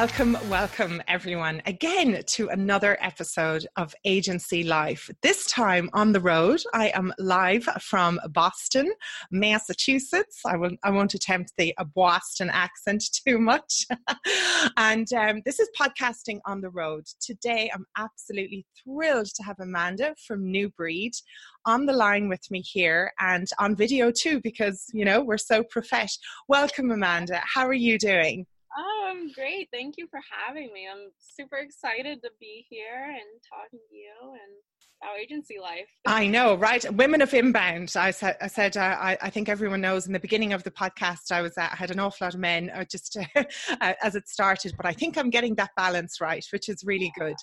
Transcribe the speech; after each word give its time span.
Welcome, 0.00 0.38
welcome 0.48 1.02
everyone 1.08 1.60
again 1.66 2.22
to 2.28 2.48
another 2.48 2.96
episode 3.02 3.66
of 3.76 3.94
Agency 4.06 4.64
Life. 4.64 5.10
This 5.20 5.44
time 5.44 5.90
on 5.92 6.12
the 6.12 6.20
road, 6.20 6.62
I 6.72 6.88
am 6.94 7.12
live 7.18 7.64
from 7.82 8.18
Boston, 8.30 8.90
Massachusetts. 9.30 10.40
I 10.46 10.56
will 10.56 10.70
I 10.82 10.90
won't 10.90 11.12
attempt 11.12 11.52
the 11.58 11.74
Boston 11.94 12.48
accent 12.48 13.04
too 13.26 13.38
much. 13.38 13.84
and 14.78 15.06
um, 15.12 15.42
this 15.44 15.60
is 15.60 15.68
podcasting 15.78 16.38
on 16.46 16.62
the 16.62 16.70
road. 16.70 17.04
Today, 17.20 17.70
I'm 17.74 17.84
absolutely 17.98 18.64
thrilled 18.82 19.28
to 19.34 19.42
have 19.42 19.56
Amanda 19.60 20.14
from 20.26 20.50
New 20.50 20.70
Breed 20.70 21.12
on 21.66 21.84
the 21.84 21.92
line 21.92 22.30
with 22.30 22.50
me 22.50 22.62
here 22.62 23.12
and 23.20 23.48
on 23.58 23.76
video 23.76 24.10
too, 24.10 24.40
because 24.40 24.86
you 24.94 25.04
know 25.04 25.20
we're 25.20 25.36
so 25.36 25.62
profesh. 25.62 26.16
Welcome, 26.48 26.90
Amanda. 26.90 27.42
How 27.44 27.66
are 27.66 27.74
you 27.74 27.98
doing? 27.98 28.46
Oh, 28.76 29.08
I'm 29.10 29.32
great. 29.32 29.68
Thank 29.72 29.96
you 29.98 30.06
for 30.08 30.20
having 30.30 30.72
me. 30.72 30.88
I'm 30.90 31.10
super 31.18 31.56
excited 31.56 32.22
to 32.22 32.30
be 32.38 32.66
here 32.68 33.04
and 33.04 33.42
talking 33.48 33.80
to 33.88 33.96
you 33.96 34.32
and 34.32 34.62
our 35.02 35.16
agency 35.16 35.58
life. 35.60 35.88
I 36.06 36.26
know, 36.26 36.54
right? 36.54 36.88
Women 36.94 37.22
of 37.22 37.32
Inbound. 37.32 37.94
I 37.96 38.10
said, 38.10 38.36
I 38.40 38.46
said, 38.46 38.76
uh, 38.76 38.96
I, 39.00 39.16
I 39.22 39.30
think 39.30 39.48
everyone 39.48 39.80
knows. 39.80 40.06
In 40.06 40.12
the 40.12 40.20
beginning 40.20 40.52
of 40.52 40.62
the 40.62 40.70
podcast, 40.70 41.32
I 41.32 41.40
was, 41.40 41.56
uh, 41.56 41.68
I 41.72 41.76
had 41.76 41.90
an 41.90 41.98
awful 41.98 42.26
lot 42.26 42.34
of 42.34 42.40
men, 42.40 42.70
uh, 42.70 42.84
just 42.84 43.16
uh, 43.36 43.92
as 44.02 44.14
it 44.14 44.28
started. 44.28 44.74
But 44.76 44.86
I 44.86 44.92
think 44.92 45.16
I'm 45.16 45.30
getting 45.30 45.54
that 45.56 45.70
balance 45.76 46.20
right, 46.20 46.44
which 46.52 46.68
is 46.68 46.84
really 46.84 47.12
good. 47.18 47.36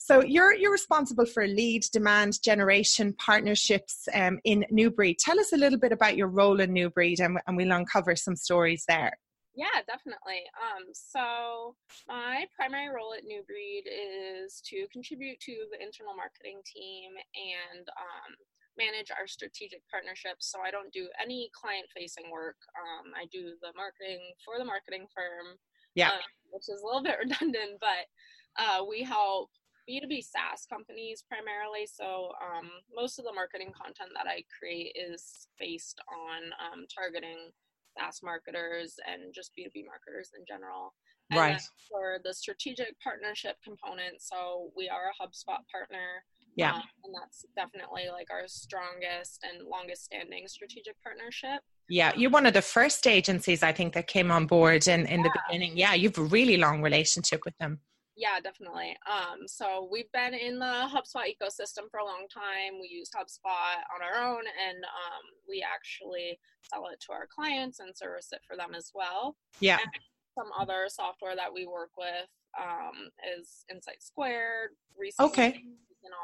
So 0.00 0.22
you're 0.22 0.54
you're 0.54 0.72
responsible 0.72 1.26
for 1.26 1.46
lead 1.46 1.84
demand 1.92 2.42
generation 2.42 3.14
partnerships 3.18 4.08
um, 4.14 4.38
in 4.44 4.64
New 4.70 4.90
Breed. 4.90 5.18
Tell 5.18 5.38
us 5.38 5.52
a 5.52 5.56
little 5.56 5.78
bit 5.78 5.92
about 5.92 6.16
your 6.16 6.28
role 6.28 6.60
in 6.60 6.72
New 6.72 6.90
Breed, 6.90 7.20
and, 7.20 7.38
and 7.46 7.56
we'll 7.56 7.72
uncover 7.72 8.16
some 8.16 8.36
stories 8.36 8.84
there. 8.88 9.12
Yeah, 9.54 9.84
definitely. 9.84 10.48
Um, 10.56 10.88
so 10.96 11.76
my 12.08 12.48
primary 12.56 12.88
role 12.88 13.12
at 13.12 13.24
New 13.28 13.44
Breed 13.44 13.84
is 13.84 14.62
to 14.72 14.88
contribute 14.88 15.40
to 15.44 15.68
the 15.68 15.76
internal 15.76 16.16
marketing 16.16 16.64
team 16.64 17.12
and 17.36 17.84
um, 18.00 18.32
manage 18.80 19.12
our 19.12 19.28
strategic 19.28 19.84
partnerships. 19.92 20.48
So 20.48 20.64
I 20.64 20.72
don't 20.72 20.92
do 20.92 21.08
any 21.20 21.52
client-facing 21.52 22.32
work. 22.32 22.56
Um, 22.80 23.12
I 23.12 23.28
do 23.28 23.60
the 23.60 23.76
marketing 23.76 24.24
for 24.40 24.56
the 24.56 24.64
marketing 24.64 25.04
firm. 25.12 25.60
Yeah, 25.94 26.16
um, 26.16 26.24
which 26.48 26.72
is 26.72 26.80
a 26.80 26.86
little 26.86 27.02
bit 27.08 27.20
redundant, 27.20 27.76
but 27.76 28.08
uh, 28.56 28.84
we 28.88 29.04
help 29.04 29.50
B2B 29.84 30.24
SaaS 30.24 30.64
companies 30.64 31.24
primarily. 31.28 31.84
So 31.84 32.32
um, 32.40 32.70
most 32.94 33.18
of 33.18 33.24
the 33.24 33.36
marketing 33.36 33.72
content 33.76 34.16
that 34.16 34.30
I 34.30 34.44
create 34.48 34.96
is 34.96 35.48
based 35.58 36.00
on 36.08 36.52
um, 36.56 36.86
targeting 36.88 37.52
SaaS 37.98 38.20
marketers 38.22 38.96
and 39.06 39.34
just 39.34 39.52
B2B 39.58 39.84
marketers 39.86 40.30
in 40.36 40.44
general. 40.46 40.94
And 41.30 41.40
right. 41.40 41.62
For 41.90 42.18
the 42.24 42.34
strategic 42.34 42.98
partnership 43.02 43.56
component, 43.64 44.20
so 44.20 44.70
we 44.76 44.88
are 44.88 45.10
a 45.10 45.22
HubSpot 45.22 45.60
partner. 45.70 46.24
Yeah. 46.56 46.74
Um, 46.74 46.82
and 47.04 47.14
that's 47.14 47.46
definitely 47.56 48.08
like 48.12 48.28
our 48.30 48.46
strongest 48.46 49.44
and 49.44 49.66
longest 49.66 50.04
standing 50.04 50.46
strategic 50.48 50.94
partnership. 51.02 51.60
Yeah, 51.88 52.12
you're 52.16 52.30
one 52.30 52.46
of 52.46 52.54
the 52.54 52.62
first 52.62 53.06
agencies 53.06 53.62
I 53.62 53.72
think 53.72 53.94
that 53.94 54.06
came 54.06 54.30
on 54.30 54.46
board 54.46 54.86
in, 54.88 55.06
in 55.06 55.20
yeah. 55.20 55.22
the 55.22 55.40
beginning. 55.46 55.76
Yeah, 55.76 55.94
you've 55.94 56.18
a 56.18 56.22
really 56.22 56.56
long 56.56 56.82
relationship 56.82 57.42
with 57.44 57.56
them. 57.58 57.80
Yeah, 58.16 58.40
definitely. 58.40 58.96
Um, 59.10 59.46
so 59.46 59.88
we've 59.90 60.10
been 60.12 60.34
in 60.34 60.58
the 60.58 60.88
HubSpot 60.92 61.24
ecosystem 61.24 61.88
for 61.90 62.00
a 62.00 62.04
long 62.04 62.26
time. 62.32 62.78
We 62.80 62.88
use 62.88 63.08
HubSpot 63.08 63.80
on 63.94 64.02
our 64.02 64.22
own, 64.22 64.42
and 64.68 64.84
um, 64.84 65.24
we 65.48 65.64
actually 65.66 66.38
sell 66.62 66.88
it 66.92 67.00
to 67.06 67.12
our 67.12 67.26
clients 67.34 67.80
and 67.80 67.96
service 67.96 68.28
it 68.32 68.40
for 68.46 68.56
them 68.56 68.74
as 68.76 68.90
well. 68.94 69.36
Yeah. 69.60 69.78
And 69.80 69.90
some 70.38 70.50
other 70.58 70.88
software 70.88 71.36
that 71.36 71.52
we 71.52 71.66
work 71.66 71.90
with 71.96 72.28
um, 72.60 73.08
is 73.38 73.64
Insight 73.70 74.02
Squared. 74.02 74.70
Recently, 74.98 75.30
okay. 75.30 75.62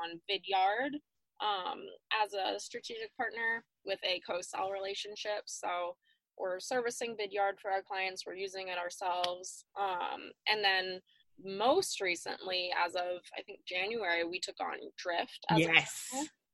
On 0.03 0.20
Vidyard 0.28 0.94
um, 1.41 1.84
as 2.22 2.34
a 2.34 2.59
strategic 2.59 3.16
partner 3.16 3.65
with 3.87 4.00
a 4.05 4.20
co-sell 4.28 4.70
relationship. 4.70 5.43
So 5.47 5.97
we're 6.37 6.60
servicing 6.60 7.16
Vidyard 7.16 7.59
for 7.60 7.70
our 7.70 7.82
clients. 7.82 8.25
We're 8.26 8.34
using 8.34 8.69
it 8.69 8.78
ourselves, 8.78 9.65
um, 9.81 10.31
and 10.49 10.62
then 10.62 11.00
most 11.44 12.00
recently, 12.00 12.71
as 12.84 12.94
of 12.94 13.21
I 13.37 13.43
think 13.43 13.60
January, 13.66 14.25
we 14.25 14.41
took 14.41 14.56
on 14.60 14.78
Drift. 14.97 15.44
yes. 15.56 16.09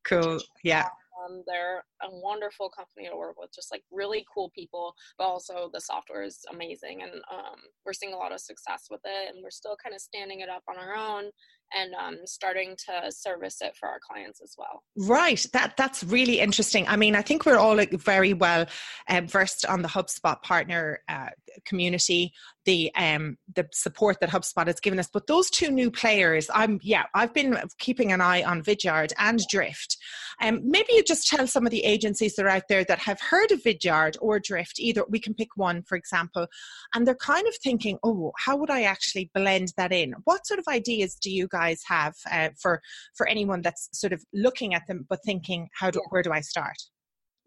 Cool. 0.05 0.39
Yeah. 0.63 0.87
Um, 1.23 1.43
they're 1.47 1.83
a 2.03 2.09
wonderful 2.11 2.69
company 2.69 3.09
to 3.09 3.15
work 3.15 3.39
with, 3.39 3.49
just 3.53 3.71
like 3.71 3.83
really 3.91 4.25
cool 4.31 4.51
people, 4.53 4.93
but 5.17 5.23
also 5.23 5.69
the 5.73 5.81
software 5.81 6.23
is 6.23 6.39
amazing. 6.51 7.01
And 7.01 7.13
um, 7.31 7.55
we're 7.85 7.93
seeing 7.93 8.13
a 8.13 8.17
lot 8.17 8.31
of 8.31 8.39
success 8.39 8.87
with 8.91 9.01
it. 9.05 9.33
And 9.33 9.43
we're 9.43 9.49
still 9.49 9.77
kind 9.81 9.95
of 9.95 10.01
standing 10.01 10.41
it 10.41 10.49
up 10.49 10.63
on 10.69 10.77
our 10.77 10.93
own 10.93 11.31
and 11.73 11.93
um, 11.95 12.17
starting 12.25 12.75
to 12.85 13.11
service 13.11 13.57
it 13.61 13.75
for 13.79 13.87
our 13.87 13.99
clients 13.99 14.41
as 14.41 14.55
well. 14.57 14.83
Right, 14.95 15.45
that 15.53 15.75
that's 15.77 16.03
really 16.03 16.39
interesting. 16.39 16.87
I 16.87 16.95
mean, 16.95 17.15
I 17.15 17.21
think 17.21 17.45
we're 17.45 17.57
all 17.57 17.79
very 17.93 18.33
well 18.33 18.65
um, 19.09 19.27
versed 19.27 19.65
on 19.65 19.81
the 19.81 19.87
HubSpot 19.87 20.41
partner 20.41 20.99
uh, 21.09 21.29
community, 21.65 22.33
the 22.65 22.93
um, 22.95 23.37
the 23.55 23.67
support 23.71 24.19
that 24.21 24.29
HubSpot 24.29 24.67
has 24.67 24.79
given 24.79 24.99
us. 24.99 25.09
But 25.11 25.27
those 25.27 25.49
two 25.49 25.71
new 25.71 25.91
players, 25.91 26.49
I'm 26.53 26.79
yeah, 26.83 27.03
I've 27.13 27.33
been 27.33 27.57
keeping 27.79 28.11
an 28.11 28.21
eye 28.21 28.43
on 28.43 28.63
Vidyard 28.63 29.13
and 29.17 29.41
Drift. 29.49 29.97
Um, 30.41 30.61
maybe 30.63 30.93
you 30.93 31.03
just 31.03 31.27
tell 31.27 31.47
some 31.47 31.65
of 31.65 31.71
the 31.71 31.85
agencies 31.85 32.35
that 32.35 32.45
are 32.45 32.49
out 32.49 32.67
there 32.67 32.83
that 32.83 32.99
have 32.99 33.19
heard 33.21 33.51
of 33.51 33.63
Vidyard 33.63 34.17
or 34.19 34.39
Drift. 34.39 34.79
Either 34.79 35.03
we 35.09 35.19
can 35.19 35.33
pick 35.33 35.49
one, 35.55 35.83
for 35.83 35.95
example, 35.95 36.47
and 36.93 37.07
they're 37.07 37.15
kind 37.15 37.47
of 37.47 37.55
thinking, 37.55 37.97
oh, 38.03 38.31
how 38.37 38.57
would 38.57 38.69
I 38.69 38.83
actually 38.83 39.31
blend 39.33 39.73
that 39.77 39.93
in? 39.93 40.13
What 40.25 40.45
sort 40.45 40.59
of 40.59 40.65
ideas 40.67 41.15
do 41.15 41.31
you 41.31 41.47
guys 41.59 41.81
have 41.87 42.15
uh, 42.31 42.49
for 42.61 42.81
for 43.17 43.25
anyone 43.27 43.61
that's 43.61 43.83
sort 43.93 44.13
of 44.13 44.21
looking 44.33 44.73
at 44.73 44.85
them 44.87 45.05
but 45.09 45.19
thinking, 45.25 45.61
how 45.79 45.89
do 45.91 46.01
where 46.09 46.23
do 46.27 46.31
I 46.31 46.41
start? 46.41 46.79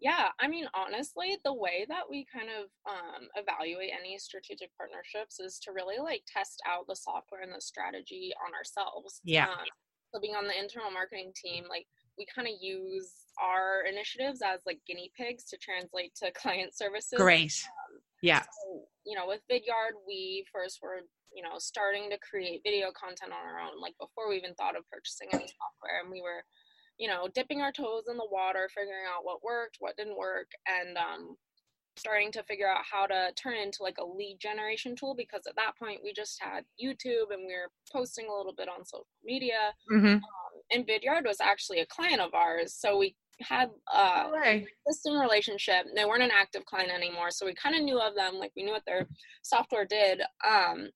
Yeah, 0.00 0.28
I 0.38 0.46
mean, 0.46 0.66
honestly, 0.74 1.38
the 1.44 1.52
way 1.52 1.84
that 1.88 2.04
we 2.08 2.24
kind 2.32 2.48
of 2.48 2.70
um, 2.88 3.22
evaluate 3.34 3.90
any 3.98 4.16
strategic 4.18 4.70
partnerships 4.76 5.40
is 5.40 5.58
to 5.64 5.72
really 5.72 5.98
like 5.98 6.22
test 6.32 6.62
out 6.70 6.86
the 6.86 6.94
software 6.94 7.42
and 7.42 7.52
the 7.52 7.60
strategy 7.60 8.32
on 8.46 8.54
ourselves. 8.54 9.20
Yeah. 9.24 9.48
Um, 9.48 9.66
so 10.14 10.20
being 10.20 10.36
on 10.36 10.46
the 10.46 10.58
internal 10.58 10.90
marketing 10.90 11.32
team, 11.34 11.64
like 11.68 11.86
we 12.16 12.26
kind 12.32 12.46
of 12.46 12.54
use 12.60 13.12
our 13.42 13.82
initiatives 13.90 14.40
as 14.40 14.60
like 14.66 14.78
guinea 14.86 15.10
pigs 15.16 15.44
to 15.50 15.56
translate 15.56 16.14
to 16.22 16.30
client 16.32 16.76
services. 16.76 17.18
Great. 17.18 17.54
Um, 17.66 18.00
yeah. 18.22 18.42
So, 18.42 18.84
you 19.08 19.16
know, 19.16 19.26
with 19.26 19.40
Vidyard, 19.50 19.96
we 20.06 20.44
first 20.52 20.80
were 20.82 21.00
you 21.32 21.42
know 21.42 21.58
starting 21.58 22.10
to 22.10 22.18
create 22.18 22.60
video 22.64 22.90
content 22.92 23.32
on 23.32 23.46
our 23.46 23.60
own 23.60 23.80
like 23.80 23.94
before 24.00 24.28
we 24.28 24.36
even 24.36 24.54
thought 24.54 24.76
of 24.76 24.88
purchasing 24.90 25.28
any 25.32 25.44
software 25.44 26.00
and 26.02 26.10
we 26.10 26.22
were 26.22 26.42
you 26.98 27.08
know 27.08 27.28
dipping 27.34 27.60
our 27.60 27.72
toes 27.72 28.04
in 28.08 28.16
the 28.16 28.28
water 28.30 28.68
figuring 28.74 29.04
out 29.06 29.24
what 29.24 29.42
worked 29.42 29.76
what 29.80 29.96
didn't 29.96 30.16
work 30.16 30.48
and 30.66 30.96
um, 30.96 31.36
starting 31.96 32.30
to 32.32 32.42
figure 32.44 32.68
out 32.68 32.84
how 32.90 33.06
to 33.06 33.30
turn 33.34 33.56
into 33.56 33.82
like 33.82 33.98
a 33.98 34.04
lead 34.04 34.38
generation 34.40 34.94
tool 34.96 35.14
because 35.16 35.42
at 35.48 35.56
that 35.56 35.76
point 35.78 36.00
we 36.02 36.12
just 36.12 36.40
had 36.40 36.64
youtube 36.82 37.30
and 37.30 37.46
we 37.46 37.54
were 37.54 37.70
posting 37.92 38.26
a 38.26 38.34
little 38.34 38.54
bit 38.56 38.68
on 38.68 38.84
social 38.84 39.06
media 39.24 39.74
mm-hmm. 39.92 40.06
um, 40.06 40.22
and 40.70 40.86
vidyard 40.86 41.26
was 41.26 41.40
actually 41.40 41.80
a 41.80 41.86
client 41.86 42.20
of 42.20 42.34
ours 42.34 42.74
so 42.74 42.96
we 42.96 43.14
had 43.40 43.70
a 43.94 44.64
existing 44.86 45.18
relationship. 45.18 45.86
They 45.94 46.04
weren't 46.04 46.22
an 46.22 46.30
active 46.32 46.64
client 46.64 46.90
anymore, 46.90 47.30
so 47.30 47.46
we 47.46 47.54
kind 47.54 47.76
of 47.76 47.82
knew 47.82 47.98
of 47.98 48.14
them. 48.14 48.34
Like 48.34 48.52
we 48.56 48.64
knew 48.64 48.72
what 48.72 48.84
their 48.86 49.08
software 49.42 49.84
did. 49.84 50.22
Um, 50.48 50.88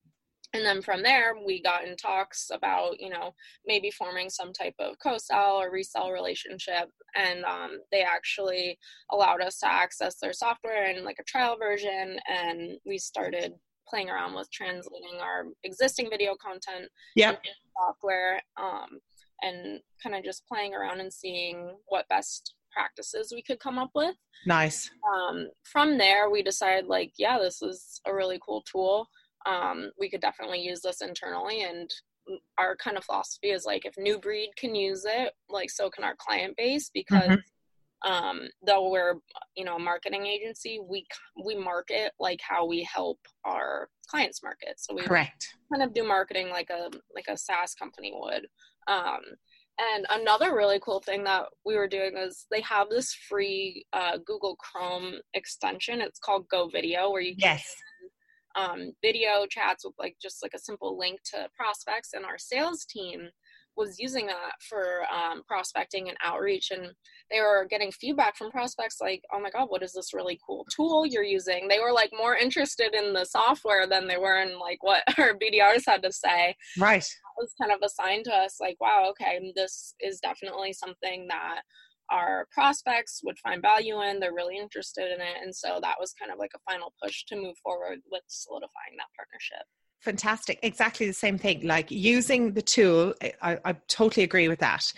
and 0.54 0.64
then 0.64 0.82
from 0.82 1.02
there 1.02 1.34
we 1.46 1.62
got 1.62 1.84
in 1.84 1.96
talks 1.96 2.50
about 2.52 3.00
you 3.00 3.08
know 3.08 3.34
maybe 3.66 3.90
forming 3.90 4.28
some 4.28 4.52
type 4.52 4.74
of 4.78 4.96
co-sell 5.02 5.56
or 5.56 5.70
resell 5.70 6.10
relationship 6.10 6.88
and 7.14 7.44
um, 7.44 7.78
they 7.90 8.02
actually 8.02 8.78
allowed 9.10 9.40
us 9.40 9.58
to 9.58 9.66
access 9.66 10.16
their 10.16 10.32
software 10.32 10.90
in 10.90 11.04
like 11.04 11.16
a 11.20 11.24
trial 11.24 11.56
version 11.58 12.18
and 12.28 12.72
we 12.84 12.98
started 12.98 13.52
playing 13.88 14.08
around 14.08 14.34
with 14.34 14.50
translating 14.50 15.18
our 15.20 15.44
existing 15.64 16.08
video 16.10 16.34
content 16.40 16.88
yep. 17.16 17.42
software 17.78 18.40
um, 18.56 18.98
and 19.42 19.80
kind 20.02 20.14
of 20.14 20.24
just 20.24 20.46
playing 20.46 20.74
around 20.74 21.00
and 21.00 21.12
seeing 21.12 21.76
what 21.86 22.08
best 22.08 22.54
practices 22.72 23.32
we 23.34 23.42
could 23.42 23.60
come 23.60 23.78
up 23.78 23.90
with. 23.94 24.14
Nice. 24.46 24.90
Um, 25.12 25.48
from 25.64 25.98
there 25.98 26.30
we 26.30 26.42
decided 26.42 26.86
like 26.86 27.12
yeah 27.18 27.38
this 27.38 27.62
is 27.62 28.00
a 28.06 28.14
really 28.14 28.40
cool 28.44 28.62
tool. 28.70 29.08
Um, 29.44 29.90
we 29.98 30.08
could 30.08 30.20
definitely 30.20 30.60
use 30.60 30.80
this 30.80 31.00
internally 31.00 31.62
and 31.62 31.90
our 32.56 32.76
kind 32.76 32.96
of 32.96 33.04
philosophy 33.04 33.50
is 33.50 33.64
like 33.64 33.84
if 33.84 33.94
new 33.98 34.16
breed 34.16 34.50
can 34.56 34.76
use 34.76 35.04
it 35.04 35.32
like 35.48 35.68
so 35.68 35.90
can 35.90 36.04
our 36.04 36.14
client 36.16 36.56
base 36.56 36.88
because 36.94 37.24
mm-hmm. 37.24 38.10
um, 38.10 38.42
though 38.64 38.90
we're 38.90 39.14
you 39.56 39.64
know 39.64 39.74
a 39.74 39.80
marketing 39.80 40.24
agency 40.26 40.78
we 40.88 41.04
we 41.44 41.56
market 41.56 42.12
like 42.20 42.38
how 42.40 42.64
we 42.64 42.88
help 42.94 43.18
our 43.44 43.88
clients 44.12 44.42
market. 44.42 44.74
So 44.76 44.94
we 44.94 45.02
correct. 45.02 45.48
kind 45.72 45.82
of 45.82 45.94
do 45.94 46.06
marketing 46.06 46.50
like 46.50 46.68
a 46.70 46.90
like 47.14 47.26
a 47.28 47.36
SaaS 47.36 47.74
company 47.74 48.12
would 48.14 48.46
um, 48.87 49.20
and 49.79 50.06
another 50.11 50.55
really 50.55 50.79
cool 50.81 51.00
thing 51.00 51.25
that 51.25 51.46
we 51.64 51.76
were 51.76 51.88
doing 51.88 52.17
is 52.17 52.46
they 52.50 52.61
have 52.61 52.88
this 52.90 53.14
free 53.29 53.84
uh, 53.93 54.19
Google 54.25 54.56
Chrome 54.56 55.14
extension. 55.34 56.00
It's 56.00 56.19
called 56.19 56.49
Go 56.49 56.69
Video, 56.69 57.11
where 57.11 57.23
you 57.23 57.34
yes 57.38 57.75
um, 58.55 58.93
video 59.02 59.46
chats 59.49 59.84
with 59.84 59.94
like 59.99 60.17
just 60.20 60.43
like 60.43 60.52
a 60.55 60.58
simple 60.58 60.99
link 60.99 61.20
to 61.32 61.49
prospects 61.56 62.11
and 62.14 62.25
our 62.25 62.38
sales 62.38 62.84
team 62.84 63.29
was 63.76 63.98
using 63.98 64.26
that 64.26 64.52
for 64.60 65.02
um, 65.12 65.42
prospecting 65.46 66.08
and 66.08 66.19
outreach 66.22 66.70
and 66.70 66.92
they 67.30 67.40
were 67.40 67.66
getting 67.69 67.90
feedback 67.90 68.36
from 68.36 68.50
prospects 68.50 68.98
like 69.00 69.22
oh 69.32 69.40
my 69.40 69.50
god 69.50 69.66
what 69.69 69.82
is 69.82 69.92
this 69.92 70.12
really 70.12 70.38
cool 70.46 70.66
tool 70.74 71.06
you're 71.06 71.22
using? 71.22 71.69
They 71.69 71.78
were 71.80 71.92
like 71.92 72.10
more 72.16 72.36
interested 72.36 72.94
in 72.94 73.12
the 73.12 73.24
software 73.24 73.86
than 73.86 74.06
they 74.06 74.19
were 74.19 74.40
in 74.40 74.58
like 74.58 74.82
what 74.82 75.02
our 75.19 75.34
bdrs 75.34 75.84
had 75.86 76.02
to 76.02 76.12
say. 76.12 76.54
Right. 76.78 77.02
That 77.02 77.42
was 77.42 77.54
kind 77.60 77.72
of 77.72 77.80
a 77.82 77.88
sign 77.88 78.22
to 78.24 78.32
us 78.32 78.56
like 78.60 78.76
wow 78.80 79.06
okay 79.10 79.52
this 79.56 79.94
is 80.00 80.20
definitely 80.20 80.72
something 80.72 81.26
that 81.28 81.62
our 82.10 82.46
prospects 82.52 83.20
would 83.24 83.38
find 83.38 83.62
value 83.62 84.02
in. 84.02 84.20
They're 84.20 84.34
really 84.34 84.58
interested 84.58 85.06
in 85.14 85.20
it. 85.20 85.36
And 85.42 85.54
so 85.54 85.78
that 85.80 85.96
was 85.98 86.12
kind 86.12 86.30
of 86.30 86.38
like 86.38 86.50
a 86.54 86.70
final 86.70 86.92
push 87.02 87.24
to 87.28 87.36
move 87.36 87.56
forward 87.62 88.00
with 88.10 88.22
solidifying 88.26 88.98
that 88.98 89.08
partnership 89.16 89.64
fantastic 90.02 90.58
exactly 90.62 91.06
the 91.06 91.12
same 91.12 91.38
thing. 91.38 91.66
Like 91.66 91.90
using 91.90 92.52
the 92.52 92.62
tool 92.62 93.14
I, 93.40 93.58
I, 93.64 93.72
totally 93.88 94.25
agree 94.25 94.49
with 94.49 94.58
that. 94.58 94.93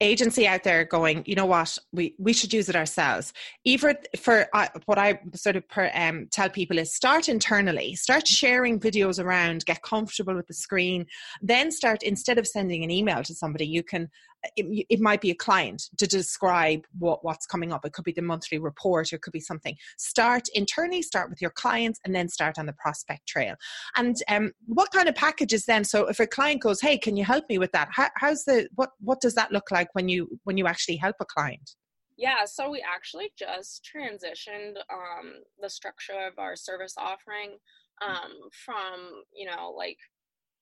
Agency 0.00 0.46
out 0.46 0.64
there 0.64 0.84
going 0.84 1.22
you 1.24 1.36
know 1.36 1.46
what? 1.46 1.78
We 1.92 2.14
we 2.18 2.32
should 2.32 2.52
use 2.52 2.68
it 2.68 2.76
ourselves. 2.76 3.32
Either 3.64 3.96
for 4.18 4.48
uh, 4.52 4.66
what 4.86 4.98
i 4.98 5.20
sort 5.34 5.56
of 5.56 5.66
per, 5.68 5.90
um, 5.94 6.26
tell 6.32 6.50
people 6.50 6.78
is 6.78 6.92
start 6.92 7.28
internally 7.28 7.94
start 7.94 8.26
sharing 8.26 8.80
videos 8.80 9.22
around 9.22 9.64
get 9.66 9.82
comfortable 9.82 10.34
with 10.34 10.46
the 10.48 10.54
screen 10.54 11.06
then 11.40 11.70
start 11.70 12.02
instead 12.02 12.38
of 12.38 12.46
sending 12.46 12.82
an 12.82 12.90
email 12.90 13.22
to 13.22 13.34
somebody 13.34 13.66
you 13.66 13.82
can 13.82 14.08
it, 14.56 14.86
it, 14.88 15.00
might 15.00 15.20
be 15.20 15.30
a 15.30 15.34
client 15.34 15.90
to 15.98 16.06
describe 16.06 16.86
what, 16.98 17.24
what's 17.24 17.46
coming 17.46 17.72
up. 17.72 17.84
It 17.84 17.92
could 17.92 18.04
be 18.04 18.12
the 18.12 18.22
monthly 18.22 18.58
report, 18.58 19.12
or 19.12 19.16
it 19.16 19.22
could 19.22 19.32
be 19.32 19.40
something. 19.40 19.76
Start 19.98 20.48
internally, 20.54 21.02
start 21.02 21.30
with 21.30 21.40
your 21.40 21.50
clients, 21.50 22.00
and 22.04 22.14
then 22.14 22.28
start 22.28 22.58
on 22.58 22.66
the 22.66 22.72
prospect 22.74 23.26
trail. 23.26 23.54
And 23.96 24.16
um, 24.28 24.52
what 24.66 24.90
kind 24.92 25.08
of 25.08 25.14
packages 25.14 25.64
then? 25.64 25.84
So 25.84 26.06
if 26.06 26.20
a 26.20 26.26
client 26.26 26.62
goes, 26.62 26.80
"Hey, 26.80 26.98
can 26.98 27.16
you 27.16 27.24
help 27.24 27.44
me 27.48 27.58
with 27.58 27.72
that?" 27.72 27.88
How, 27.90 28.08
how's 28.16 28.44
the 28.44 28.68
what 28.74 28.90
what 29.00 29.20
does 29.20 29.34
that 29.34 29.52
look 29.52 29.70
like 29.70 29.88
when 29.94 30.08
you 30.08 30.38
when 30.44 30.56
you 30.56 30.66
actually 30.66 30.96
help 30.96 31.16
a 31.20 31.24
client? 31.24 31.74
Yeah, 32.16 32.44
so 32.44 32.70
we 32.70 32.84
actually 32.86 33.32
just 33.36 33.88
transitioned 33.92 34.76
um, 34.92 35.34
the 35.60 35.68
structure 35.68 36.26
of 36.26 36.38
our 36.38 36.54
service 36.54 36.94
offering 36.96 37.56
um, 38.02 38.32
from 38.64 39.22
you 39.34 39.46
know 39.46 39.74
like 39.76 39.98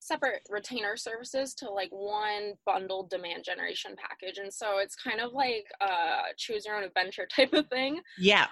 separate 0.02 0.42
retainer 0.50 0.96
services 0.96 1.54
to 1.54 1.70
like 1.70 1.90
one 1.90 2.54
bundled 2.66 3.08
demand 3.08 3.44
generation 3.44 3.94
package 3.96 4.38
and 4.38 4.52
so 4.52 4.78
it's 4.78 4.96
kind 4.96 5.20
of 5.20 5.32
like 5.32 5.64
a 5.80 6.34
choose 6.36 6.66
your 6.66 6.74
own 6.76 6.82
adventure 6.82 7.26
type 7.36 7.52
of 7.52 7.68
thing. 7.68 8.00
Yeah. 8.18 8.46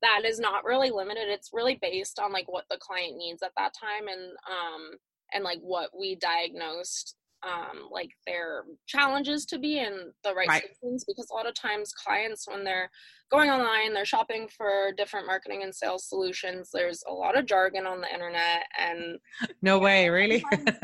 That 0.00 0.22
is 0.24 0.40
not 0.40 0.64
really 0.64 0.88
limited. 0.88 1.24
It's 1.28 1.50
really 1.52 1.78
based 1.82 2.18
on 2.18 2.32
like 2.32 2.50
what 2.50 2.64
the 2.70 2.78
client 2.80 3.18
needs 3.18 3.42
at 3.42 3.52
that 3.58 3.74
time 3.78 4.08
and 4.08 4.30
um 4.48 4.92
and 5.34 5.44
like 5.44 5.60
what 5.60 5.90
we 5.96 6.16
diagnosed 6.16 7.14
um, 7.42 7.88
like 7.90 8.10
their 8.26 8.64
challenges 8.86 9.46
to 9.46 9.58
be 9.58 9.78
in 9.78 10.12
the 10.24 10.34
right, 10.34 10.48
right. 10.48 10.62
systems 10.62 11.04
because 11.06 11.28
a 11.30 11.34
lot 11.34 11.48
of 11.48 11.54
times 11.54 11.92
clients 11.92 12.46
when 12.46 12.64
they're 12.64 12.90
going 13.30 13.48
online 13.48 13.94
they're 13.94 14.04
shopping 14.04 14.48
for 14.48 14.92
different 14.96 15.26
marketing 15.26 15.62
and 15.62 15.74
sales 15.74 16.04
solutions 16.08 16.70
there's 16.72 17.02
a 17.08 17.12
lot 17.12 17.38
of 17.38 17.46
jargon 17.46 17.86
on 17.86 18.00
the 18.00 18.12
internet 18.12 18.64
and 18.78 19.18
no 19.62 19.78
way 19.78 20.08
really 20.08 20.44
sometimes, 20.50 20.78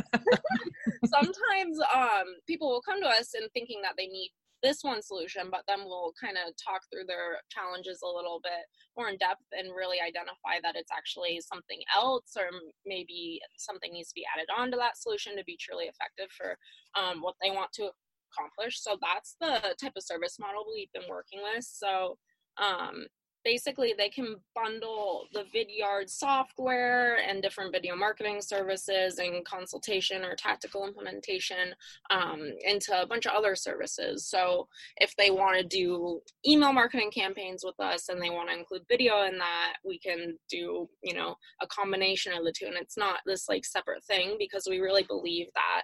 sometimes 1.06 1.78
um, 1.94 2.24
people 2.46 2.68
will 2.68 2.82
come 2.82 3.00
to 3.00 3.08
us 3.08 3.34
and 3.34 3.50
thinking 3.52 3.80
that 3.82 3.94
they 3.96 4.06
need 4.06 4.30
this 4.62 4.82
one 4.82 5.02
solution, 5.02 5.48
but 5.50 5.62
then 5.68 5.84
we'll 5.84 6.12
kind 6.20 6.36
of 6.36 6.54
talk 6.56 6.82
through 6.90 7.06
their 7.06 7.38
challenges 7.50 8.00
a 8.02 8.08
little 8.08 8.40
bit 8.42 8.64
more 8.96 9.08
in 9.08 9.18
depth 9.18 9.44
and 9.52 9.74
really 9.76 9.98
identify 10.00 10.58
that 10.62 10.76
it's 10.76 10.90
actually 10.90 11.40
something 11.40 11.80
else 11.94 12.32
or 12.36 12.48
maybe 12.84 13.40
something 13.56 13.92
needs 13.92 14.08
to 14.08 14.14
be 14.20 14.26
added 14.34 14.48
on 14.56 14.70
to 14.70 14.76
that 14.76 14.96
solution 14.96 15.36
to 15.36 15.44
be 15.44 15.58
truly 15.60 15.84
effective 15.84 16.30
for 16.32 16.56
um, 16.98 17.20
what 17.20 17.34
they 17.42 17.50
want 17.50 17.72
to 17.74 17.90
accomplish. 18.32 18.80
So 18.80 18.96
that's 19.00 19.36
the 19.40 19.74
type 19.80 19.94
of 19.96 20.02
service 20.02 20.38
model 20.38 20.64
we've 20.72 20.92
been 20.92 21.08
working 21.08 21.40
with. 21.42 21.64
So 21.64 22.18
um, 22.56 23.06
basically 23.46 23.94
they 23.96 24.08
can 24.08 24.34
bundle 24.56 25.28
the 25.32 25.44
vidyard 25.54 26.10
software 26.10 27.18
and 27.28 27.40
different 27.40 27.72
video 27.72 27.94
marketing 27.94 28.42
services 28.42 29.20
and 29.20 29.44
consultation 29.44 30.24
or 30.24 30.34
tactical 30.34 30.84
implementation 30.84 31.72
um, 32.10 32.42
into 32.64 33.00
a 33.00 33.06
bunch 33.06 33.24
of 33.24 33.32
other 33.36 33.54
services 33.54 34.26
so 34.26 34.66
if 34.96 35.14
they 35.16 35.30
want 35.30 35.56
to 35.56 35.62
do 35.62 36.20
email 36.44 36.72
marketing 36.72 37.08
campaigns 37.12 37.62
with 37.64 37.78
us 37.78 38.08
and 38.08 38.20
they 38.20 38.30
want 38.30 38.48
to 38.48 38.58
include 38.58 38.82
video 38.88 39.22
in 39.22 39.38
that 39.38 39.74
we 39.84 39.96
can 39.96 40.36
do 40.50 40.88
you 41.04 41.14
know 41.14 41.36
a 41.62 41.66
combination 41.68 42.32
of 42.32 42.42
the 42.42 42.52
two 42.52 42.66
and 42.66 42.74
it's 42.74 42.96
not 42.96 43.20
this 43.26 43.48
like 43.48 43.64
separate 43.64 44.04
thing 44.04 44.34
because 44.40 44.66
we 44.68 44.80
really 44.80 45.04
believe 45.04 45.46
that 45.54 45.82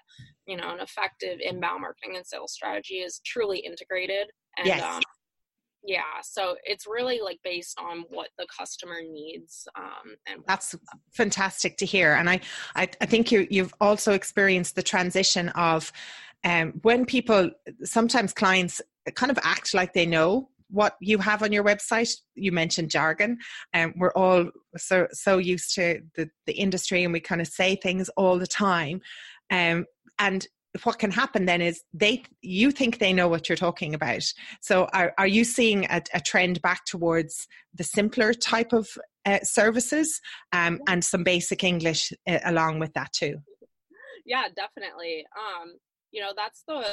you 0.49 0.56
know 0.56 0.75
an 0.75 0.81
effective 0.81 1.38
inbound 1.41 1.82
marketing 1.82 2.17
and 2.17 2.26
sales 2.26 2.53
strategy 2.53 2.97
is 2.97 3.20
truly 3.25 3.61
integrated 3.61 4.26
and 4.59 4.67
yes. 4.67 4.82
um, 4.82 5.03
yeah 5.84 6.20
so 6.23 6.56
it's 6.64 6.87
really 6.87 7.20
like 7.20 7.38
based 7.43 7.79
on 7.79 8.05
what 8.08 8.29
the 8.38 8.46
customer 8.46 9.00
needs 9.02 9.67
um, 9.76 10.14
and 10.26 10.43
that's 10.46 10.75
fantastic 11.11 11.76
to 11.76 11.84
hear 11.84 12.14
and 12.14 12.31
i 12.31 12.40
i, 12.76 12.88
I 13.00 13.06
think 13.06 13.32
you 13.32 13.46
you've 13.50 13.75
also 13.81 14.12
experienced 14.12 14.76
the 14.76 14.82
transition 14.82 15.49
of 15.50 15.93
um, 16.44 16.73
when 16.82 17.06
people 17.06 17.50
sometimes 17.84 18.32
clients 18.32 18.81
kind 19.14 19.31
of 19.31 19.38
act 19.43 19.75
like 19.75 19.93
they 19.93 20.06
know 20.06 20.49
what 20.70 20.96
you 21.00 21.19
have 21.19 21.43
on 21.43 21.52
your 21.52 21.64
website 21.64 22.12
you 22.35 22.52
mentioned 22.52 22.90
jargon 22.90 23.37
and 23.73 23.93
um, 23.93 23.99
we're 23.99 24.12
all 24.12 24.49
so 24.76 25.06
so 25.12 25.38
used 25.38 25.75
to 25.75 26.00
the, 26.14 26.28
the 26.46 26.55
industry 26.55 27.05
and 27.05 27.12
we 27.12 27.20
kind 27.20 27.40
of 27.40 27.46
say 27.46 27.76
things 27.76 28.08
all 28.17 28.38
the 28.38 28.46
time 28.46 29.00
um, 29.50 29.85
and 30.18 30.47
what 30.85 30.99
can 30.99 31.11
happen 31.11 31.45
then 31.45 31.61
is 31.61 31.83
they 31.93 32.23
you 32.41 32.71
think 32.71 32.99
they 32.99 33.12
know 33.12 33.29
what 33.29 33.49
you're 33.49 33.57
talking 33.57 33.95
about. 33.95 34.23
So 34.61 34.88
are, 34.93 35.12
are 35.19 35.26
you 35.26 35.45
seeing 35.45 35.85
a, 35.87 36.02
a 36.14 36.21
trend 36.21 36.62
back 36.62 36.85
towards 36.87 37.47
the 37.75 37.85
simpler 37.85 38.33
type 38.33 38.73
of 38.73 38.88
uh, 39.26 39.41
services 39.43 40.21
um, 40.52 40.81
and 40.88 41.05
some 41.05 41.25
basic 41.25 41.62
english 41.62 42.12
uh, 42.29 42.38
along 42.45 42.79
with 42.79 42.93
that 42.95 43.12
too? 43.12 43.37
Yeah 44.25 44.45
definitely. 44.55 45.26
Um, 45.37 45.75
you 46.11 46.21
know 46.21 46.33
that's 46.37 46.62
the 46.67 46.85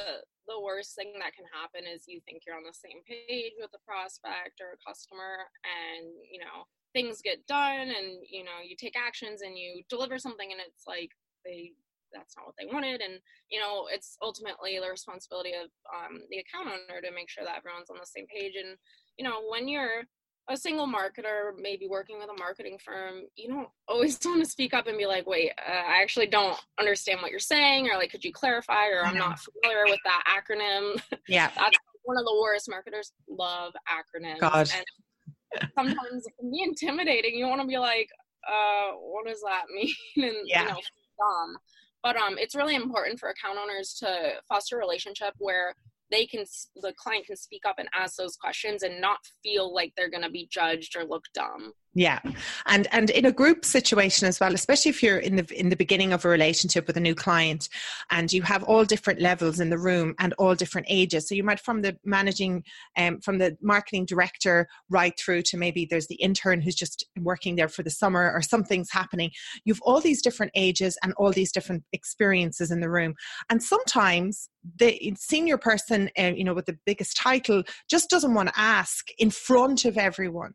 the 0.48 0.60
worst 0.60 0.96
thing 0.96 1.14
that 1.20 1.36
can 1.36 1.46
happen 1.54 1.86
is 1.88 2.04
you 2.08 2.20
think 2.26 2.42
you're 2.46 2.58
on 2.58 2.64
the 2.66 2.74
same 2.74 3.04
page 3.06 3.54
with 3.60 3.70
a 3.76 3.86
prospect 3.86 4.60
or 4.60 4.74
a 4.74 4.84
customer 4.84 5.46
and 5.62 6.10
you 6.32 6.40
know 6.40 6.66
things 6.92 7.22
get 7.22 7.46
done 7.46 7.94
and 7.94 8.18
you 8.28 8.44
know 8.44 8.60
you 8.66 8.76
take 8.76 8.98
actions 8.98 9.42
and 9.42 9.58
you 9.58 9.84
deliver 9.90 10.18
something 10.18 10.52
and 10.52 10.60
it's 10.60 10.84
like 10.88 11.12
they 11.46 11.72
that's 12.14 12.36
not 12.36 12.46
what 12.46 12.56
they 12.58 12.66
wanted 12.72 13.02
and 13.02 13.20
you 13.50 13.60
know 13.60 13.88
it's 13.92 14.18
ultimately 14.22 14.80
the 14.82 14.90
responsibility 14.90 15.52
of 15.52 15.70
um, 15.94 16.22
the 16.30 16.40
account 16.40 16.68
owner 16.68 17.02
to 17.02 17.12
make 17.14 17.30
sure 17.30 17.44
that 17.44 17.58
everyone's 17.58 17.90
on 17.90 17.98
the 18.00 18.06
same 18.06 18.26
page 18.28 18.54
and 18.56 18.78
you 19.18 19.24
know 19.24 19.42
when 19.50 19.68
you're 19.68 20.04
a 20.50 20.58
single 20.58 20.88
marketer 20.88 21.52
maybe 21.62 21.88
working 21.88 22.18
with 22.18 22.30
a 22.30 22.40
marketing 22.40 22.78
firm 22.84 23.22
you 23.36 23.48
don't 23.48 23.70
always 23.88 24.18
want 24.26 24.44
to 24.44 24.50
speak 24.50 24.74
up 24.74 24.88
and 24.88 24.98
be 24.98 25.06
like 25.06 25.28
wait 25.28 25.52
uh, 25.68 25.72
i 25.72 26.02
actually 26.02 26.28
don't 26.28 26.60
understand 26.80 27.22
what 27.22 27.32
you're 27.32 27.40
saying 27.40 27.88
or 27.90 27.98
like 27.98 28.12
could 28.12 28.24
you 28.24 28.34
clarify 28.34 28.88
or 28.88 29.06
i'm 29.06 29.18
not 29.18 29.40
familiar 29.40 29.86
with 29.86 30.00
that 30.06 30.24
acronym. 30.30 31.02
Yeah. 31.28 31.52
That's 31.56 31.78
one 32.04 32.18
of 32.18 32.26
the 32.26 32.40
worst. 32.42 32.70
Marketers 32.70 33.12
love 33.30 33.74
acronyms 33.88 34.40
God. 34.40 34.70
and 34.76 35.70
sometimes 35.76 36.26
it 36.26 36.34
can 36.40 36.52
be 36.52 36.64
intimidating. 36.64 37.36
You 37.36 37.48
want 37.48 37.62
to 37.62 37.68
be 37.68 37.78
like 37.78 38.10
uh 38.48 38.94
what 38.94 39.28
does 39.28 39.42
that 39.42 39.64
mean? 39.74 39.94
And 40.18 40.36
yeah. 40.46 40.62
you 40.64 40.68
know 40.70 40.80
dumb 41.20 41.58
but 42.04 42.16
um, 42.16 42.38
it's 42.38 42.56
really 42.56 42.76
important 42.76 43.20
for 43.20 43.30
account 43.30 43.58
owners 43.62 43.94
to 44.00 44.34
foster 44.48 44.78
a 44.78 44.80
relationship 44.80 45.34
where 45.38 45.76
they 46.12 46.26
can 46.26 46.44
the 46.78 46.94
client 46.98 47.26
can 47.26 47.36
speak 47.36 47.62
up 47.68 47.76
and 47.78 47.90
ask 47.94 48.16
those 48.16 48.36
questions 48.36 48.84
and 48.84 49.00
not 49.00 49.20
feel 49.44 49.74
like 49.74 49.94
they're 49.96 50.10
going 50.10 50.24
to 50.24 50.30
be 50.30 50.48
judged 50.52 50.96
or 50.96 51.04
look 51.04 51.24
dumb 51.34 51.72
yeah. 51.96 52.20
And 52.68 52.88
and 52.92 53.10
in 53.10 53.26
a 53.26 53.32
group 53.32 53.66
situation 53.66 54.28
as 54.28 54.40
well 54.40 54.54
especially 54.54 54.90
if 54.90 55.02
you're 55.02 55.18
in 55.18 55.38
the 55.38 55.60
in 55.60 55.70
the 55.70 55.76
beginning 55.76 56.14
of 56.14 56.24
a 56.24 56.30
relationship 56.30 56.86
with 56.86 56.96
a 56.98 57.00
new 57.00 57.16
client 57.16 57.68
and 58.12 58.32
you 58.32 58.44
have 58.44 58.64
all 58.64 58.86
different 58.86 59.20
levels 59.20 59.60
in 59.60 59.72
the 59.72 59.78
room 59.78 60.14
and 60.20 60.34
all 60.34 60.54
different 60.54 60.86
ages. 60.90 61.28
So 61.28 61.34
you 61.34 61.44
might 61.44 61.60
from 61.60 61.82
the 61.82 61.98
managing 62.06 62.64
um, 62.96 63.20
from 63.22 63.40
the 63.40 63.58
marketing 63.62 64.06
director 64.06 64.68
right 64.90 65.18
through 65.20 65.42
to 65.44 65.58
maybe 65.58 65.88
there's 65.90 66.08
the 66.08 66.16
intern 66.16 66.62
who's 66.62 66.76
just 66.76 67.06
working 67.22 67.56
there 67.56 67.70
for 67.70 67.82
the 67.82 67.90
summer 67.90 68.32
or 68.32 68.44
something's 68.44 68.92
happening. 68.92 69.32
You've 69.66 69.82
all 69.82 70.00
these 70.00 70.22
different 70.22 70.52
ages 70.54 70.96
and 71.04 71.14
all 71.14 71.32
these 71.32 71.52
different 71.52 71.84
experiences 71.92 72.70
in 72.70 72.82
the 72.82 72.90
room. 72.90 73.16
And 73.50 73.64
sometimes 73.64 74.48
the 74.78 75.14
senior 75.18 75.58
person 75.58 76.12
uh, 76.20 76.34
you 76.36 76.44
know 76.44 76.54
with 76.54 76.68
the 76.68 76.78
biggest 76.86 77.18
title 77.18 77.64
just 77.90 78.12
doesn't 78.12 78.36
want 78.36 78.50
to 78.50 78.60
ask 78.60 79.08
in 79.18 79.32
front 79.32 79.86
of 79.86 79.98
everyone 79.98 80.54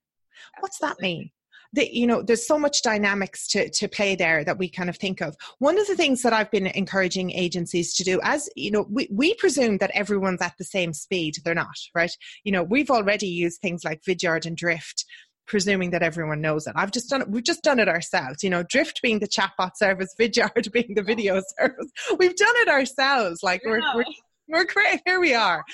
What's 0.61 0.79
that 0.79 1.01
mean? 1.01 1.31
That 1.73 1.93
you 1.93 2.07
know, 2.07 2.23
there's 2.23 2.47
so 2.47 2.59
much 2.59 2.83
dynamics 2.83 3.49
to, 3.49 3.69
to 3.69 3.89
play 3.89 4.15
there 4.15 4.45
that 4.45 4.59
we 4.59 4.69
kind 4.69 4.89
of 4.89 4.97
think 4.97 5.21
of. 5.21 5.37
One 5.59 5.79
of 5.79 5.87
the 5.89 5.97
things 5.97 6.23
that 6.23 6.33
I've 6.33 6.51
been 6.51 6.69
encouraging 6.69 7.33
agencies 7.33 7.95
to 7.95 8.05
do, 8.05 8.21
as 8.23 8.49
you 8.55 8.71
know, 8.71 8.87
we, 8.89 9.09
we 9.11 9.35
presume 9.35 9.79
that 9.79 9.91
everyone's 9.93 10.41
at 10.41 10.55
the 10.59 10.65
same 10.65 10.93
speed. 10.93 11.37
They're 11.45 11.55
not, 11.55 11.77
right? 11.95 12.13
You 12.45 12.53
know, 12.53 12.63
we've 12.63 12.91
already 12.91 13.27
used 13.27 13.61
things 13.61 13.85
like 13.85 14.03
Vidyard 14.03 14.47
and 14.47 14.57
Drift 14.57 15.05
presuming 15.47 15.91
that 15.91 16.03
everyone 16.03 16.41
knows 16.41 16.67
it. 16.67 16.73
I've 16.77 16.91
just 16.91 17.11
done 17.11 17.23
it. 17.23 17.31
We've 17.31 17.45
just 17.45 17.63
done 17.63 17.79
it 17.79 17.89
ourselves. 17.89 18.43
You 18.43 18.51
know, 18.51 18.63
Drift 18.63 19.03
being 19.03 19.19
the 19.19 19.29
chatbot 19.29 19.77
service, 19.77 20.15
Vidyard 20.19 20.71
being 20.73 20.95
the 20.95 21.03
video 21.03 21.35
service. 21.59 21.91
We've 22.19 22.37
done 22.37 22.55
it 22.57 22.69
ourselves. 22.69 23.43
Like 23.43 23.63
yeah. 23.65 23.71
we're, 23.71 23.97
we're 23.97 24.05
we're 24.49 24.65
great. 24.65 25.01
Here 25.07 25.21
we 25.21 25.35
are. 25.35 25.65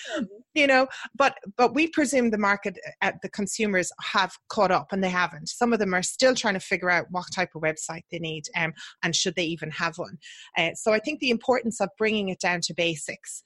You 0.55 0.67
know 0.67 0.89
but 1.15 1.37
but 1.57 1.75
we 1.75 1.89
presume 1.89 2.31
the 2.31 2.39
market 2.39 2.77
at 3.01 3.15
uh, 3.15 3.17
the 3.23 3.29
consumers 3.31 3.93
have 4.03 4.33
caught 4.49 4.71
up 4.71 4.89
and 4.93 5.03
they 5.03 5.11
haven't. 5.11 5.49
Some 5.49 5.73
of 5.73 5.79
them 5.79 5.95
are 5.95 6.03
still 6.03 6.35
trying 6.35 6.55
to 6.55 6.61
figure 6.61 6.91
out 6.91 7.07
what 7.11 7.27
type 7.35 7.51
of 7.55 7.63
website 7.63 8.03
they 8.11 8.19
need 8.19 8.45
um, 8.57 8.73
and 9.03 9.15
should 9.15 9.35
they 9.37 9.45
even 9.45 9.71
have 9.71 9.97
one. 9.97 10.19
Uh, 10.59 10.71
so 10.75 10.93
i 10.93 10.99
think 10.99 11.21
the 11.21 11.31
importance 11.31 11.81
of 11.81 11.89
bringing 11.99 12.29
it 12.29 12.41
down 12.41 12.61
to 12.63 12.75
basics 12.75 13.43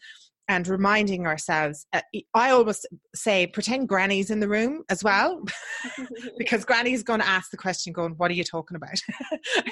and 0.49 0.69
reminding 0.69 1.27
ourselves 1.27 1.87
uh, 1.93 2.01
i 2.35 2.51
always 2.51 2.85
say 3.15 3.47
pretend 3.47 3.89
granny's 3.89 4.31
in 4.31 4.41
the 4.41 4.49
room 4.49 4.83
as 4.89 5.03
well 5.03 5.43
because 6.39 6.65
granny's 6.65 7.03
going 7.03 7.21
to 7.21 7.27
ask 7.27 7.51
the 7.51 7.57
question 7.57 7.93
going 7.93 8.15
what 8.17 8.31
are 8.31 8.35
you 8.35 8.45
talking 8.45 8.77
about? 8.77 8.91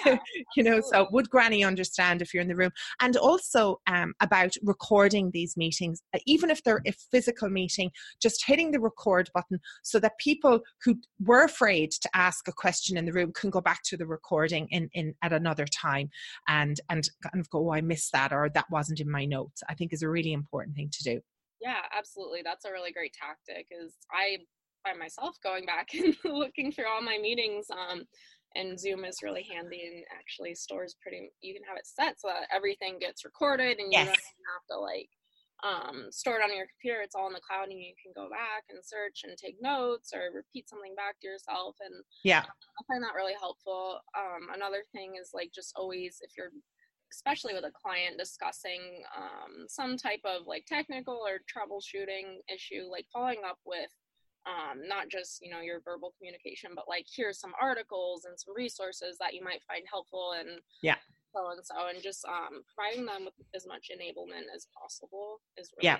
Yeah, 0.06 0.18
you 0.56 0.62
know 0.62 0.80
so 0.80 1.08
would 1.12 1.30
granny 1.30 1.64
understand 1.64 2.22
if 2.22 2.32
you're 2.32 2.42
in 2.42 2.48
the 2.48 2.56
room? 2.56 2.70
And 3.00 3.16
also 3.16 3.80
um, 3.86 4.14
about 4.20 4.54
recording 4.62 5.30
these 5.32 5.56
meetings 5.56 6.02
uh, 6.14 6.18
even 6.26 6.50
if 6.50 6.62
they're 6.62 6.82
a 6.86 6.92
physical 7.10 7.48
meeting 7.48 7.90
just 8.20 8.44
hitting 8.46 8.70
the 8.70 8.80
record 8.80 9.30
button 9.34 9.58
so 9.82 9.98
that 9.98 10.18
people 10.18 10.60
who 10.84 10.96
were 11.20 11.44
afraid 11.44 11.90
to 11.90 12.08
ask 12.14 12.48
a 12.48 12.52
question 12.52 12.96
in 12.96 13.06
the 13.06 13.12
room 13.12 13.32
can 13.32 13.50
go 13.50 13.60
back 13.60 13.80
to 13.84 13.96
the 13.96 14.06
recording 14.06 14.66
in, 14.70 14.88
in 14.94 15.14
at 15.22 15.32
another 15.32 15.66
time 15.66 16.10
and 16.48 16.80
and 16.90 17.08
kind 17.22 17.40
of 17.40 17.48
go 17.50 17.68
oh 17.68 17.72
i 17.72 17.80
missed 17.80 18.12
that 18.12 18.32
or 18.32 18.48
that 18.50 18.70
wasn't 18.70 19.00
in 19.00 19.10
my 19.10 19.24
notes 19.24 19.62
i 19.68 19.74
think 19.74 19.92
is 19.92 20.02
a 20.02 20.08
really 20.08 20.32
important 20.32 20.61
important 20.62 20.76
thing 20.76 20.90
to 20.92 21.02
do. 21.02 21.20
Yeah, 21.60 21.82
absolutely. 21.96 22.40
That's 22.44 22.64
a 22.64 22.72
really 22.72 22.92
great 22.92 23.14
tactic. 23.14 23.66
Is 23.70 23.94
I 24.10 24.38
find 24.86 24.98
myself 24.98 25.36
going 25.42 25.66
back 25.66 25.88
and 25.94 26.16
looking 26.24 26.72
through 26.72 26.88
all 26.88 27.02
my 27.02 27.18
meetings. 27.18 27.66
Um, 27.70 28.04
and 28.54 28.78
Zoom 28.78 29.04
is 29.06 29.22
really 29.22 29.46
handy 29.48 29.80
and 29.80 30.04
actually 30.12 30.54
stores 30.54 30.94
pretty. 31.00 31.32
You 31.40 31.54
can 31.54 31.64
have 31.64 31.78
it 31.78 31.86
set 31.86 32.20
so 32.20 32.28
that 32.28 32.52
everything 32.54 32.98
gets 33.00 33.24
recorded, 33.24 33.78
and 33.78 33.88
you 33.88 33.96
yes. 33.96 34.12
don't 34.12 34.48
have 34.52 34.66
to 34.68 34.76
like 34.76 35.08
um, 35.64 36.12
store 36.12 36.36
it 36.36 36.44
on 36.44 36.54
your 36.54 36.68
computer. 36.68 37.00
It's 37.00 37.14
all 37.14 37.28
in 37.28 37.32
the 37.32 37.40
cloud, 37.40 37.72
and 37.72 37.80
you 37.80 37.96
can 37.96 38.12
go 38.12 38.28
back 38.28 38.68
and 38.68 38.84
search 38.84 39.24
and 39.24 39.32
take 39.40 39.56
notes 39.62 40.12
or 40.12 40.36
repeat 40.36 40.68
something 40.68 40.92
back 40.92 41.16
to 41.22 41.28
yourself. 41.32 41.80
And 41.80 42.04
yeah, 42.28 42.44
I 42.44 42.80
find 42.84 43.00
that 43.00 43.16
really 43.16 43.38
helpful. 43.40 44.04
Um, 44.12 44.52
another 44.52 44.84
thing 44.92 45.16
is 45.16 45.32
like 45.32 45.48
just 45.54 45.72
always 45.72 46.20
if 46.20 46.36
you're 46.36 46.52
especially 47.12 47.54
with 47.54 47.64
a 47.64 47.70
client 47.70 48.18
discussing 48.18 49.04
um, 49.16 49.66
some 49.68 49.96
type 49.96 50.20
of 50.24 50.46
like 50.46 50.64
technical 50.66 51.20
or 51.26 51.40
troubleshooting 51.44 52.40
issue, 52.52 52.88
like 52.90 53.06
following 53.12 53.40
up 53.46 53.58
with 53.64 53.90
um, 54.46 54.88
not 54.88 55.08
just 55.08 55.40
you 55.42 55.50
know 55.50 55.60
your 55.60 55.80
verbal 55.84 56.14
communication, 56.18 56.70
but 56.74 56.88
like 56.88 57.06
here's 57.14 57.38
some 57.38 57.52
articles 57.60 58.24
and 58.24 58.38
some 58.38 58.54
resources 58.56 59.16
that 59.20 59.34
you 59.34 59.44
might 59.44 59.62
find 59.68 59.84
helpful 59.90 60.34
and 60.38 60.60
yeah. 60.82 60.96
So 61.34 61.48
and 61.50 61.64
so, 61.64 61.74
and 61.88 62.02
just 62.02 62.24
um, 62.26 62.62
providing 62.74 63.06
them 63.06 63.24
with 63.24 63.34
as 63.54 63.66
much 63.66 63.88
enablement 63.88 64.52
as 64.54 64.66
possible 64.76 65.40
is 65.56 65.72
really 65.78 65.96
yeah. 65.96 65.98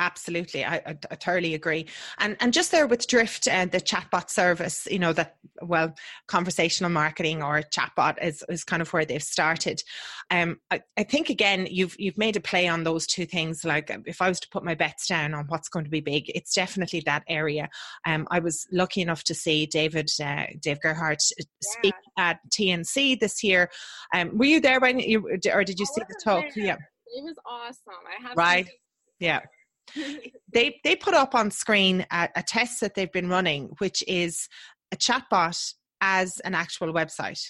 Absolutely, 0.00 0.64
I, 0.64 0.76
I, 0.76 0.98
I, 1.08 1.14
thoroughly 1.14 1.54
agree. 1.54 1.86
And 2.18 2.36
and 2.40 2.52
just 2.52 2.72
there 2.72 2.88
with 2.88 3.06
Drift 3.06 3.46
and 3.46 3.70
the 3.70 3.80
chatbot 3.80 4.28
service, 4.28 4.88
you 4.90 4.98
know 4.98 5.12
that 5.12 5.36
well, 5.62 5.94
conversational 6.26 6.90
marketing 6.90 7.44
or 7.44 7.62
chatbot 7.62 8.20
is, 8.20 8.42
is 8.48 8.64
kind 8.64 8.82
of 8.82 8.92
where 8.92 9.04
they've 9.04 9.22
started. 9.22 9.84
Um, 10.32 10.58
I, 10.72 10.82
I 10.96 11.04
think 11.04 11.30
again 11.30 11.68
you've 11.70 11.94
you've 11.96 12.18
made 12.18 12.34
a 12.34 12.40
play 12.40 12.66
on 12.66 12.82
those 12.82 13.06
two 13.06 13.24
things. 13.24 13.64
Like 13.64 13.88
um, 13.88 14.02
if 14.04 14.20
I 14.20 14.28
was 14.28 14.40
to 14.40 14.48
put 14.48 14.64
my 14.64 14.74
bets 14.74 15.06
down 15.06 15.32
on 15.32 15.44
what's 15.46 15.68
going 15.68 15.84
to 15.84 15.90
be 15.92 16.00
big, 16.00 16.28
it's 16.34 16.54
definitely 16.54 17.00
that 17.06 17.22
area. 17.28 17.68
Um, 18.04 18.26
I 18.32 18.40
was 18.40 18.66
lucky 18.72 19.00
enough 19.00 19.22
to 19.24 19.34
see 19.34 19.64
David 19.64 20.10
uh, 20.20 20.46
Dave 20.60 20.80
Gerhardt 20.80 21.22
uh, 21.38 21.44
speak 21.60 21.94
yeah. 22.16 22.30
at 22.30 22.38
TNC 22.50 23.20
this 23.20 23.44
year. 23.44 23.70
Um, 24.12 24.36
were 24.36 24.46
you 24.46 24.60
there 24.60 24.80
when 24.80 24.98
you 24.98 25.38
or 25.52 25.62
did 25.62 25.78
you 25.78 25.86
see 25.86 26.02
the 26.08 26.20
talk? 26.24 26.46
There. 26.52 26.64
Yeah, 26.64 26.76
it 27.06 27.22
was 27.22 27.36
awesome. 27.46 27.94
I 28.18 28.26
have 28.26 28.36
right. 28.36 28.68
Yeah 29.20 29.40
they 30.52 30.80
they 30.84 30.96
put 30.96 31.14
up 31.14 31.34
on 31.34 31.50
screen 31.50 32.06
a, 32.10 32.28
a 32.36 32.42
test 32.42 32.80
that 32.80 32.94
they've 32.94 33.12
been 33.12 33.28
running, 33.28 33.70
which 33.78 34.02
is 34.06 34.48
a 34.92 34.96
chatbot 34.96 35.74
as 36.00 36.40
an 36.40 36.54
actual 36.54 36.92
website. 36.92 37.40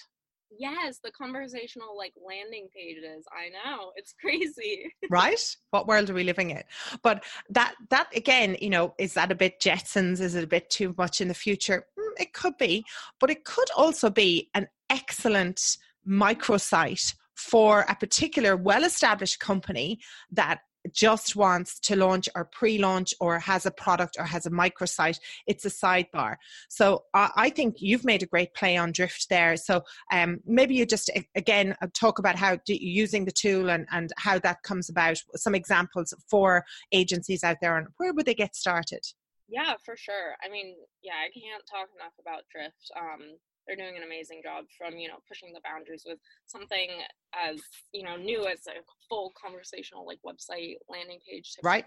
Yes, 0.57 0.99
the 1.03 1.11
conversational 1.11 1.97
like 1.97 2.13
landing 2.25 2.67
pages. 2.73 3.25
I 3.31 3.49
know. 3.49 3.91
It's 3.95 4.13
crazy. 4.19 4.91
right? 5.09 5.41
What 5.71 5.87
world 5.87 6.09
are 6.09 6.13
we 6.13 6.23
living 6.23 6.51
in? 6.51 6.63
But 7.03 7.23
that 7.49 7.75
that 7.89 8.15
again, 8.15 8.55
you 8.61 8.69
know, 8.69 8.93
is 8.97 9.13
that 9.15 9.31
a 9.31 9.35
bit 9.35 9.59
Jetsons? 9.59 10.21
Is 10.21 10.35
it 10.35 10.43
a 10.43 10.47
bit 10.47 10.69
too 10.69 10.95
much 10.97 11.19
in 11.19 11.27
the 11.27 11.33
future? 11.33 11.85
Mm, 11.99 12.21
it 12.21 12.33
could 12.33 12.57
be, 12.57 12.85
but 13.19 13.29
it 13.29 13.43
could 13.43 13.69
also 13.75 14.09
be 14.09 14.49
an 14.53 14.67
excellent 14.89 15.77
microsite 16.07 17.13
for 17.35 17.81
a 17.89 17.95
particular 17.95 18.55
well-established 18.55 19.39
company 19.39 19.99
that 20.31 20.59
just 20.93 21.35
wants 21.35 21.79
to 21.79 21.95
launch 21.95 22.29
or 22.35 22.45
pre-launch 22.45 23.13
or 23.19 23.39
has 23.39 23.65
a 23.65 23.71
product 23.71 24.17
or 24.19 24.23
has 24.23 24.45
a 24.45 24.51
microsite 24.51 25.19
it's 25.47 25.65
a 25.65 25.69
sidebar. 25.69 26.35
So 26.69 27.03
i, 27.13 27.31
I 27.35 27.49
think 27.49 27.75
you've 27.79 28.05
made 28.05 28.23
a 28.23 28.27
great 28.27 28.53
play 28.53 28.77
on 28.77 28.91
drift 28.91 29.27
there. 29.29 29.57
So 29.57 29.83
um, 30.11 30.39
maybe 30.45 30.75
you 30.75 30.85
just 30.85 31.09
again 31.35 31.75
uh, 31.81 31.87
talk 31.93 32.19
about 32.19 32.37
how 32.37 32.57
using 32.67 33.25
the 33.25 33.31
tool 33.31 33.69
and, 33.69 33.85
and 33.91 34.11
how 34.17 34.39
that 34.39 34.63
comes 34.63 34.89
about 34.89 35.17
some 35.35 35.55
examples 35.55 36.13
for 36.29 36.65
agencies 36.91 37.43
out 37.43 37.57
there 37.61 37.77
and 37.77 37.87
where 37.97 38.13
would 38.13 38.25
they 38.25 38.33
get 38.33 38.55
started? 38.55 39.01
Yeah 39.47 39.73
for 39.83 39.95
sure. 39.97 40.35
I 40.43 40.49
mean 40.49 40.75
yeah 41.03 41.19
i 41.25 41.29
can't 41.37 41.63
talk 41.69 41.89
enough 41.99 42.13
about 42.19 42.43
drift. 42.51 42.91
Um, 42.95 43.37
they're 43.65 43.75
doing 43.75 43.97
an 43.97 44.03
amazing 44.03 44.41
job 44.43 44.65
from 44.77 44.97
you 44.97 45.07
know 45.07 45.19
pushing 45.27 45.53
the 45.53 45.61
boundaries 45.65 46.03
with 46.05 46.19
something 46.45 46.89
as 47.33 47.59
you 47.91 48.03
know 48.03 48.15
new 48.15 48.45
as 48.45 48.61
a 48.67 48.81
full 49.09 49.33
conversational 49.33 50.05
like 50.05 50.19
website 50.25 50.77
landing 50.89 51.19
page 51.27 51.53
right. 51.63 51.85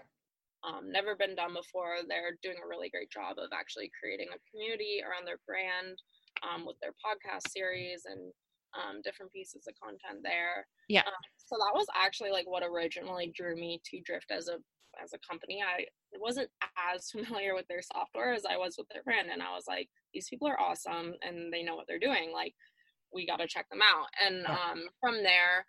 um, 0.67 0.91
never 0.91 1.15
been 1.15 1.35
done 1.35 1.53
before. 1.53 2.03
They're 2.07 2.37
doing 2.43 2.59
a 2.63 2.67
really 2.67 2.89
great 2.89 3.11
job 3.11 3.39
of 3.39 3.49
actually 3.55 3.91
creating 3.95 4.27
a 4.31 4.39
community 4.51 5.01
around 5.03 5.25
their 5.25 5.39
brand 5.47 5.95
um, 6.43 6.65
with 6.65 6.75
their 6.81 6.95
podcast 6.99 7.47
series 7.51 8.03
and 8.05 8.31
um, 8.77 9.01
different 9.03 9.31
pieces 9.31 9.65
of 9.67 9.73
content 9.81 10.21
there. 10.23 10.67
Yeah. 10.87 11.01
Um, 11.07 11.23
so 11.37 11.57
that 11.57 11.73
was 11.73 11.87
actually 11.95 12.31
like 12.31 12.45
what 12.45 12.63
originally 12.63 13.33
drew 13.35 13.55
me 13.55 13.81
to 13.89 14.01
drift 14.01 14.31
as 14.31 14.47
a 14.47 14.59
as 15.03 15.13
a 15.13 15.27
company 15.29 15.61
i 15.61 15.85
wasn't 16.19 16.49
as 16.93 17.09
familiar 17.11 17.55
with 17.55 17.67
their 17.67 17.81
software 17.81 18.33
as 18.33 18.45
i 18.45 18.57
was 18.57 18.75
with 18.77 18.87
their 18.89 19.03
brand 19.03 19.29
and 19.31 19.41
i 19.41 19.53
was 19.53 19.65
like 19.67 19.89
these 20.13 20.27
people 20.29 20.47
are 20.47 20.59
awesome 20.59 21.13
and 21.21 21.51
they 21.53 21.63
know 21.63 21.75
what 21.75 21.85
they're 21.87 21.99
doing 21.99 22.31
like 22.33 22.53
we 23.13 23.25
got 23.25 23.37
to 23.37 23.47
check 23.47 23.69
them 23.69 23.81
out. 23.81 24.07
And 24.25 24.45
um, 24.45 24.83
from 24.99 25.23
there 25.23 25.65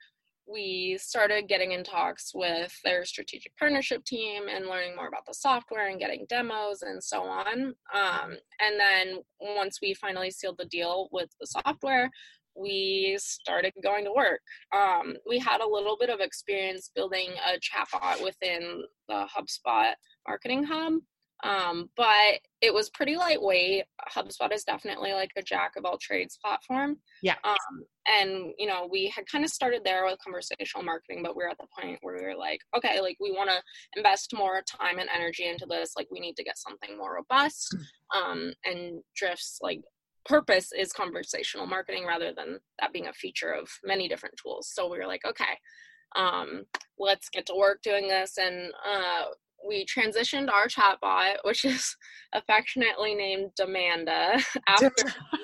we 0.47 0.99
started 1.01 1.47
getting 1.47 1.73
in 1.73 1.85
talks 1.85 2.33
with 2.35 2.75
their 2.83 3.05
strategic 3.05 3.57
partnership 3.57 4.05
team 4.05 4.45
and 4.49 4.67
learning 4.67 4.97
more 4.97 5.07
about 5.07 5.25
the 5.27 5.35
software 5.35 5.89
and 5.89 6.01
getting 6.01 6.27
demos 6.29 6.83
and 6.83 7.03
so 7.03 7.23
on. 7.23 7.75
Um, 7.95 8.37
and 8.59 8.81
then 8.81 9.19
once 9.41 9.79
we 9.81 9.95
finally 9.95 10.31
sealed 10.31 10.57
the 10.59 10.65
deal 10.65 11.09
with 11.13 11.31
the 11.41 11.47
software 11.47 12.11
we 12.57 13.17
started 13.21 13.73
going 13.83 14.05
to 14.05 14.13
work. 14.13 14.41
Um, 14.75 15.17
we 15.29 15.39
had 15.39 15.61
a 15.61 15.69
little 15.69 15.97
bit 15.99 16.11
of 16.11 16.21
experience 16.21 16.91
building 16.95 17.31
a 17.47 17.59
chatbot 17.59 18.23
within 18.23 18.83
the 19.09 19.27
HubSpot 19.37 19.93
Marketing 20.27 20.65
Hub, 20.65 20.95
um, 21.43 21.89
but 21.97 22.41
it 22.61 22.73
was 22.75 22.91
pretty 22.91 23.17
lightweight. 23.17 23.85
HubSpot 24.15 24.53
is 24.53 24.65
definitely 24.65 25.13
like 25.13 25.31
a 25.37 25.43
jack 25.43 25.73
of 25.77 25.85
all 25.85 25.97
trades 25.99 26.39
platform. 26.43 26.99
Yeah. 27.23 27.37
Um, 27.45 27.85
and 28.07 28.53
you 28.59 28.67
know, 28.67 28.89
we 28.91 29.13
had 29.15 29.25
kind 29.31 29.45
of 29.45 29.51
started 29.51 29.83
there 29.85 30.05
with 30.05 30.19
conversational 30.23 30.85
marketing, 30.85 31.23
but 31.23 31.37
we 31.37 31.43
we're 31.43 31.51
at 31.51 31.59
the 31.59 31.67
point 31.81 31.99
where 32.03 32.17
we 32.19 32.27
were 32.27 32.37
like, 32.37 32.61
okay, 32.77 33.01
like 33.01 33.17
we 33.21 33.33
want 33.33 33.51
to 33.51 33.63
invest 33.97 34.35
more 34.35 34.63
time 34.63 34.99
and 34.99 35.09
energy 35.15 35.47
into 35.47 35.67
this. 35.69 35.93
Like 35.97 36.09
we 36.11 36.21
need 36.21 36.37
to 36.37 36.45
get 36.45 36.59
something 36.59 36.97
more 36.99 37.15
robust. 37.15 37.75
Hmm. 38.13 38.21
Um, 38.21 38.53
and 38.65 39.03
Drift's 39.17 39.59
like 39.63 39.81
purpose 40.25 40.73
is 40.77 40.93
conversational 40.93 41.67
marketing 41.67 42.05
rather 42.07 42.33
than 42.33 42.59
that 42.81 42.93
being 42.93 43.07
a 43.07 43.13
feature 43.13 43.53
of 43.53 43.69
many 43.85 44.09
different 44.09 44.35
tools. 44.43 44.71
So 44.73 44.91
we 44.91 44.99
were 44.99 45.07
like, 45.07 45.25
okay, 45.27 45.59
um, 46.17 46.65
let's 46.99 47.29
get 47.29 47.47
to 47.47 47.55
work 47.55 47.81
doing 47.83 48.09
this. 48.09 48.39
And 48.39 48.73
uh, 48.89 49.25
we 49.67 49.85
transitioned 49.85 50.51
our 50.51 50.67
chatbot, 50.67 51.37
which 51.45 51.65
is 51.65 51.97
affectionately 52.33 53.15
named 53.15 53.51
Demanda, 53.59 54.43
after 54.67 54.91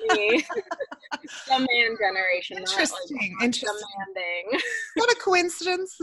me. 0.09 0.45
Demand 1.47 1.97
generation. 1.99 2.57
Interesting. 2.57 3.17
Like 3.39 3.43
Interesting. 3.45 3.87
Demanding. 4.15 4.61
What 4.95 5.11
a 5.11 5.15
coincidence. 5.15 5.95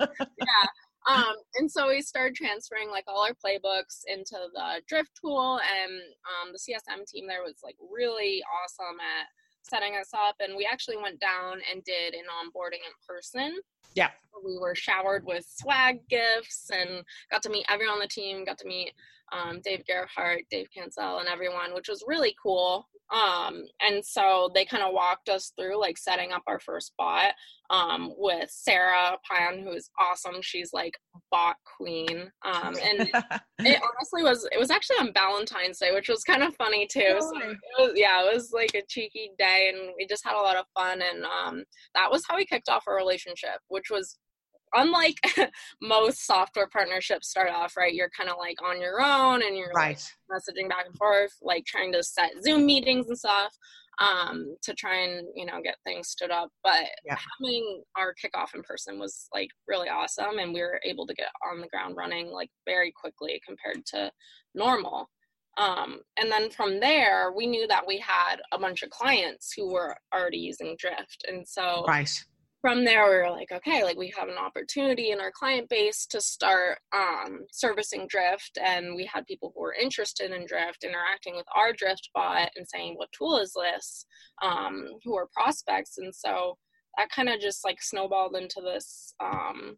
yeah. 0.00 0.66
Um, 1.08 1.34
and 1.56 1.70
so 1.70 1.88
we 1.88 2.02
started 2.02 2.34
transferring 2.34 2.90
like 2.90 3.04
all 3.08 3.24
our 3.24 3.32
playbooks 3.32 4.02
into 4.06 4.36
the 4.52 4.82
drift 4.86 5.10
tool 5.18 5.58
and 5.58 5.92
um, 6.28 6.52
the 6.52 6.58
csm 6.58 7.06
team 7.06 7.26
there 7.26 7.42
was 7.42 7.56
like 7.64 7.76
really 7.90 8.42
awesome 8.62 9.00
at 9.00 9.26
setting 9.62 9.96
us 9.96 10.10
up 10.14 10.36
and 10.40 10.56
we 10.56 10.68
actually 10.70 10.96
went 10.96 11.20
down 11.20 11.60
and 11.72 11.84
did 11.84 12.14
an 12.14 12.24
onboarding 12.28 12.84
in 12.84 12.94
person. 13.06 13.58
Yeah. 13.94 14.10
We 14.44 14.58
were 14.58 14.74
showered 14.74 15.24
with 15.24 15.44
swag 15.48 16.00
gifts 16.08 16.70
and 16.72 17.02
got 17.30 17.42
to 17.42 17.50
meet 17.50 17.66
everyone 17.68 17.94
on 17.94 18.00
the 18.00 18.08
team, 18.08 18.44
got 18.44 18.58
to 18.58 18.68
meet 18.68 18.92
um, 19.32 19.60
Dave 19.62 19.84
Gerhardt, 19.86 20.42
Dave 20.50 20.68
Cancel, 20.74 21.18
and 21.18 21.28
everyone, 21.28 21.74
which 21.74 21.88
was 21.88 22.04
really 22.06 22.34
cool. 22.42 22.86
Um, 23.12 23.64
and 23.82 24.04
so 24.04 24.50
they 24.54 24.64
kind 24.64 24.84
of 24.84 24.92
walked 24.92 25.28
us 25.28 25.52
through 25.58 25.80
like 25.80 25.98
setting 25.98 26.30
up 26.30 26.42
our 26.46 26.60
first 26.60 26.92
bot 26.96 27.32
um, 27.68 28.12
with 28.16 28.48
Sarah 28.50 29.18
Pan, 29.28 29.64
who's 29.64 29.90
awesome. 29.98 30.36
She's 30.42 30.72
like 30.72 30.94
bot 31.30 31.56
queen. 31.76 32.30
Um, 32.44 32.76
and 32.76 33.10
it 33.58 33.82
honestly 33.82 34.22
was, 34.22 34.48
it 34.52 34.58
was 34.58 34.70
actually 34.70 34.98
on 35.00 35.12
Valentine's 35.12 35.78
Day, 35.78 35.92
which 35.92 36.08
was 36.08 36.22
kind 36.22 36.44
of 36.44 36.54
funny 36.54 36.86
too. 36.86 37.16
So 37.18 37.32
it 37.40 37.56
was, 37.78 37.92
yeah, 37.96 38.22
it 38.24 38.32
was 38.32 38.52
like 38.52 38.74
a 38.74 38.86
cheeky 38.88 39.32
day 39.38 39.72
and 39.74 39.92
we 39.98 40.06
just 40.06 40.24
had 40.24 40.36
a 40.36 40.42
lot 40.42 40.56
of 40.56 40.66
fun. 40.74 41.02
And 41.02 41.24
um, 41.24 41.64
that 41.96 42.10
was 42.12 42.22
how 42.28 42.36
we 42.36 42.46
kicked 42.46 42.68
off 42.68 42.84
our 42.86 42.96
relationship, 42.96 43.58
which 43.68 43.90
was 43.90 44.18
unlike 44.74 45.18
most 45.82 46.26
software 46.26 46.68
partnerships 46.68 47.28
start 47.28 47.50
off 47.50 47.76
right 47.76 47.94
you're 47.94 48.10
kind 48.16 48.30
of 48.30 48.36
like 48.38 48.56
on 48.62 48.80
your 48.80 49.00
own 49.00 49.42
and 49.42 49.56
you're 49.56 49.72
right. 49.74 50.02
like 50.30 50.40
messaging 50.40 50.68
back 50.68 50.86
and 50.86 50.96
forth 50.96 51.32
like 51.42 51.64
trying 51.64 51.92
to 51.92 52.02
set 52.02 52.30
zoom 52.42 52.66
meetings 52.66 53.08
and 53.08 53.18
stuff 53.18 53.54
um, 54.00 54.56
to 54.62 54.72
try 54.74 54.96
and 55.02 55.26
you 55.34 55.44
know 55.44 55.60
get 55.62 55.76
things 55.84 56.08
stood 56.08 56.30
up 56.30 56.50
but 56.64 56.84
yeah. 57.04 57.16
having 57.38 57.82
our 57.96 58.14
kickoff 58.14 58.54
in 58.54 58.62
person 58.62 58.98
was 58.98 59.28
like 59.34 59.50
really 59.68 59.88
awesome 59.88 60.38
and 60.38 60.54
we 60.54 60.60
were 60.60 60.80
able 60.84 61.06
to 61.06 61.14
get 61.14 61.28
on 61.50 61.60
the 61.60 61.68
ground 61.68 61.96
running 61.96 62.28
like 62.28 62.50
very 62.66 62.92
quickly 62.98 63.40
compared 63.46 63.84
to 63.86 64.10
normal 64.54 65.08
um, 65.58 66.00
and 66.18 66.30
then 66.30 66.48
from 66.50 66.80
there 66.80 67.32
we 67.36 67.46
knew 67.46 67.66
that 67.66 67.86
we 67.86 67.98
had 67.98 68.36
a 68.52 68.58
bunch 68.58 68.82
of 68.82 68.90
clients 68.90 69.52
who 69.54 69.70
were 69.70 69.94
already 70.14 70.38
using 70.38 70.76
drift 70.78 71.24
and 71.28 71.46
so 71.46 71.84
right 71.86 72.24
from 72.60 72.84
there 72.84 73.08
we 73.08 73.16
were 73.16 73.30
like 73.30 73.50
okay 73.52 73.82
like 73.82 73.96
we 73.96 74.12
have 74.16 74.28
an 74.28 74.36
opportunity 74.36 75.10
in 75.10 75.20
our 75.20 75.30
client 75.32 75.68
base 75.68 76.06
to 76.06 76.20
start 76.20 76.78
um, 76.94 77.40
servicing 77.50 78.06
drift 78.08 78.58
and 78.62 78.94
we 78.94 79.08
had 79.12 79.26
people 79.26 79.52
who 79.54 79.62
were 79.62 79.74
interested 79.74 80.30
in 80.30 80.46
drift 80.46 80.84
interacting 80.84 81.36
with 81.36 81.46
our 81.56 81.72
drift 81.72 82.10
bot 82.14 82.50
and 82.56 82.66
saying 82.68 82.94
what 82.96 83.08
tool 83.12 83.38
is 83.38 83.52
this? 83.52 84.04
Um, 84.42 84.86
who 85.04 85.16
are 85.16 85.28
prospects 85.34 85.98
and 85.98 86.14
so 86.14 86.56
that 86.96 87.10
kind 87.10 87.28
of 87.28 87.40
just 87.40 87.64
like 87.64 87.82
snowballed 87.82 88.36
into 88.36 88.60
this 88.62 89.14
um, 89.20 89.76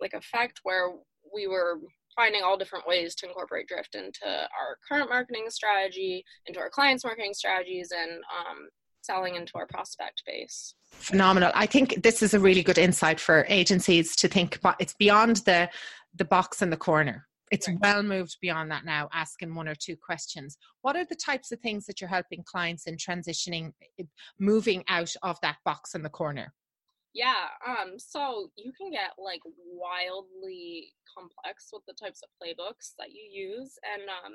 like 0.00 0.14
effect 0.14 0.60
where 0.62 0.90
we 1.34 1.46
were 1.46 1.78
finding 2.16 2.42
all 2.42 2.58
different 2.58 2.86
ways 2.86 3.14
to 3.14 3.26
incorporate 3.26 3.66
drift 3.66 3.94
into 3.94 4.26
our 4.26 4.76
current 4.88 5.08
marketing 5.08 5.46
strategy 5.48 6.24
into 6.46 6.60
our 6.60 6.70
clients 6.70 7.04
marketing 7.04 7.34
strategies 7.34 7.90
and 7.90 8.10
um, 8.12 8.68
selling 9.02 9.34
into 9.34 9.52
our 9.56 9.66
prospect 9.66 10.22
base. 10.26 10.74
Phenomenal. 10.92 11.50
I 11.54 11.66
think 11.66 12.02
this 12.02 12.22
is 12.22 12.34
a 12.34 12.40
really 12.40 12.62
good 12.62 12.78
insight 12.78 13.20
for 13.20 13.44
agencies 13.48 14.16
to 14.16 14.28
think 14.28 14.56
about. 14.56 14.76
It's 14.80 14.94
beyond 14.94 15.36
the 15.38 15.68
the 16.14 16.24
box 16.24 16.62
in 16.62 16.70
the 16.70 16.76
corner. 16.76 17.26
It's 17.50 17.68
right. 17.68 17.78
well 17.82 18.02
moved 18.02 18.38
beyond 18.40 18.70
that 18.70 18.84
now 18.84 19.08
asking 19.12 19.54
one 19.54 19.68
or 19.68 19.74
two 19.74 19.96
questions. 19.96 20.56
What 20.80 20.96
are 20.96 21.04
the 21.04 21.16
types 21.16 21.52
of 21.52 21.60
things 21.60 21.84
that 21.86 22.00
you're 22.00 22.08
helping 22.08 22.42
clients 22.44 22.86
in 22.86 22.96
transitioning 22.96 23.72
moving 24.38 24.84
out 24.88 25.14
of 25.22 25.38
that 25.42 25.56
box 25.64 25.94
in 25.94 26.02
the 26.02 26.08
corner? 26.08 26.52
Yeah 27.14 27.48
um 27.66 27.98
so 27.98 28.50
you 28.56 28.72
can 28.72 28.90
get 28.90 29.12
like 29.18 29.42
wildly 29.44 30.94
complex 31.14 31.68
with 31.72 31.82
the 31.86 31.92
types 31.92 32.22
of 32.22 32.30
playbooks 32.40 32.92
that 32.98 33.10
you 33.10 33.22
use 33.30 33.78
and 33.92 34.02
um 34.08 34.32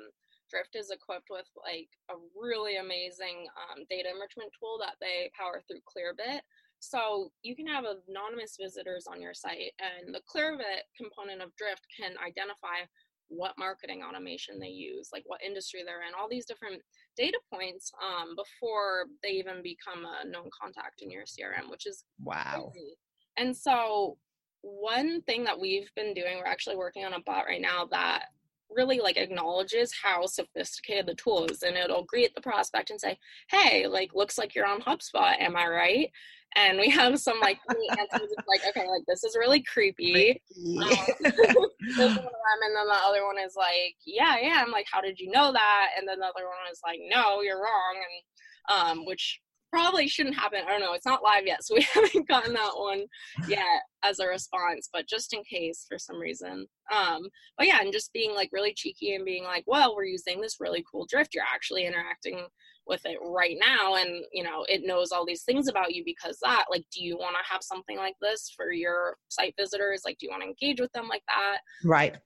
Drift 0.50 0.76
is 0.76 0.90
equipped 0.90 1.28
with 1.30 1.46
like 1.56 1.88
a 2.10 2.16
really 2.34 2.76
amazing 2.76 3.46
um, 3.56 3.84
data 3.88 4.08
enrichment 4.10 4.50
tool 4.58 4.78
that 4.80 4.96
they 5.00 5.30
power 5.38 5.62
through 5.66 5.84
Clearbit. 5.84 6.40
So 6.80 7.32
you 7.42 7.56
can 7.56 7.66
have 7.66 7.84
anonymous 7.84 8.56
visitors 8.58 9.06
on 9.10 9.20
your 9.20 9.34
site, 9.34 9.74
and 9.82 10.14
the 10.14 10.22
Clearbit 10.22 10.86
component 10.96 11.42
of 11.42 11.54
Drift 11.56 11.82
can 11.90 12.14
identify 12.24 12.86
what 13.28 13.58
marketing 13.58 14.02
automation 14.02 14.58
they 14.58 14.68
use, 14.68 15.10
like 15.12 15.24
what 15.26 15.42
industry 15.42 15.82
they're 15.84 16.02
in, 16.02 16.14
all 16.18 16.28
these 16.28 16.46
different 16.46 16.80
data 17.16 17.38
points 17.52 17.92
um, 18.02 18.34
before 18.36 19.06
they 19.22 19.30
even 19.30 19.62
become 19.62 20.04
a 20.04 20.26
known 20.26 20.48
contact 20.58 21.02
in 21.02 21.10
your 21.10 21.24
CRM, 21.24 21.70
which 21.70 21.86
is 21.86 22.04
wow. 22.22 22.70
Crazy. 22.72 22.94
And 23.36 23.56
so 23.56 24.16
one 24.62 25.22
thing 25.22 25.44
that 25.44 25.58
we've 25.58 25.90
been 25.94 26.14
doing, 26.14 26.38
we're 26.38 26.50
actually 26.50 26.76
working 26.76 27.04
on 27.04 27.12
a 27.12 27.20
bot 27.20 27.46
right 27.46 27.60
now 27.60 27.86
that 27.90 28.24
really 28.74 29.00
like 29.00 29.16
acknowledges 29.16 29.92
how 30.02 30.26
sophisticated 30.26 31.06
the 31.06 31.14
tool 31.14 31.46
is 31.46 31.62
and 31.62 31.76
it'll 31.76 32.04
greet 32.04 32.34
the 32.34 32.40
prospect 32.40 32.90
and 32.90 33.00
say 33.00 33.18
hey 33.50 33.86
like 33.86 34.14
looks 34.14 34.38
like 34.38 34.54
you're 34.54 34.66
on 34.66 34.80
hubspot 34.80 35.40
am 35.40 35.56
i 35.56 35.66
right? 35.66 36.10
And 36.56 36.78
we 36.78 36.88
have 36.88 37.20
some 37.20 37.38
like 37.40 37.58
answers 37.98 38.32
like 38.48 38.60
okay 38.68 38.88
like 38.88 39.02
this 39.06 39.22
is 39.22 39.36
really 39.38 39.62
creepy. 39.62 40.40
Um, 40.80 40.82
and 41.24 42.16
then 42.62 42.72
the 42.88 42.98
other 43.06 43.24
one 43.26 43.38
is 43.38 43.54
like 43.54 43.96
yeah 44.06 44.36
yeah 44.40 44.62
i'm 44.64 44.72
like 44.72 44.86
how 44.90 45.00
did 45.00 45.18
you 45.20 45.30
know 45.30 45.52
that? 45.52 45.88
And 45.98 46.08
then 46.08 46.20
the 46.20 46.26
other 46.26 46.46
one 46.46 46.72
is 46.72 46.80
like 46.84 47.00
no 47.10 47.42
you're 47.42 47.60
wrong 47.60 47.96
and 47.96 48.22
um, 48.68 49.06
which 49.06 49.40
probably 49.70 50.08
shouldn't 50.08 50.36
happen. 50.36 50.60
I 50.66 50.70
don't 50.70 50.80
know. 50.80 50.94
It's 50.94 51.06
not 51.06 51.22
live 51.22 51.46
yet, 51.46 51.64
so 51.64 51.74
we 51.74 51.82
haven't 51.94 52.28
gotten 52.28 52.54
that 52.54 52.72
one 52.76 53.04
yet 53.46 53.82
as 54.02 54.18
a 54.18 54.26
response. 54.26 54.88
But 54.92 55.08
just 55.08 55.32
in 55.32 55.42
case 55.44 55.86
for 55.88 55.98
some 55.98 56.18
reason, 56.18 56.66
um, 56.94 57.22
but 57.56 57.66
yeah, 57.66 57.80
and 57.80 57.92
just 57.92 58.12
being 58.12 58.34
like 58.34 58.50
really 58.52 58.74
cheeky 58.74 59.14
and 59.14 59.24
being 59.24 59.44
like, 59.44 59.64
well, 59.66 59.94
we're 59.94 60.04
using 60.04 60.40
this 60.40 60.56
really 60.60 60.84
cool 60.90 61.06
drift. 61.08 61.34
You're 61.34 61.44
actually 61.44 61.86
interacting 61.86 62.46
with 62.86 63.02
it 63.04 63.18
right 63.22 63.56
now, 63.60 63.96
and 63.96 64.24
you 64.32 64.42
know 64.42 64.64
it 64.68 64.82
knows 64.84 65.12
all 65.12 65.26
these 65.26 65.42
things 65.42 65.68
about 65.68 65.94
you 65.94 66.02
because 66.04 66.38
that. 66.42 66.66
Like, 66.70 66.84
do 66.92 67.02
you 67.02 67.16
want 67.16 67.36
to 67.36 67.52
have 67.52 67.62
something 67.62 67.96
like 67.96 68.16
this 68.20 68.52
for 68.56 68.72
your 68.72 69.16
site 69.28 69.54
visitors? 69.58 70.02
Like, 70.04 70.18
do 70.18 70.26
you 70.26 70.30
want 70.30 70.42
to 70.42 70.48
engage 70.48 70.80
with 70.80 70.92
them 70.92 71.08
like 71.08 71.22
that? 71.28 71.58
Right. 71.84 72.16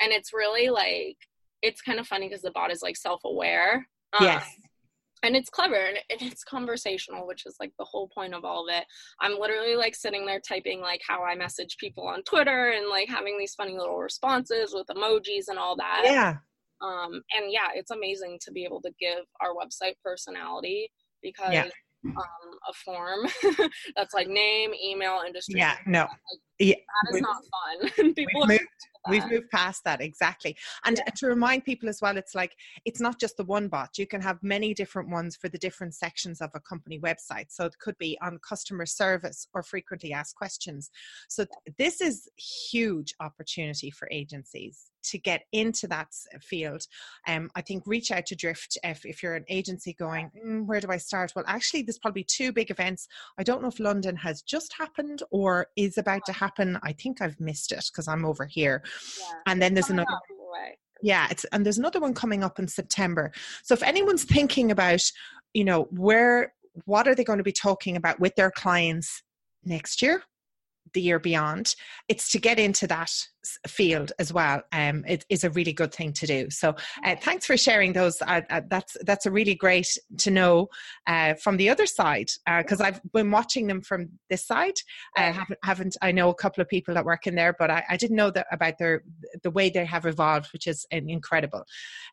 And 0.00 0.12
it's 0.12 0.32
really 0.32 0.70
like 0.70 1.16
it's 1.62 1.80
kind 1.80 1.98
of 1.98 2.06
funny 2.06 2.28
because 2.28 2.42
the 2.42 2.50
bot 2.52 2.70
is 2.70 2.82
like 2.82 2.96
self-aware. 2.96 3.86
Um, 4.12 4.24
yes 4.24 4.48
and 5.24 5.34
it's 5.34 5.50
clever 5.50 5.76
and 5.76 5.98
it's 6.10 6.44
conversational 6.44 7.26
which 7.26 7.46
is 7.46 7.56
like 7.58 7.72
the 7.78 7.84
whole 7.84 8.08
point 8.14 8.34
of 8.34 8.44
all 8.44 8.68
of 8.68 8.74
it. 8.74 8.84
I'm 9.20 9.38
literally 9.38 9.76
like 9.76 9.94
sitting 9.94 10.26
there 10.26 10.40
typing 10.40 10.80
like 10.80 11.00
how 11.06 11.24
i 11.24 11.34
message 11.34 11.76
people 11.78 12.06
on 12.06 12.22
twitter 12.22 12.70
and 12.70 12.88
like 12.88 13.08
having 13.08 13.38
these 13.38 13.54
funny 13.54 13.76
little 13.76 13.98
responses 13.98 14.74
with 14.74 14.86
emojis 14.88 15.48
and 15.48 15.58
all 15.58 15.76
that. 15.76 16.02
Yeah. 16.04 16.36
Um 16.80 17.22
and 17.36 17.50
yeah 17.50 17.68
it's 17.74 17.90
amazing 17.90 18.38
to 18.42 18.52
be 18.52 18.64
able 18.64 18.80
to 18.82 18.92
give 19.00 19.24
our 19.40 19.54
website 19.54 19.94
personality 20.04 20.90
because 21.22 21.52
yeah. 21.52 21.68
um 22.04 22.58
a 22.68 22.72
form 22.84 23.20
that's 23.96 24.14
like 24.14 24.28
name 24.28 24.72
email 24.74 25.22
industry 25.26 25.54
yeah 25.58 25.76
no. 25.86 26.00
like, 26.00 26.40
yeah. 26.58 26.74
that 26.74 27.16
is 27.16 27.20
not 27.20 27.42
fun 28.00 28.14
people 28.14 28.46
moved, 28.46 28.62
We've 29.08 29.30
moved 29.30 29.50
past 29.50 29.84
that 29.84 30.00
exactly. 30.00 30.56
And 30.84 30.98
yeah. 30.98 31.12
to 31.16 31.26
remind 31.26 31.64
people 31.64 31.88
as 31.88 32.00
well, 32.00 32.16
it's 32.16 32.34
like 32.34 32.56
it's 32.84 33.00
not 33.00 33.20
just 33.20 33.36
the 33.36 33.44
one 33.44 33.68
bot. 33.68 33.98
You 33.98 34.06
can 34.06 34.22
have 34.22 34.42
many 34.42 34.72
different 34.72 35.10
ones 35.10 35.36
for 35.36 35.48
the 35.48 35.58
different 35.58 35.94
sections 35.94 36.40
of 36.40 36.50
a 36.54 36.60
company 36.60 36.98
website. 36.98 37.46
So 37.50 37.66
it 37.66 37.78
could 37.80 37.98
be 37.98 38.18
on 38.22 38.38
customer 38.46 38.86
service 38.86 39.46
or 39.52 39.62
frequently 39.62 40.12
asked 40.12 40.36
questions. 40.36 40.90
So 41.28 41.44
this 41.78 42.00
is 42.00 42.28
huge 42.70 43.14
opportunity 43.20 43.90
for 43.90 44.08
agencies 44.10 44.90
to 45.04 45.18
get 45.18 45.42
into 45.52 45.86
that 45.88 46.08
field. 46.40 46.86
Um, 47.28 47.50
I 47.54 47.60
think 47.60 47.82
reach 47.86 48.10
out 48.10 48.26
to 48.26 48.36
Drift 48.36 48.78
if, 48.82 49.04
if 49.04 49.22
you're 49.22 49.34
an 49.34 49.44
agency 49.48 49.92
going, 49.92 50.30
mm, 50.42 50.64
where 50.64 50.80
do 50.80 50.88
I 50.90 50.96
start? 50.96 51.32
Well, 51.36 51.44
actually, 51.46 51.82
there's 51.82 51.98
probably 51.98 52.24
two 52.24 52.52
big 52.52 52.70
events. 52.70 53.06
I 53.38 53.42
don't 53.42 53.60
know 53.60 53.68
if 53.68 53.78
London 53.78 54.16
has 54.16 54.40
just 54.40 54.72
happened 54.78 55.22
or 55.30 55.66
is 55.76 55.98
about 55.98 56.24
to 56.26 56.32
happen. 56.32 56.43
I 56.82 56.92
think 56.92 57.20
I've 57.20 57.38
missed 57.40 57.72
it 57.72 57.84
because 57.92 58.08
I'm 58.08 58.24
over 58.24 58.44
here. 58.44 58.82
Yeah. 59.18 59.34
And 59.46 59.62
then 59.62 59.74
there's 59.74 59.90
another. 59.90 60.08
Yeah, 61.02 61.26
it's 61.30 61.44
and 61.52 61.66
there's 61.66 61.78
another 61.78 62.00
one 62.00 62.14
coming 62.14 62.42
up 62.42 62.58
in 62.58 62.66
September. 62.66 63.30
So 63.62 63.74
if 63.74 63.82
anyone's 63.82 64.24
thinking 64.24 64.70
about, 64.70 65.02
you 65.52 65.64
know, 65.64 65.82
where 65.90 66.54
what 66.86 67.06
are 67.06 67.14
they 67.14 67.24
going 67.24 67.38
to 67.38 67.44
be 67.44 67.52
talking 67.52 67.96
about 67.96 68.20
with 68.20 68.34
their 68.36 68.50
clients 68.50 69.22
next 69.64 70.02
year 70.02 70.22
the 70.92 71.00
year 71.00 71.18
beyond 71.18 71.74
it's 72.08 72.30
to 72.30 72.38
get 72.38 72.58
into 72.58 72.86
that 72.86 73.10
field 73.66 74.12
as 74.18 74.32
well 74.32 74.62
um, 74.72 75.04
it 75.06 75.24
is 75.28 75.44
a 75.44 75.50
really 75.50 75.72
good 75.72 75.92
thing 75.92 76.12
to 76.12 76.26
do. 76.26 76.50
So 76.50 76.74
uh, 77.04 77.16
thanks 77.20 77.46
for 77.46 77.56
sharing 77.56 77.92
those 77.92 78.20
uh, 78.22 78.40
uh, 78.50 78.62
that's 78.68 78.96
that's 79.04 79.26
a 79.26 79.30
really 79.30 79.54
great 79.54 79.98
to 80.18 80.30
know 80.30 80.68
uh, 81.06 81.34
from 81.34 81.56
the 81.56 81.68
other 81.68 81.86
side 81.86 82.28
because 82.58 82.80
uh, 82.80 82.84
i've 82.84 83.00
been 83.12 83.30
watching 83.30 83.66
them 83.66 83.80
from 83.80 84.08
this 84.30 84.46
side. 84.46 84.74
I 85.16 85.22
haven't, 85.24 85.58
haven't 85.62 85.96
i 86.02 86.12
know 86.12 86.30
a 86.30 86.34
couple 86.34 86.62
of 86.62 86.68
people 86.68 86.94
that 86.94 87.04
work 87.04 87.26
in 87.26 87.34
there 87.34 87.54
but 87.58 87.70
i, 87.70 87.84
I 87.88 87.96
didn't 87.96 88.16
know 88.16 88.30
that 88.30 88.46
about 88.52 88.78
their 88.78 89.02
the 89.42 89.50
way 89.50 89.70
they 89.70 89.84
have 89.84 90.06
evolved 90.06 90.52
which 90.52 90.66
is 90.66 90.86
incredible. 90.90 91.64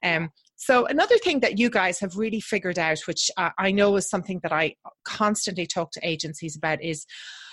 Um, 0.03 0.31
so 0.55 0.85
another 0.85 1.17
thing 1.17 1.39
that 1.39 1.57
you 1.57 1.69
guys 1.69 1.99
have 1.99 2.17
really 2.17 2.39
figured 2.39 2.77
out 2.77 2.99
which 3.07 3.31
i 3.37 3.71
know 3.71 3.95
is 3.95 4.09
something 4.09 4.39
that 4.43 4.51
i 4.51 4.75
constantly 5.05 5.65
talk 5.65 5.91
to 5.91 6.07
agencies 6.07 6.55
about 6.55 6.83
is 6.83 7.05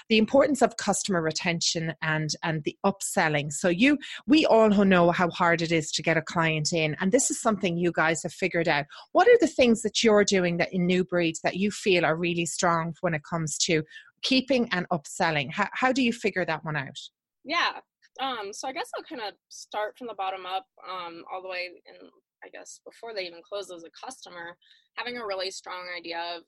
the 0.09 0.18
importance 0.18 0.62
of 0.62 0.77
customer 0.77 1.23
retention 1.23 1.94
and 2.03 2.31
and 2.42 2.64
the 2.64 2.77
upselling. 2.85 3.53
So 3.53 3.68
you 3.68 3.99
we 4.27 4.47
all 4.47 4.71
know 4.71 5.11
how 5.11 5.31
hard 5.31 5.62
it 5.62 5.73
is 5.73 5.90
to 5.92 6.03
get 6.03 6.16
a 6.16 6.23
client 6.23 6.73
in 6.73 6.97
and 7.01 7.12
this 7.12 7.31
is 7.31 7.40
something 7.40 7.77
you 7.77 7.92
guys 7.92 8.23
have 8.23 8.33
figured 8.33 8.68
out. 8.68 8.87
What 9.12 9.29
are 9.29 9.38
the 9.40 9.47
things 9.47 9.83
that 9.83 10.03
you're 10.03 10.25
doing 10.25 10.57
that 10.59 10.73
in 10.73 10.87
new 10.87 11.05
breeds 11.05 11.40
that 11.42 11.57
you 11.57 11.71
feel 11.71 12.05
are 12.05 12.16
really 12.16 12.47
strong 12.47 12.94
when 13.01 13.14
it 13.14 13.23
comes 13.29 13.59
to 13.59 13.83
keeping 14.23 14.68
and 14.73 14.88
upselling? 14.88 15.51
How, 15.53 15.68
how 15.73 15.92
do 15.92 16.03
you 16.03 16.12
figure 16.12 16.44
that 16.44 16.64
one 16.64 16.77
out? 16.77 16.99
Yeah. 17.44 17.81
Um, 18.21 18.53
so 18.53 18.66
I 18.66 18.73
guess 18.73 18.90
I'll 18.97 19.05
kind 19.05 19.23
of 19.23 19.35
start 19.49 19.97
from 19.97 20.09
the 20.09 20.14
bottom 20.14 20.44
up, 20.44 20.66
um, 20.88 21.23
all 21.33 21.40
the 21.40 21.49
way 21.49 21.68
and 21.87 22.11
I 22.44 22.49
guess 22.49 22.81
before 22.85 23.14
they 23.14 23.27
even 23.27 23.40
close 23.47 23.71
as 23.71 23.85
a 23.85 23.90
customer, 24.05 24.57
having 24.94 25.16
a 25.16 25.27
really 25.27 25.51
strong 25.51 25.87
idea 25.97 26.21
of 26.37 26.42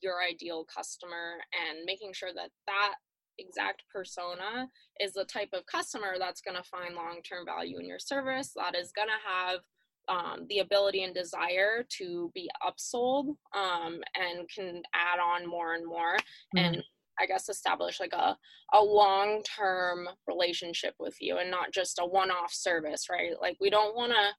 your 0.00 0.22
ideal 0.22 0.64
customer 0.74 1.34
and 1.68 1.84
making 1.84 2.12
sure 2.12 2.30
that 2.34 2.50
that 2.66 2.94
exact 3.38 3.82
persona 3.92 4.68
is 5.00 5.12
the 5.12 5.24
type 5.24 5.48
of 5.52 5.66
customer 5.66 6.16
that's 6.18 6.40
going 6.40 6.56
to 6.56 6.62
find 6.62 6.94
long-term 6.94 7.44
value 7.46 7.78
in 7.78 7.86
your 7.86 7.98
service 7.98 8.52
that 8.56 8.76
is 8.76 8.92
going 8.92 9.08
to 9.08 9.28
have 9.28 9.60
um, 10.08 10.46
the 10.48 10.58
ability 10.58 11.04
and 11.04 11.14
desire 11.14 11.84
to 11.98 12.30
be 12.34 12.50
upsold 12.66 13.36
um, 13.54 14.00
and 14.16 14.48
can 14.54 14.82
add 14.94 15.20
on 15.20 15.48
more 15.48 15.74
and 15.74 15.86
more 15.86 16.16
mm-hmm. 16.16 16.58
and 16.58 16.82
i 17.20 17.26
guess 17.26 17.48
establish 17.48 18.00
like 18.00 18.12
a, 18.12 18.36
a 18.74 18.82
long-term 18.82 20.08
relationship 20.26 20.94
with 20.98 21.16
you 21.20 21.38
and 21.38 21.50
not 21.50 21.72
just 21.72 21.98
a 22.00 22.06
one-off 22.06 22.52
service 22.52 23.06
right 23.10 23.32
like 23.40 23.56
we 23.60 23.70
don't 23.70 23.96
want 23.96 24.12
to 24.12 24.30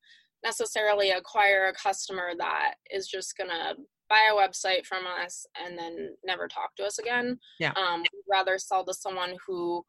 necessarily 0.43 1.11
acquire 1.11 1.65
a 1.65 1.73
customer 1.73 2.31
that 2.37 2.73
is 2.91 3.07
just 3.07 3.37
going 3.37 3.49
to 3.49 3.75
buy 4.13 4.29
a 4.31 4.35
website 4.35 4.85
from 4.85 5.03
us 5.23 5.45
and 5.63 5.77
then 5.77 6.15
never 6.23 6.47
talk 6.47 6.75
to 6.77 6.83
us 6.83 6.99
again. 6.99 7.39
Yeah. 7.59 7.71
Um, 7.71 8.01
we'd 8.01 8.31
rather 8.31 8.57
sell 8.59 8.85
to 8.85 8.93
someone 8.93 9.35
who 9.45 9.83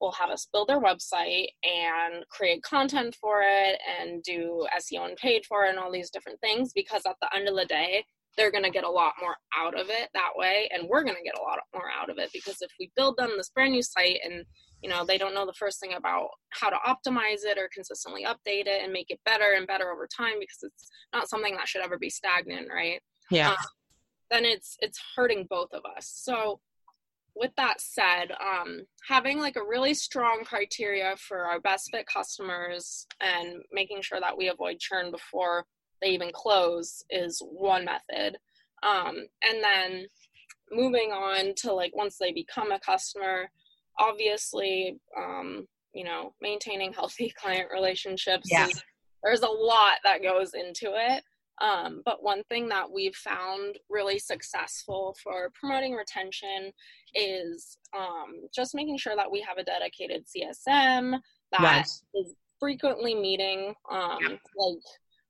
will 0.00 0.12
have 0.12 0.30
us 0.30 0.48
build 0.52 0.68
their 0.68 0.80
website 0.80 1.48
and 1.62 2.24
create 2.30 2.62
content 2.62 3.16
for 3.20 3.42
it 3.42 3.78
and 4.00 4.22
do 4.22 4.66
SEO 4.78 5.06
and 5.06 5.16
paid 5.16 5.44
for 5.46 5.64
it 5.64 5.70
and 5.70 5.78
all 5.78 5.92
these 5.92 6.10
different 6.10 6.40
things 6.40 6.72
because 6.74 7.02
at 7.06 7.16
the 7.20 7.34
end 7.34 7.48
of 7.48 7.56
the 7.56 7.64
day, 7.66 8.04
they're 8.36 8.52
going 8.52 8.64
to 8.64 8.70
get 8.70 8.84
a 8.84 8.90
lot 8.90 9.14
more 9.20 9.36
out 9.56 9.78
of 9.78 9.88
it 9.90 10.08
that 10.14 10.30
way 10.36 10.68
and 10.72 10.88
we're 10.88 11.02
going 11.02 11.16
to 11.16 11.24
get 11.24 11.38
a 11.38 11.42
lot 11.42 11.58
more 11.74 11.90
out 11.90 12.08
of 12.08 12.18
it 12.18 12.30
because 12.32 12.56
if 12.60 12.70
we 12.78 12.90
build 12.94 13.16
them 13.16 13.30
this 13.36 13.50
brand 13.50 13.72
new 13.72 13.82
site 13.82 14.18
and 14.24 14.44
you 14.80 14.88
know 14.88 15.04
they 15.04 15.18
don't 15.18 15.34
know 15.34 15.44
the 15.44 15.52
first 15.54 15.80
thing 15.80 15.94
about 15.94 16.28
how 16.50 16.70
to 16.70 16.76
optimize 16.86 17.42
it 17.42 17.58
or 17.58 17.68
consistently 17.74 18.24
update 18.24 18.68
it 18.68 18.80
and 18.84 18.92
make 18.92 19.10
it 19.10 19.18
better 19.24 19.54
and 19.56 19.66
better 19.66 19.90
over 19.90 20.06
time 20.16 20.34
because 20.38 20.58
it's 20.62 20.88
not 21.12 21.28
something 21.28 21.56
that 21.56 21.66
should 21.66 21.82
ever 21.82 21.98
be 21.98 22.08
stagnant 22.08 22.68
right 22.72 23.00
yeah. 23.30 23.50
Um, 23.50 23.56
then 24.30 24.44
it's 24.44 24.76
it's 24.80 25.00
hurting 25.16 25.46
both 25.48 25.72
of 25.72 25.82
us. 25.96 26.10
So 26.14 26.60
with 27.34 27.52
that 27.56 27.80
said 27.80 28.32
um, 28.32 28.82
having 29.08 29.38
like 29.38 29.56
a 29.56 29.62
really 29.62 29.94
strong 29.94 30.42
criteria 30.44 31.14
for 31.16 31.44
our 31.44 31.60
best 31.60 31.88
fit 31.92 32.06
customers 32.12 33.06
and 33.20 33.62
making 33.72 34.02
sure 34.02 34.20
that 34.20 34.36
we 34.36 34.48
avoid 34.48 34.78
churn 34.80 35.10
before 35.10 35.64
they 36.02 36.08
even 36.08 36.30
close 36.32 37.02
is 37.10 37.40
one 37.44 37.84
method. 37.84 38.36
Um, 38.82 39.16
and 39.42 39.62
then 39.62 40.06
moving 40.70 41.10
on 41.10 41.54
to 41.56 41.72
like 41.72 41.94
once 41.96 42.16
they 42.18 42.32
become 42.32 42.72
a 42.72 42.80
customer 42.80 43.50
obviously 43.98 44.98
um, 45.16 45.66
you 45.94 46.04
know 46.04 46.34
maintaining 46.40 46.92
healthy 46.98 47.32
client 47.40 47.68
relationships 47.72 48.48
yeah. 48.50 48.68
There's 49.24 49.40
a 49.40 49.48
lot 49.48 49.96
that 50.04 50.22
goes 50.22 50.54
into 50.54 50.92
it 50.94 51.24
um, 51.60 52.02
but 52.04 52.22
one 52.22 52.42
thing 52.44 52.68
that 52.68 52.90
we've 52.90 53.16
found 53.16 53.76
really 53.88 54.18
successful 54.18 55.16
for 55.22 55.50
promoting 55.58 55.94
retention 55.94 56.72
is 57.14 57.78
um, 57.96 58.48
just 58.54 58.74
making 58.74 58.98
sure 58.98 59.16
that 59.16 59.30
we 59.30 59.40
have 59.40 59.58
a 59.58 59.64
dedicated 59.64 60.24
CSM 60.26 61.18
that 61.58 61.86
is 62.14 62.34
frequently 62.60 63.14
meeting, 63.14 63.74
um, 63.90 64.18
yeah. 64.20 64.28
like 64.28 64.82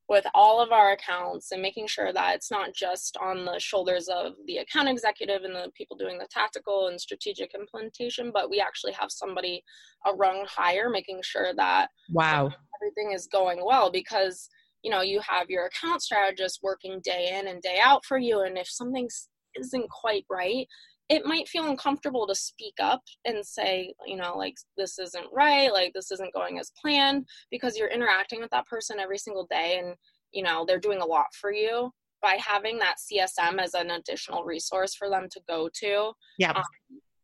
with 0.09 0.25
all 0.35 0.61
of 0.61 0.73
our 0.73 0.93
accounts 0.93 1.53
and 1.53 1.61
making 1.61 1.87
sure 1.87 2.12
that 2.14 2.35
it's 2.35 2.51
not 2.51 2.73
just 2.75 3.17
on 3.21 3.45
the 3.45 3.59
shoulders 3.59 4.09
of 4.09 4.33
the 4.47 4.57
account 4.57 4.88
executive 4.88 5.45
and 5.45 5.55
the 5.55 5.71
people 5.77 5.97
doing 5.97 6.19
the 6.19 6.27
tactical 6.31 6.88
and 6.88 6.99
strategic 6.99 7.55
implementation, 7.55 8.31
but 8.33 8.49
we 8.49 8.59
actually 8.59 8.93
have 8.93 9.11
somebody 9.11 9.62
a 10.07 10.14
rung 10.14 10.47
higher 10.49 10.88
making 10.88 11.21
sure 11.23 11.53
that 11.57 11.88
wow 12.11 12.49
everything 12.81 13.12
is 13.12 13.27
going 13.27 13.61
well 13.64 13.91
because 13.91 14.49
you 14.83 14.91
know 14.91 15.03
you 15.03 15.21
have 15.21 15.51
your 15.51 15.67
account 15.67 16.03
strategist 16.03 16.61
working 16.62 17.01
day 17.03 17.38
in 17.38 17.49
and 17.49 17.62
day 17.62 17.79
out 17.83 18.05
for 18.05 18.19
you 18.19 18.43
and 18.43 18.57
if 18.57 18.69
something 18.69 19.09
isn't 19.57 19.91
quite 19.91 20.25
right 20.31 20.67
it 21.09 21.25
might 21.25 21.49
feel 21.49 21.64
uncomfortable 21.64 22.27
to 22.27 22.35
speak 22.35 22.75
up 22.81 23.01
and 23.25 23.45
say 23.45 23.93
you 24.07 24.17
know 24.17 24.37
like 24.37 24.55
this 24.77 24.99
isn't 24.99 25.27
right 25.33 25.73
like 25.73 25.93
this 25.95 26.11
isn't 26.11 26.35
going 26.35 26.59
as 26.59 26.73
planned 26.81 27.27
because 27.51 27.77
you're 27.77 27.88
interacting 27.88 28.41
with 28.41 28.51
that 28.51 28.67
person 28.67 28.99
every 28.99 29.19
single 29.19 29.47
day 29.51 29.81
and 29.83 29.95
you 30.33 30.43
know 30.43 30.64
they're 30.67 30.79
doing 30.79 31.01
a 31.01 31.07
lot 31.07 31.27
for 31.41 31.53
you 31.53 31.91
by 32.21 32.38
having 32.45 32.79
that 32.79 32.97
csm 32.99 33.61
as 33.61 33.75
an 33.75 33.91
additional 33.91 34.45
resource 34.45 34.95
for 34.95 35.09
them 35.09 35.29
to 35.31 35.41
go 35.49 35.69
to. 35.73 36.12
Yeah. 36.38 36.53
Um, 36.53 36.62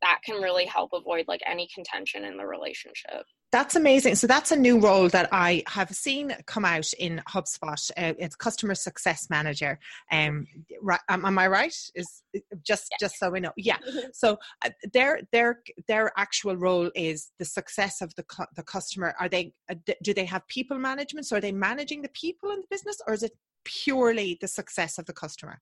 that 0.05 0.21
can 0.25 0.41
really 0.41 0.67
help 0.67 0.91
avoid 0.93 1.27
like 1.29 1.41
any 1.47 1.69
contention 1.75 2.25
in 2.25 2.37
the 2.37 2.47
relationship 2.47 3.25
that's 3.55 3.77
amazing. 3.77 4.17
So 4.17 4.27
that's 4.27 4.51
a 4.51 4.57
new 4.57 4.81
role 4.81 5.09
that 5.11 5.29
I 5.31 5.63
have 5.69 5.89
seen 5.91 6.35
come 6.45 6.65
out 6.65 6.93
in 6.95 7.23
HubSpot. 7.29 7.89
Uh, 7.97 8.13
it's 8.19 8.35
customer 8.35 8.75
success 8.75 9.31
manager. 9.31 9.79
Um, 10.11 10.49
right, 10.83 10.99
am 11.09 11.39
I 11.39 11.47
right? 11.47 11.73
Is 11.95 12.23
just 12.65 12.89
yes. 12.91 12.99
just 12.99 13.19
so 13.21 13.31
we 13.31 13.39
know. 13.39 13.53
Yeah. 13.57 13.77
so 14.13 14.39
uh, 14.65 14.71
their 14.93 15.21
their 15.31 15.61
their 15.87 16.11
actual 16.17 16.57
role 16.57 16.91
is 16.97 17.31
the 17.39 17.45
success 17.45 18.01
of 18.01 18.13
the 18.17 18.25
cu- 18.25 18.53
the 18.57 18.65
customer. 18.65 19.15
Are 19.21 19.29
they 19.29 19.53
uh, 19.71 19.77
do 20.03 20.13
they 20.13 20.25
have 20.25 20.45
people 20.49 20.77
management? 20.77 21.27
So 21.27 21.37
are 21.37 21.41
they 21.41 21.53
managing 21.53 22.03
the 22.03 22.09
people 22.09 22.51
in 22.51 22.57
the 22.57 22.67
business, 22.69 23.01
or 23.07 23.15
is 23.15 23.23
it 23.23 23.35
purely 23.65 24.37
the 24.41 24.49
success 24.49 24.99
of 24.99 25.07
the 25.07 25.13
customer? 25.13 25.61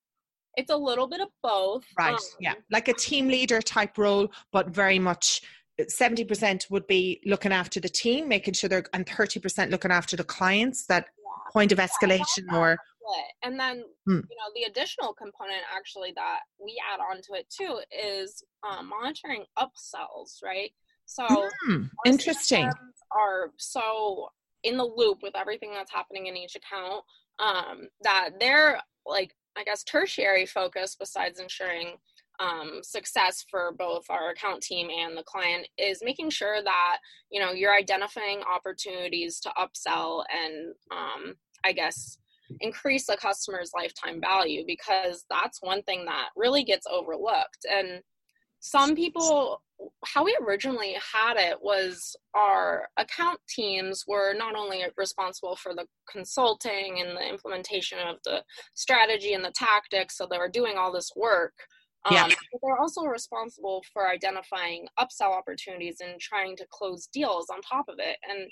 It's 0.57 0.71
a 0.71 0.77
little 0.77 1.07
bit 1.07 1.21
of 1.21 1.29
both. 1.43 1.85
Right. 1.99 2.15
Um, 2.15 2.21
yeah. 2.41 2.55
Like 2.71 2.89
a 2.89 2.95
team 2.95 3.29
leader 3.29 3.61
type 3.61 3.97
role, 3.97 4.29
but 4.53 4.69
very 4.69 4.99
much 4.99 5.43
70% 5.81 6.71
would 6.71 6.87
be 6.87 7.21
looking 7.25 7.53
after 7.53 7.81
the 7.81 7.89
team, 7.89 8.29
making 8.29 8.55
sure 8.55 8.69
they're, 8.69 8.85
and 8.93 9.07
30% 9.07 9.71
looking 9.71 9.91
after 9.91 10.17
the 10.17 10.25
clients, 10.25 10.87
that 10.87 11.07
yeah. 11.19 11.53
point 11.53 11.73
of 11.73 11.79
escalation 11.79 12.45
yeah, 12.51 12.59
or. 12.59 12.77
And 13.43 13.59
then, 13.59 13.83
hmm. 14.07 14.21
you 14.31 14.37
know, 14.37 14.51
the 14.55 14.63
additional 14.71 15.13
component 15.13 15.63
actually 15.75 16.13
that 16.17 16.41
we 16.63 16.81
add 16.93 17.01
on 17.01 17.21
to 17.23 17.35
it 17.35 17.47
too 17.51 17.81
is 17.91 18.43
um, 18.69 18.89
monitoring 18.89 19.45
upsells, 19.59 20.43
right? 20.43 20.71
So, 21.05 21.27
hmm. 21.67 21.85
interesting. 22.07 22.71
Are 23.15 23.51
so 23.59 24.29
in 24.63 24.77
the 24.77 24.85
loop 24.85 25.19
with 25.23 25.37
everything 25.37 25.73
that's 25.75 25.93
happening 25.93 26.27
in 26.27 26.37
each 26.37 26.57
account 26.57 27.05
um, 27.39 27.89
that 28.03 28.31
they're 28.41 28.81
like, 29.05 29.35
I 29.57 29.65
guess, 29.65 29.85
tertiary 29.85 30.47
focus 30.47 30.97
besides 30.99 31.41
ensuring 31.41 31.97
um, 32.41 32.81
success 32.83 33.45
for 33.51 33.73
both 33.79 34.05
our 34.09 34.31
account 34.31 34.63
team 34.63 34.89
and 34.91 35.17
the 35.17 35.23
client 35.23 35.69
is 35.79 36.01
making 36.03 36.31
sure 36.31 36.63
that 36.63 36.99
you 37.31 37.41
know 37.41 37.53
you're 37.53 37.77
identifying 37.77 38.41
opportunities 38.43 39.39
to 39.41 39.51
upsell 39.51 40.25
and 40.35 40.75
um, 40.91 41.35
i 41.63 41.73
guess 41.73 42.17
increase 42.61 43.09
a 43.09 43.17
customer's 43.17 43.73
lifetime 43.75 44.21
value 44.21 44.65
because 44.67 45.25
that's 45.31 45.63
one 45.63 45.83
thing 45.83 46.05
that 46.05 46.29
really 46.37 46.65
gets 46.65 46.87
overlooked. 46.91 47.65
And 47.71 48.01
some 48.65 48.95
people 48.95 49.61
how 50.05 50.25
we 50.25 50.37
originally 50.41 50.95
had 51.13 51.37
it 51.37 51.59
was 51.61 52.15
our 52.33 52.89
account 52.97 53.41
teams 53.49 54.05
were 54.07 54.33
not 54.35 54.55
only 54.55 54.85
responsible 54.97 55.57
for 55.57 55.75
the 55.75 55.85
consulting 56.09 57.01
and 57.01 57.17
the 57.17 57.29
implementation 57.29 57.99
of 57.99 58.17
the 58.25 58.41
strategy 58.75 59.35
and 59.35 59.45
the 59.45 59.53
tactics 59.53 60.17
so 60.17 60.29
they 60.31 60.39
were 60.39 60.49
doing 60.49 60.77
all 60.79 60.93
this 60.93 61.11
work 61.17 61.53
yeah. 62.11 62.25
Um, 62.25 62.31
but 62.31 62.61
they're 62.65 62.81
also 62.81 63.03
responsible 63.03 63.85
for 63.93 64.11
identifying 64.11 64.89
upsell 64.99 65.39
opportunities 65.39 65.99
and 66.01 66.21
trying 66.21 66.57
to 66.57 66.67
close 66.69 67.07
deals 67.07 67.47
on 67.49 67.61
top 67.61 67.89
of 67.89 68.01
it. 68.01 68.17
And 68.29 68.51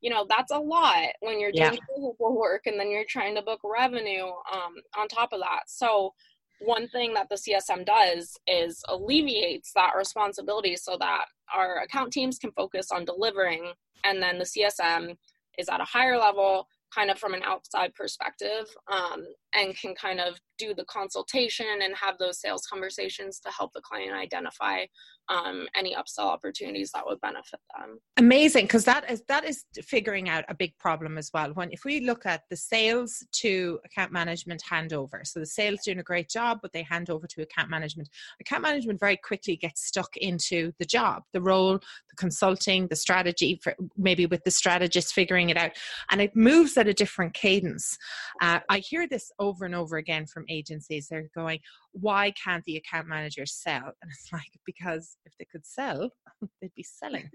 you 0.00 0.10
know 0.10 0.26
that's 0.28 0.52
a 0.52 0.58
lot 0.58 1.08
when 1.20 1.40
you're 1.40 1.50
doing 1.50 1.78
yeah. 1.98 2.08
work 2.20 2.66
and 2.66 2.78
then 2.78 2.92
you're 2.92 3.06
trying 3.08 3.34
to 3.34 3.42
book 3.42 3.58
revenue 3.64 4.26
um, 4.52 4.74
on 4.96 5.08
top 5.08 5.32
of 5.32 5.40
that. 5.40 5.62
So 5.66 6.12
one 6.60 6.88
thing 6.88 7.14
that 7.14 7.28
the 7.28 7.36
CSM 7.36 7.84
does 7.84 8.38
is 8.46 8.82
alleviates 8.88 9.72
that 9.74 9.94
responsibility 9.96 10.76
so 10.76 10.96
that 10.98 11.26
our 11.54 11.78
account 11.82 12.12
teams 12.12 12.38
can 12.38 12.52
focus 12.52 12.90
on 12.90 13.04
delivering, 13.04 13.72
and 14.04 14.22
then 14.22 14.38
the 14.38 14.44
CSM 14.44 15.16
is 15.58 15.68
at 15.68 15.80
a 15.80 15.84
higher 15.84 16.18
level 16.18 16.66
kind 16.94 17.10
of 17.10 17.18
from 17.18 17.34
an 17.34 17.42
outside 17.42 17.94
perspective 17.94 18.66
um, 18.90 19.24
and 19.54 19.76
can 19.76 19.94
kind 19.94 20.20
of 20.20 20.38
do 20.58 20.74
the 20.74 20.84
consultation 20.84 21.66
and 21.82 21.94
have 21.96 22.18
those 22.18 22.40
sales 22.40 22.66
conversations 22.70 23.40
to 23.40 23.50
help 23.50 23.72
the 23.74 23.80
client 23.80 24.12
identify 24.12 24.84
um, 25.28 25.66
any 25.74 25.94
upsell 25.94 26.26
opportunities 26.26 26.90
that 26.92 27.04
would 27.06 27.20
benefit 27.20 27.60
them. 27.76 27.98
Amazing, 28.18 28.66
because 28.66 28.84
that 28.84 29.10
is 29.10 29.22
that 29.28 29.44
is 29.44 29.64
figuring 29.82 30.28
out 30.28 30.44
a 30.48 30.54
big 30.54 30.76
problem 30.78 31.16
as 31.16 31.30
well. 31.32 31.50
When 31.54 31.72
if 31.72 31.84
we 31.84 32.00
look 32.00 32.26
at 32.26 32.42
the 32.50 32.56
sales 32.56 33.24
to 33.40 33.80
account 33.84 34.12
management 34.12 34.62
handover, 34.70 35.26
so 35.26 35.40
the 35.40 35.46
sales 35.46 35.80
doing 35.84 35.98
a 35.98 36.02
great 36.02 36.28
job, 36.28 36.58
but 36.60 36.72
they 36.72 36.82
hand 36.82 37.10
over 37.10 37.26
to 37.26 37.42
account 37.42 37.70
management. 37.70 38.08
Account 38.40 38.62
management 38.62 39.00
very 39.00 39.16
quickly 39.16 39.56
gets 39.56 39.86
stuck 39.86 40.16
into 40.18 40.72
the 40.78 40.84
job, 40.84 41.22
the 41.32 41.40
role, 41.40 41.78
the 41.78 42.16
consulting, 42.16 42.86
the 42.88 42.96
strategy, 42.96 43.58
for, 43.62 43.74
maybe 43.96 44.26
with 44.26 44.44
the 44.44 44.50
strategist 44.50 45.14
figuring 45.14 45.48
it 45.48 45.56
out, 45.56 45.72
and 46.10 46.20
it 46.20 46.36
moves 46.36 46.76
at 46.76 46.86
a 46.86 46.94
different 46.94 47.32
cadence. 47.32 47.96
Uh, 48.42 48.60
I 48.68 48.78
hear 48.78 49.08
this 49.08 49.32
over 49.44 49.64
and 49.64 49.74
over 49.74 49.96
again 49.96 50.26
from 50.26 50.44
agencies. 50.48 51.06
They're 51.08 51.28
going, 51.34 51.60
why 51.92 52.32
can't 52.32 52.64
the 52.64 52.76
account 52.76 53.06
manager 53.06 53.46
sell? 53.46 53.92
And 54.02 54.10
it's 54.10 54.28
like, 54.32 54.58
because 54.64 55.16
if 55.24 55.32
they 55.38 55.46
could 55.50 55.66
sell, 55.66 56.10
they'd 56.60 56.74
be 56.74 56.82
selling. 56.82 57.30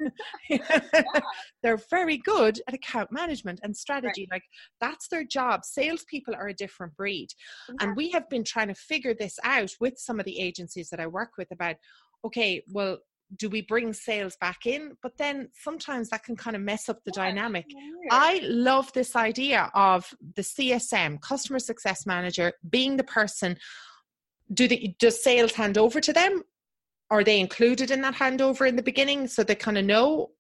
yeah. 0.49 0.81
They're 1.63 1.79
very 1.89 2.17
good 2.17 2.59
at 2.67 2.73
account 2.73 3.11
management 3.11 3.59
and 3.63 3.75
strategy. 3.75 4.27
Right. 4.29 4.37
Like 4.37 4.43
that's 4.81 5.07
their 5.07 5.23
job. 5.23 5.63
Salespeople 5.65 6.35
are 6.35 6.47
a 6.47 6.53
different 6.53 6.95
breed. 6.95 7.29
Yeah. 7.69 7.75
And 7.81 7.95
we 7.95 8.09
have 8.11 8.29
been 8.29 8.43
trying 8.43 8.69
to 8.69 8.75
figure 8.75 9.13
this 9.13 9.37
out 9.43 9.71
with 9.79 9.95
some 9.97 10.19
of 10.19 10.25
the 10.25 10.39
agencies 10.39 10.89
that 10.89 10.99
I 10.99 11.07
work 11.07 11.31
with 11.37 11.51
about, 11.51 11.75
okay, 12.25 12.63
well, 12.67 12.97
do 13.35 13.49
we 13.49 13.61
bring 13.61 13.93
sales 13.93 14.35
back 14.39 14.65
in? 14.65 14.97
But 15.01 15.17
then 15.17 15.49
sometimes 15.53 16.09
that 16.09 16.23
can 16.23 16.35
kind 16.35 16.55
of 16.55 16.61
mess 16.61 16.89
up 16.89 17.03
the 17.03 17.11
yeah, 17.15 17.25
dynamic. 17.25 17.65
I 18.11 18.41
love 18.43 18.91
this 18.93 19.15
idea 19.15 19.71
of 19.73 20.11
the 20.35 20.41
CSM, 20.41 21.21
customer 21.21 21.59
success 21.59 22.05
manager, 22.05 22.53
being 22.69 22.97
the 22.97 23.03
person. 23.03 23.57
Do 24.53 24.67
the 24.67 24.95
does 24.99 25.23
sales 25.23 25.53
hand 25.53 25.77
over 25.77 26.01
to 26.01 26.11
them? 26.11 26.43
Are 27.11 27.23
they 27.23 27.39
included 27.39 27.91
in 27.91 28.01
that 28.01 28.15
handover 28.15 28.67
in 28.67 28.75
the 28.75 28.83
beginning 28.83 29.27
so 29.27 29.43
they 29.43 29.55
kind 29.55 29.77
of 29.77 29.85
know? 29.85 30.31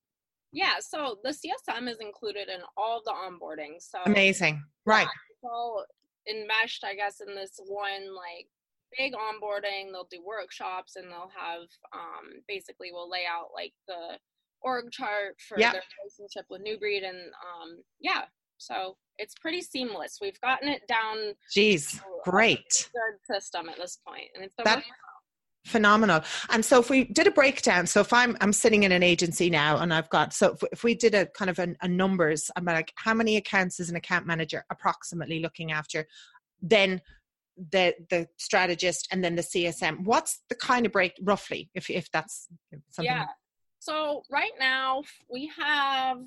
Yeah, 0.51 0.75
so 0.79 1.17
the 1.23 1.29
CSM 1.29 1.87
is 1.89 1.97
included 1.99 2.49
in 2.49 2.61
all 2.75 3.01
the 3.05 3.11
onboarding. 3.11 3.75
So 3.79 3.99
amazing, 4.05 4.63
right? 4.85 5.07
Yeah, 5.43 5.49
so 5.49 5.83
enmeshed, 6.27 6.83
I 6.83 6.95
guess, 6.95 7.21
in 7.25 7.35
this 7.35 7.59
one 7.67 8.15
like 8.15 8.47
big 8.97 9.13
onboarding. 9.13 9.91
They'll 9.91 10.07
do 10.09 10.23
workshops 10.25 10.95
and 10.95 11.05
they'll 11.05 11.31
have 11.35 11.63
um, 11.93 12.41
basically 12.47 12.89
we'll 12.91 13.09
lay 13.09 13.25
out 13.29 13.49
like 13.53 13.73
the 13.87 14.17
org 14.61 14.91
chart 14.91 15.35
for 15.47 15.59
yep. 15.59 15.73
their 15.73 15.83
relationship 16.03 16.45
with 16.49 16.61
New 16.61 16.77
Breed 16.77 17.03
and 17.03 17.17
um, 17.17 17.81
yeah, 17.99 18.23
so 18.57 18.97
it's 19.17 19.33
pretty 19.35 19.61
seamless. 19.61 20.19
We've 20.21 20.39
gotten 20.41 20.69
it 20.69 20.81
down. 20.87 21.33
Jeez, 21.55 22.01
great. 22.23 22.89
Third 22.93 23.19
system 23.29 23.69
at 23.69 23.77
this 23.77 23.99
point, 24.05 24.27
and 24.35 24.43
it's 24.43 24.55
that, 24.63 24.83
phenomenal 25.65 26.21
and 26.49 26.63
so 26.63 26.79
if 26.79 26.89
we 26.89 27.03
did 27.03 27.27
a 27.27 27.31
breakdown 27.31 27.85
so 27.85 27.99
if 27.99 28.13
i'm 28.13 28.35
i'm 28.41 28.53
sitting 28.53 28.83
in 28.83 28.91
an 28.91 29.03
agency 29.03 29.49
now 29.49 29.77
and 29.77 29.93
i've 29.93 30.09
got 30.09 30.33
so 30.33 30.53
if, 30.53 30.63
if 30.71 30.83
we 30.83 30.95
did 30.95 31.13
a 31.13 31.25
kind 31.27 31.49
of 31.49 31.59
a, 31.59 31.75
a 31.81 31.87
numbers 31.87 32.49
i'm 32.55 32.65
like 32.65 32.93
how 32.95 33.13
many 33.13 33.35
accounts 33.37 33.79
is 33.79 33.89
an 33.89 33.95
account 33.95 34.25
manager 34.25 34.65
approximately 34.71 35.41
looking 35.41 35.71
after 35.71 36.07
then 36.61 37.01
the 37.71 37.93
the 38.09 38.27
strategist 38.37 39.07
and 39.11 39.23
then 39.23 39.35
the 39.35 39.41
CSM. 39.41 40.05
What's 40.05 40.43
the 40.49 40.55
kind 40.55 40.85
of 40.85 40.91
break 40.91 41.13
roughly, 41.21 41.69
if 41.73 41.89
if 41.89 42.11
that's 42.11 42.47
something? 42.89 43.11
Yeah. 43.11 43.25
So 43.79 44.23
right 44.29 44.51
now 44.59 45.03
we 45.31 45.51
have 45.57 46.19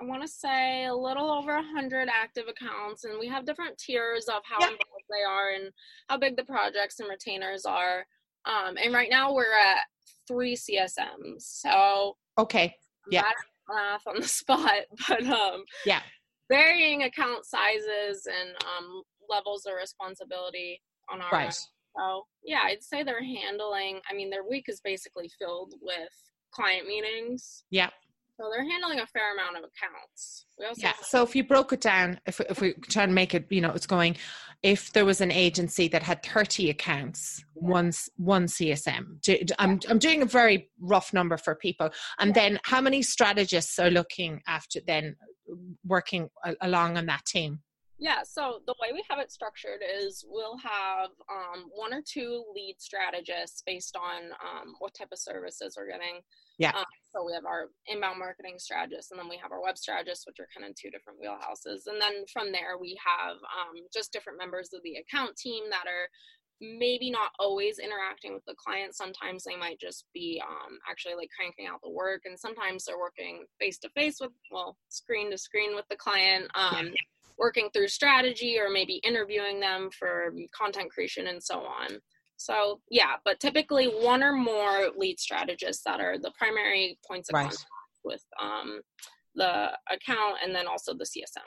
I 0.00 0.04
want 0.04 0.22
to 0.22 0.28
say 0.28 0.86
a 0.86 0.94
little 0.94 1.30
over 1.30 1.54
100 1.54 2.08
active 2.08 2.44
accounts, 2.48 3.04
and 3.04 3.18
we 3.20 3.28
have 3.28 3.44
different 3.44 3.78
tiers 3.78 4.26
of 4.26 4.42
how 4.44 4.58
yeah. 4.60 4.66
involved 4.66 5.04
they 5.10 5.22
are 5.22 5.50
and 5.50 5.70
how 6.08 6.18
big 6.18 6.36
the 6.36 6.44
projects 6.44 6.98
and 6.98 7.08
retainers 7.08 7.64
are. 7.64 8.04
Um, 8.44 8.76
and 8.82 8.92
right 8.92 9.10
now 9.10 9.32
we're 9.32 9.56
at 9.56 9.78
three 10.26 10.56
CSMs. 10.56 11.42
So 11.42 12.16
okay, 12.38 12.74
yeah, 13.10 13.22
math 13.68 14.06
on 14.06 14.20
the 14.20 14.28
spot, 14.28 14.82
but 15.08 15.24
um, 15.24 15.64
yeah, 15.86 16.00
varying 16.50 17.04
account 17.04 17.44
sizes 17.44 18.26
and 18.26 18.50
um, 18.50 19.02
levels 19.32 19.66
of 19.66 19.74
responsibility 19.74 20.80
on 21.10 21.20
our 21.20 21.30
right. 21.30 21.44
End. 21.46 21.54
So 21.96 22.26
yeah, 22.44 22.60
I'd 22.64 22.82
say 22.82 23.02
they're 23.02 23.22
handling. 23.22 24.00
I 24.10 24.14
mean, 24.14 24.30
their 24.30 24.44
week 24.48 24.66
is 24.68 24.80
basically 24.80 25.30
filled 25.38 25.74
with 25.80 26.12
client 26.52 26.86
meetings. 26.86 27.64
Yeah. 27.70 27.90
So 28.40 28.48
they're 28.50 28.68
handling 28.68 28.98
a 29.00 29.06
fair 29.06 29.34
amount 29.34 29.56
of 29.58 29.64
accounts. 29.64 30.46
yeah. 30.76 30.94
So 31.02 31.22
if 31.22 31.36
you 31.36 31.44
broke 31.44 31.72
it 31.72 31.80
down, 31.80 32.18
if 32.26 32.40
if 32.40 32.60
we 32.60 32.72
try 32.88 33.04
and 33.04 33.14
make 33.14 33.34
it, 33.34 33.46
you 33.50 33.60
know, 33.60 33.70
it's 33.70 33.86
going. 33.86 34.16
If 34.62 34.92
there 34.92 35.04
was 35.04 35.20
an 35.20 35.32
agency 35.32 35.88
that 35.88 36.02
had 36.02 36.22
thirty 36.22 36.70
accounts, 36.70 37.44
yeah. 37.54 37.68
one 37.68 37.92
one 38.16 38.46
CSM. 38.46 39.54
I'm 39.58 39.80
I'm 39.88 39.98
doing 39.98 40.22
a 40.22 40.26
very 40.26 40.70
rough 40.80 41.12
number 41.12 41.36
for 41.36 41.54
people, 41.54 41.90
and 42.18 42.28
yeah. 42.28 42.42
then 42.42 42.60
how 42.64 42.80
many 42.80 43.02
strategists 43.02 43.78
are 43.78 43.90
looking 43.90 44.40
after 44.48 44.80
then 44.86 45.16
working 45.84 46.28
along 46.62 46.96
on 46.96 47.06
that 47.06 47.24
team? 47.26 47.60
Yeah, 48.02 48.24
so 48.24 48.58
the 48.66 48.74
way 48.82 48.90
we 48.92 49.04
have 49.08 49.20
it 49.20 49.30
structured 49.30 49.78
is 49.78 50.24
we'll 50.26 50.58
have 50.58 51.10
um, 51.30 51.70
one 51.72 51.94
or 51.94 52.02
two 52.02 52.42
lead 52.52 52.74
strategists 52.78 53.62
based 53.64 53.94
on 53.94 54.32
um, 54.42 54.74
what 54.80 54.92
type 54.92 55.10
of 55.12 55.20
services 55.20 55.76
we're 55.78 55.86
getting. 55.86 56.18
Yeah. 56.58 56.70
Um, 56.70 56.84
so 57.14 57.24
we 57.24 57.32
have 57.32 57.46
our 57.46 57.70
inbound 57.86 58.18
marketing 58.18 58.58
strategists, 58.58 59.12
and 59.12 59.20
then 59.20 59.28
we 59.28 59.38
have 59.40 59.52
our 59.52 59.62
web 59.62 59.78
strategists, 59.78 60.26
which 60.26 60.40
are 60.40 60.48
kind 60.50 60.68
of 60.68 60.74
two 60.74 60.90
different 60.90 61.20
wheelhouses. 61.22 61.86
And 61.86 62.02
then 62.02 62.24
from 62.32 62.50
there, 62.50 62.74
we 62.74 62.98
have 63.06 63.36
um, 63.36 63.86
just 63.94 64.10
different 64.10 64.40
members 64.40 64.70
of 64.74 64.82
the 64.82 64.96
account 64.96 65.36
team 65.36 65.70
that 65.70 65.86
are 65.86 66.10
maybe 66.60 67.08
not 67.08 67.30
always 67.38 67.78
interacting 67.78 68.34
with 68.34 68.44
the 68.46 68.58
client. 68.58 68.96
Sometimes 68.96 69.44
they 69.44 69.54
might 69.54 69.78
just 69.78 70.06
be 70.12 70.42
um, 70.42 70.78
actually 70.90 71.14
like 71.14 71.30
cranking 71.38 71.68
out 71.68 71.78
the 71.84 71.90
work, 71.90 72.22
and 72.24 72.34
sometimes 72.34 72.84
they're 72.84 72.98
working 72.98 73.46
face 73.60 73.78
to 73.78 73.88
face 73.90 74.18
with, 74.20 74.32
well, 74.50 74.76
screen 74.88 75.30
to 75.30 75.38
screen 75.38 75.76
with 75.76 75.86
the 75.88 75.96
client. 75.96 76.50
Um, 76.56 76.86
yeah 76.86 77.06
working 77.38 77.68
through 77.72 77.88
strategy 77.88 78.58
or 78.58 78.70
maybe 78.70 79.00
interviewing 79.04 79.60
them 79.60 79.90
for 79.96 80.32
content 80.56 80.90
creation 80.90 81.26
and 81.26 81.42
so 81.42 81.60
on. 81.60 81.98
So, 82.36 82.80
yeah, 82.90 83.16
but 83.24 83.38
typically 83.40 83.86
one 83.86 84.22
or 84.22 84.32
more 84.32 84.90
lead 84.96 85.20
strategists 85.20 85.84
that 85.84 86.00
are 86.00 86.18
the 86.18 86.32
primary 86.36 86.98
points 87.06 87.28
of 87.28 87.34
right. 87.34 87.42
contact 87.42 87.64
with 88.04 88.24
um, 88.40 88.80
the 89.34 89.70
account 89.90 90.38
and 90.44 90.54
then 90.54 90.66
also 90.66 90.92
the 90.92 91.04
CSM. 91.04 91.46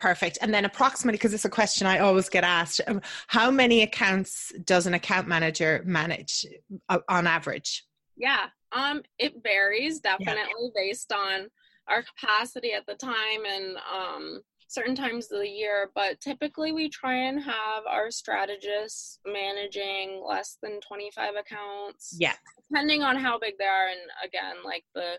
Perfect. 0.00 0.38
And 0.40 0.52
then 0.52 0.64
approximately, 0.64 1.18
because 1.18 1.34
it's 1.34 1.44
a 1.44 1.50
question 1.50 1.86
I 1.86 2.00
always 2.00 2.28
get 2.28 2.42
asked, 2.42 2.80
um, 2.86 3.00
how 3.28 3.50
many 3.50 3.82
accounts 3.82 4.52
does 4.64 4.86
an 4.86 4.94
account 4.94 5.28
manager 5.28 5.82
manage 5.84 6.46
uh, 6.88 6.98
on 7.08 7.26
average? 7.26 7.84
Yeah, 8.16 8.46
um, 8.72 9.02
it 9.18 9.34
varies 9.42 10.00
definitely 10.00 10.42
yeah. 10.58 10.68
based 10.74 11.12
on 11.12 11.48
our 11.88 12.02
capacity 12.02 12.72
at 12.72 12.86
the 12.86 12.94
time 12.94 13.44
and 13.46 13.76
um, 13.76 14.40
certain 14.68 14.94
times 14.94 15.30
of 15.30 15.40
the 15.40 15.48
year, 15.48 15.90
but 15.94 16.20
typically 16.20 16.72
we 16.72 16.88
try 16.88 17.14
and 17.14 17.42
have 17.42 17.84
our 17.88 18.10
strategists 18.10 19.18
managing 19.26 20.22
less 20.26 20.58
than 20.62 20.80
25 20.80 21.34
accounts. 21.36 22.16
Yeah. 22.18 22.34
Depending 22.70 23.02
on 23.02 23.16
how 23.16 23.38
big 23.38 23.54
they 23.58 23.64
are 23.64 23.88
and 23.88 24.00
again, 24.24 24.56
like 24.64 24.84
the 24.94 25.18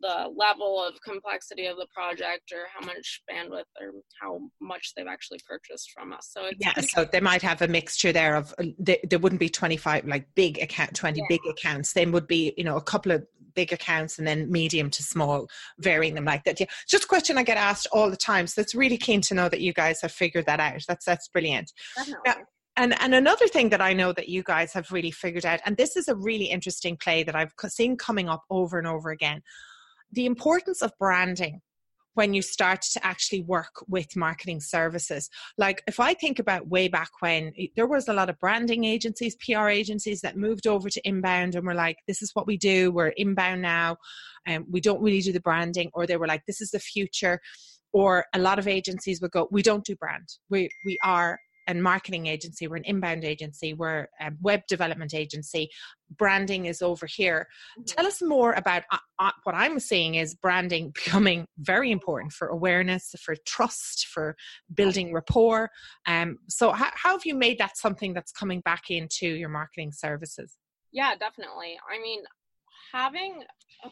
the 0.00 0.30
level 0.36 0.82
of 0.82 1.00
complexity 1.02 1.66
of 1.66 1.76
the 1.76 1.86
project 1.92 2.52
or 2.52 2.66
how 2.72 2.84
much 2.86 3.22
bandwidth 3.30 3.64
or 3.80 3.92
how 4.20 4.40
much 4.60 4.92
they've 4.96 5.06
actually 5.06 5.40
purchased 5.46 5.90
from 5.90 6.12
us. 6.12 6.30
So 6.30 6.50
yeah, 6.58 6.74
so 6.80 7.04
they 7.04 7.20
might 7.20 7.42
have 7.42 7.62
a 7.62 7.68
mixture 7.68 8.12
there 8.12 8.36
of 8.36 8.54
uh, 8.58 8.64
there, 8.78 8.98
there 9.08 9.18
wouldn't 9.18 9.40
be 9.40 9.48
25 9.48 10.06
like 10.06 10.26
big 10.34 10.58
account 10.58 10.94
20 10.94 11.20
yeah. 11.20 11.26
big 11.28 11.40
accounts. 11.48 11.92
Then 11.92 12.12
would 12.12 12.26
be, 12.26 12.54
you 12.56 12.64
know, 12.64 12.76
a 12.76 12.82
couple 12.82 13.12
of 13.12 13.26
big 13.54 13.72
accounts 13.72 14.18
and 14.18 14.26
then 14.26 14.50
medium 14.50 14.90
to 14.90 15.02
small, 15.02 15.48
varying 15.78 16.14
them 16.14 16.24
like 16.24 16.44
that. 16.44 16.60
Yeah, 16.60 16.66
just 16.88 17.04
a 17.04 17.08
question 17.08 17.38
I 17.38 17.42
get 17.42 17.56
asked 17.56 17.88
all 17.92 18.10
the 18.10 18.16
time. 18.16 18.46
So 18.46 18.60
it's 18.60 18.74
really 18.74 18.98
keen 18.98 19.20
to 19.22 19.34
know 19.34 19.48
that 19.48 19.60
you 19.60 19.72
guys 19.72 20.00
have 20.02 20.12
figured 20.12 20.46
that 20.46 20.60
out. 20.60 20.82
That's 20.86 21.04
that's 21.04 21.28
brilliant. 21.28 21.72
Now, 22.24 22.36
and 22.76 22.94
and 23.00 23.14
another 23.14 23.48
thing 23.48 23.70
that 23.70 23.80
I 23.80 23.92
know 23.92 24.12
that 24.12 24.28
you 24.28 24.44
guys 24.44 24.72
have 24.72 24.92
really 24.92 25.10
figured 25.10 25.44
out, 25.44 25.60
and 25.66 25.76
this 25.76 25.96
is 25.96 26.06
a 26.06 26.14
really 26.14 26.46
interesting 26.46 26.96
play 26.96 27.24
that 27.24 27.34
I've 27.34 27.52
seen 27.68 27.96
coming 27.96 28.28
up 28.28 28.44
over 28.48 28.78
and 28.78 28.86
over 28.86 29.10
again, 29.10 29.42
the 30.12 30.26
importance 30.26 30.82
of 30.82 30.92
branding 30.98 31.60
when 32.18 32.34
you 32.34 32.42
start 32.42 32.82
to 32.82 33.06
actually 33.06 33.42
work 33.42 33.84
with 33.86 34.16
marketing 34.16 34.60
services. 34.60 35.30
Like 35.56 35.84
if 35.86 36.00
I 36.00 36.14
think 36.14 36.40
about 36.40 36.66
way 36.66 36.88
back 36.88 37.10
when 37.20 37.52
there 37.76 37.86
was 37.86 38.08
a 38.08 38.12
lot 38.12 38.28
of 38.28 38.40
branding 38.40 38.82
agencies, 38.82 39.36
PR 39.36 39.68
agencies 39.68 40.20
that 40.22 40.36
moved 40.36 40.66
over 40.66 40.90
to 40.90 41.08
inbound 41.08 41.54
and 41.54 41.64
were 41.64 41.74
like, 41.74 41.98
this 42.08 42.20
is 42.20 42.32
what 42.34 42.48
we 42.48 42.56
do, 42.56 42.90
we're 42.90 43.14
inbound 43.16 43.62
now, 43.62 43.98
and 44.46 44.64
we 44.68 44.80
don't 44.80 45.00
really 45.00 45.20
do 45.20 45.32
the 45.32 45.40
branding, 45.40 45.90
or 45.94 46.08
they 46.08 46.16
were 46.16 46.26
like, 46.26 46.44
this 46.44 46.60
is 46.60 46.72
the 46.72 46.80
future. 46.80 47.40
Or 47.92 48.24
a 48.34 48.40
lot 48.40 48.58
of 48.58 48.66
agencies 48.66 49.20
would 49.20 49.30
go, 49.30 49.46
we 49.52 49.62
don't 49.62 49.84
do 49.84 49.94
brand. 49.94 50.28
We 50.50 50.70
we 50.84 50.98
are 51.04 51.38
and 51.68 51.82
marketing 51.82 52.26
agency, 52.26 52.66
we're 52.66 52.76
an 52.76 52.84
inbound 52.84 53.24
agency, 53.24 53.74
we're 53.74 54.08
a 54.20 54.32
web 54.40 54.62
development 54.66 55.14
agency. 55.14 55.68
Branding 56.16 56.64
is 56.64 56.80
over 56.80 57.06
here. 57.06 57.46
Mm-hmm. 57.78 57.84
Tell 57.84 58.06
us 58.06 58.22
more 58.22 58.54
about 58.54 58.82
uh, 58.90 58.96
uh, 59.18 59.30
what 59.44 59.54
I'm 59.54 59.78
seeing 59.78 60.16
is 60.16 60.34
branding 60.34 60.90
becoming 60.94 61.44
very 61.58 61.92
important 61.92 62.32
for 62.32 62.48
awareness, 62.48 63.14
for 63.20 63.36
trust, 63.46 64.06
for 64.06 64.34
building 64.74 65.12
rapport. 65.12 65.70
Um, 66.06 66.38
so, 66.48 66.72
how, 66.72 66.90
how 66.94 67.12
have 67.12 67.26
you 67.26 67.34
made 67.34 67.58
that 67.58 67.76
something 67.76 68.14
that's 68.14 68.32
coming 68.32 68.60
back 68.62 68.90
into 68.90 69.28
your 69.28 69.50
marketing 69.50 69.92
services? 69.92 70.56
Yeah, 70.90 71.14
definitely. 71.14 71.78
I 71.88 72.00
mean, 72.00 72.22
having 72.92 73.42
a 73.84 73.90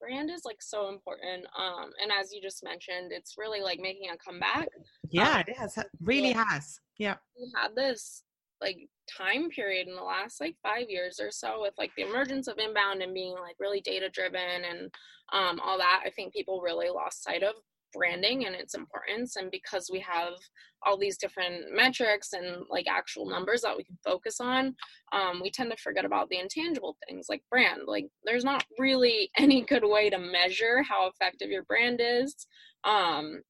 brand 0.00 0.30
is 0.30 0.44
like 0.44 0.60
so 0.60 0.88
important 0.88 1.46
um 1.56 1.90
and 2.02 2.10
as 2.20 2.32
you 2.32 2.42
just 2.42 2.64
mentioned 2.64 3.12
it's 3.12 3.36
really 3.38 3.60
like 3.60 3.78
making 3.78 4.10
a 4.10 4.16
comeback 4.16 4.66
yeah 5.12 5.36
um, 5.36 5.44
it 5.46 5.56
has 5.56 5.78
really 6.00 6.32
has 6.32 6.80
yeah. 6.98 7.16
We 7.38 7.50
had 7.56 7.74
this 7.74 8.22
like 8.60 8.78
time 9.18 9.50
period 9.50 9.88
in 9.88 9.96
the 9.96 10.02
last 10.02 10.40
like 10.40 10.54
five 10.62 10.88
years 10.88 11.18
or 11.20 11.30
so 11.32 11.60
with 11.60 11.74
like 11.78 11.90
the 11.96 12.04
emergence 12.04 12.46
of 12.46 12.58
inbound 12.58 13.02
and 13.02 13.12
being 13.12 13.32
like 13.32 13.56
really 13.58 13.80
data 13.80 14.08
driven 14.08 14.64
and 14.70 14.90
um, 15.32 15.58
all 15.60 15.78
that 15.78 16.02
i 16.06 16.10
think 16.10 16.32
people 16.32 16.60
really 16.60 16.88
lost 16.88 17.24
sight 17.24 17.42
of 17.42 17.54
branding 17.92 18.46
and 18.46 18.54
its 18.54 18.74
importance 18.74 19.36
and 19.36 19.50
because 19.50 19.90
we 19.92 19.98
have 19.98 20.34
all 20.84 20.96
these 20.96 21.18
different 21.18 21.64
metrics 21.74 22.32
and 22.32 22.64
like 22.70 22.86
actual 22.88 23.28
numbers 23.28 23.62
that 23.62 23.76
we 23.76 23.84
can 23.84 23.98
focus 24.04 24.40
on 24.40 24.74
um, 25.12 25.40
we 25.42 25.50
tend 25.50 25.70
to 25.70 25.76
forget 25.76 26.04
about 26.04 26.28
the 26.28 26.38
intangible 26.38 26.96
things 27.06 27.26
like 27.28 27.42
brand 27.50 27.82
like 27.86 28.06
there's 28.24 28.44
not 28.44 28.64
really 28.78 29.28
any 29.36 29.62
good 29.62 29.84
way 29.84 30.08
to 30.08 30.18
measure 30.18 30.82
how 30.82 31.08
effective 31.08 31.50
your 31.50 31.64
brand 31.64 32.00
is 32.00 32.46
um, 32.84 33.42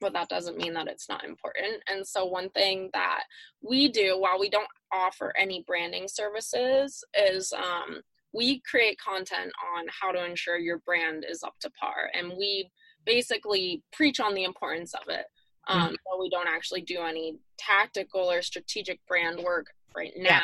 but 0.00 0.12
that 0.12 0.28
doesn't 0.28 0.56
mean 0.56 0.74
that 0.74 0.88
it's 0.88 1.08
not 1.08 1.24
important. 1.24 1.82
And 1.90 2.06
so, 2.06 2.24
one 2.24 2.50
thing 2.50 2.90
that 2.92 3.24
we 3.62 3.88
do 3.88 4.18
while 4.18 4.38
we 4.38 4.48
don't 4.48 4.68
offer 4.92 5.32
any 5.36 5.64
branding 5.66 6.06
services 6.08 7.04
is 7.14 7.52
um, 7.52 8.02
we 8.32 8.60
create 8.60 8.98
content 9.00 9.52
on 9.76 9.86
how 9.88 10.12
to 10.12 10.24
ensure 10.24 10.58
your 10.58 10.78
brand 10.78 11.24
is 11.28 11.42
up 11.42 11.54
to 11.60 11.70
par. 11.70 12.10
And 12.14 12.32
we 12.38 12.70
basically 13.04 13.82
preach 13.92 14.20
on 14.20 14.34
the 14.34 14.44
importance 14.44 14.94
of 14.94 15.08
it. 15.08 15.26
Um, 15.66 15.80
mm-hmm. 15.80 15.94
But 16.06 16.20
we 16.20 16.30
don't 16.30 16.48
actually 16.48 16.82
do 16.82 17.00
any 17.00 17.36
tactical 17.58 18.30
or 18.30 18.42
strategic 18.42 19.04
brand 19.06 19.42
work 19.42 19.66
right 19.94 20.12
now. 20.16 20.28
Yeah. 20.28 20.42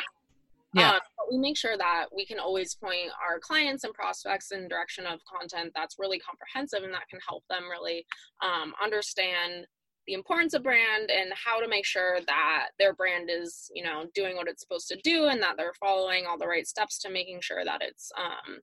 Yeah. 0.75 0.91
Um, 0.91 0.99
we 1.31 1.37
make 1.37 1.57
sure 1.57 1.77
that 1.77 2.05
we 2.15 2.25
can 2.25 2.39
always 2.39 2.75
point 2.75 3.11
our 3.25 3.39
clients 3.39 3.83
and 3.83 3.93
prospects 3.93 4.51
in 4.51 4.67
direction 4.67 5.05
of 5.05 5.19
content 5.25 5.71
that's 5.73 5.95
really 5.97 6.19
comprehensive 6.19 6.83
and 6.83 6.93
that 6.93 7.07
can 7.09 7.19
help 7.27 7.43
them 7.49 7.63
really 7.69 8.05
um, 8.43 8.73
understand 8.83 9.65
the 10.05 10.13
importance 10.13 10.53
of 10.53 10.63
brand 10.63 11.09
and 11.09 11.33
how 11.33 11.59
to 11.59 11.67
make 11.67 11.85
sure 11.85 12.19
that 12.27 12.67
their 12.77 12.93
brand 12.93 13.29
is 13.31 13.71
you 13.73 13.83
know 13.83 14.05
doing 14.13 14.35
what 14.35 14.47
it's 14.47 14.61
supposed 14.61 14.87
to 14.87 14.99
do 15.03 15.25
and 15.25 15.41
that 15.41 15.55
they're 15.57 15.73
following 15.79 16.25
all 16.27 16.37
the 16.37 16.47
right 16.47 16.67
steps 16.67 16.99
to 16.99 17.09
making 17.09 17.39
sure 17.41 17.65
that 17.65 17.81
it's 17.81 18.11
um, 18.17 18.59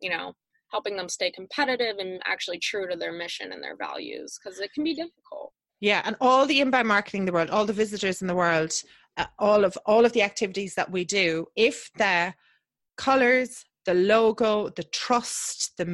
you 0.00 0.08
know 0.08 0.32
helping 0.72 0.96
them 0.96 1.08
stay 1.08 1.30
competitive 1.30 1.96
and 1.98 2.20
actually 2.24 2.58
true 2.58 2.88
to 2.88 2.96
their 2.96 3.12
mission 3.12 3.52
and 3.52 3.62
their 3.62 3.76
values 3.76 4.38
because 4.42 4.58
it 4.58 4.72
can 4.72 4.84
be 4.84 4.94
difficult 4.94 5.52
yeah 5.80 6.02
and 6.04 6.16
all 6.20 6.46
the 6.46 6.60
inbound 6.60 6.88
marketing 6.88 7.22
in 7.22 7.26
the 7.26 7.32
world 7.32 7.50
all 7.50 7.66
the 7.66 7.72
visitors 7.72 8.20
in 8.20 8.28
the 8.28 8.34
world 8.34 8.72
uh, 9.16 9.26
all 9.38 9.64
of 9.64 9.76
all 9.86 10.04
of 10.04 10.12
the 10.12 10.22
activities 10.22 10.74
that 10.74 10.90
we 10.90 11.04
do 11.04 11.46
if 11.56 11.90
the 11.96 12.34
colors 12.96 13.64
the 13.84 13.94
logo 13.94 14.68
the 14.70 14.82
trust 14.84 15.72
the 15.78 15.84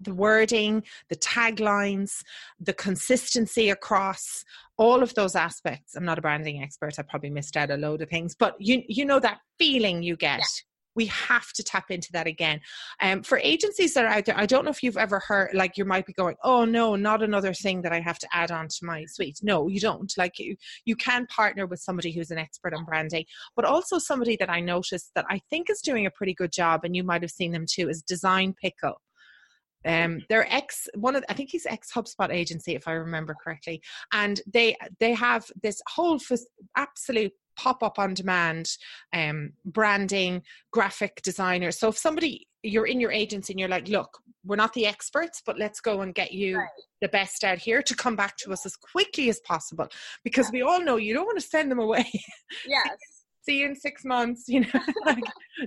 the 0.00 0.14
wording 0.14 0.82
the 1.08 1.16
taglines 1.16 2.22
the 2.60 2.74
consistency 2.74 3.70
across 3.70 4.44
all 4.76 5.02
of 5.02 5.12
those 5.14 5.34
aspects. 5.34 5.96
I'm 5.96 6.04
not 6.04 6.18
a 6.18 6.22
branding 6.22 6.62
expert 6.62 6.98
i 6.98 7.02
probably 7.02 7.30
missed 7.30 7.56
out 7.56 7.70
a 7.70 7.76
load 7.76 8.02
of 8.02 8.10
things 8.10 8.34
but 8.38 8.54
you 8.58 8.82
you 8.88 9.04
know 9.04 9.18
that 9.20 9.40
feeling 9.58 10.02
you 10.02 10.16
get 10.16 10.38
yeah 10.38 10.44
we 10.98 11.06
have 11.06 11.52
to 11.52 11.62
tap 11.62 11.92
into 11.92 12.10
that 12.10 12.26
again. 12.26 12.60
Um, 13.00 13.22
for 13.22 13.38
agencies 13.38 13.94
that 13.94 14.04
are 14.04 14.08
out 14.08 14.24
there, 14.24 14.36
I 14.36 14.46
don't 14.46 14.64
know 14.64 14.72
if 14.72 14.82
you've 14.82 14.96
ever 14.96 15.20
heard, 15.20 15.50
like 15.54 15.76
you 15.76 15.84
might 15.84 16.06
be 16.06 16.12
going, 16.12 16.34
oh 16.42 16.64
no, 16.64 16.96
not 16.96 17.22
another 17.22 17.54
thing 17.54 17.82
that 17.82 17.92
I 17.92 18.00
have 18.00 18.18
to 18.18 18.28
add 18.32 18.50
on 18.50 18.66
to 18.66 18.84
my 18.84 19.04
suite. 19.04 19.38
No, 19.40 19.68
you 19.68 19.78
don't. 19.78 20.12
Like 20.18 20.40
you, 20.40 20.56
you 20.86 20.96
can 20.96 21.24
partner 21.26 21.66
with 21.66 21.78
somebody 21.78 22.10
who's 22.10 22.32
an 22.32 22.38
expert 22.38 22.74
on 22.74 22.84
branding, 22.84 23.26
but 23.54 23.64
also 23.64 24.00
somebody 24.00 24.36
that 24.40 24.50
I 24.50 24.58
noticed 24.58 25.12
that 25.14 25.24
I 25.30 25.40
think 25.50 25.70
is 25.70 25.80
doing 25.82 26.04
a 26.04 26.10
pretty 26.10 26.34
good 26.34 26.50
job, 26.50 26.80
and 26.82 26.96
you 26.96 27.04
might 27.04 27.22
have 27.22 27.30
seen 27.30 27.52
them 27.52 27.66
too, 27.70 27.88
is 27.88 28.02
Design 28.02 28.52
Pickle. 28.60 29.00
Um, 29.84 30.22
they're 30.28 30.52
ex 30.52 30.88
one 30.96 31.14
of 31.14 31.24
I 31.28 31.34
think 31.34 31.50
he's 31.50 31.64
ex 31.64 31.92
HubSpot 31.92 32.30
agency 32.30 32.74
if 32.74 32.88
I 32.88 32.92
remember 32.94 33.36
correctly, 33.40 33.80
and 34.12 34.40
they 34.52 34.76
they 34.98 35.14
have 35.14 35.46
this 35.62 35.80
whole 35.86 36.16
f- 36.16 36.40
absolute 36.76 37.32
pop 37.58 37.82
up 37.82 37.98
on 37.98 38.14
demand 38.14 38.70
um, 39.12 39.52
branding 39.66 40.42
graphic 40.70 41.20
designers. 41.22 41.78
so 41.78 41.88
if 41.88 41.98
somebody 41.98 42.46
you're 42.62 42.86
in 42.86 43.00
your 43.00 43.12
agency 43.12 43.52
and 43.52 43.60
you're 43.60 43.68
like 43.68 43.88
look 43.88 44.18
we're 44.44 44.56
not 44.56 44.72
the 44.72 44.86
experts 44.86 45.42
but 45.44 45.58
let's 45.58 45.80
go 45.80 46.00
and 46.00 46.14
get 46.14 46.32
you 46.32 46.56
right. 46.58 46.68
the 47.02 47.08
best 47.08 47.44
out 47.44 47.58
here 47.58 47.82
to 47.82 47.94
come 47.94 48.16
back 48.16 48.36
to 48.36 48.52
us 48.52 48.64
as 48.64 48.76
quickly 48.76 49.28
as 49.28 49.40
possible 49.40 49.86
because 50.24 50.46
yeah. 50.46 50.58
we 50.58 50.62
all 50.62 50.82
know 50.82 50.96
you 50.96 51.12
don't 51.12 51.26
want 51.26 51.38
to 51.38 51.46
send 51.46 51.70
them 51.70 51.78
away 51.78 52.08
yes 52.66 52.88
see 53.42 53.60
you 53.60 53.66
in 53.66 53.74
six 53.74 54.04
months 54.04 54.44
you 54.48 54.60
know 54.60 54.80
like, 55.06 55.22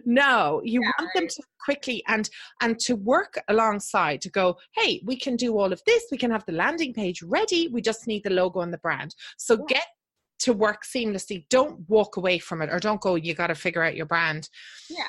no 0.06 0.62
you 0.64 0.82
yeah, 0.82 0.92
want 1.00 1.10
right. 1.16 1.22
them 1.22 1.28
to 1.28 1.44
quickly 1.64 2.04
and 2.08 2.30
and 2.62 2.80
to 2.80 2.96
work 2.96 3.40
alongside 3.48 4.22
to 4.22 4.30
go 4.30 4.56
hey 4.76 5.02
we 5.06 5.18
can 5.18 5.36
do 5.36 5.58
all 5.58 5.72
of 5.74 5.82
this 5.86 6.04
we 6.12 6.18
can 6.18 6.32
have 6.32 6.46
the 6.46 6.54
landing 6.54 6.94
page 6.94 7.22
ready 7.24 7.68
we 7.70 7.82
just 7.82 8.08
need 8.08 8.24
the 8.24 8.30
logo 8.30 8.62
and 8.62 8.74
the 8.74 8.78
brand 8.80 9.16
so 9.38 9.56
yeah. 9.56 9.76
get 9.76 9.88
to 10.42 10.54
work 10.54 10.84
seamlessly 10.84 11.46
don't 11.50 11.88
walk 11.88 12.18
away 12.18 12.40
from 12.40 12.62
it 12.62 12.70
or 12.70 12.80
don't 12.80 13.02
go 13.02 13.16
you 13.16 13.34
got 13.34 13.48
to 13.48 13.56
figure 13.56 13.84
out 13.84 13.96
your 13.96 14.06
brand 14.06 14.50
yeah 14.90 15.08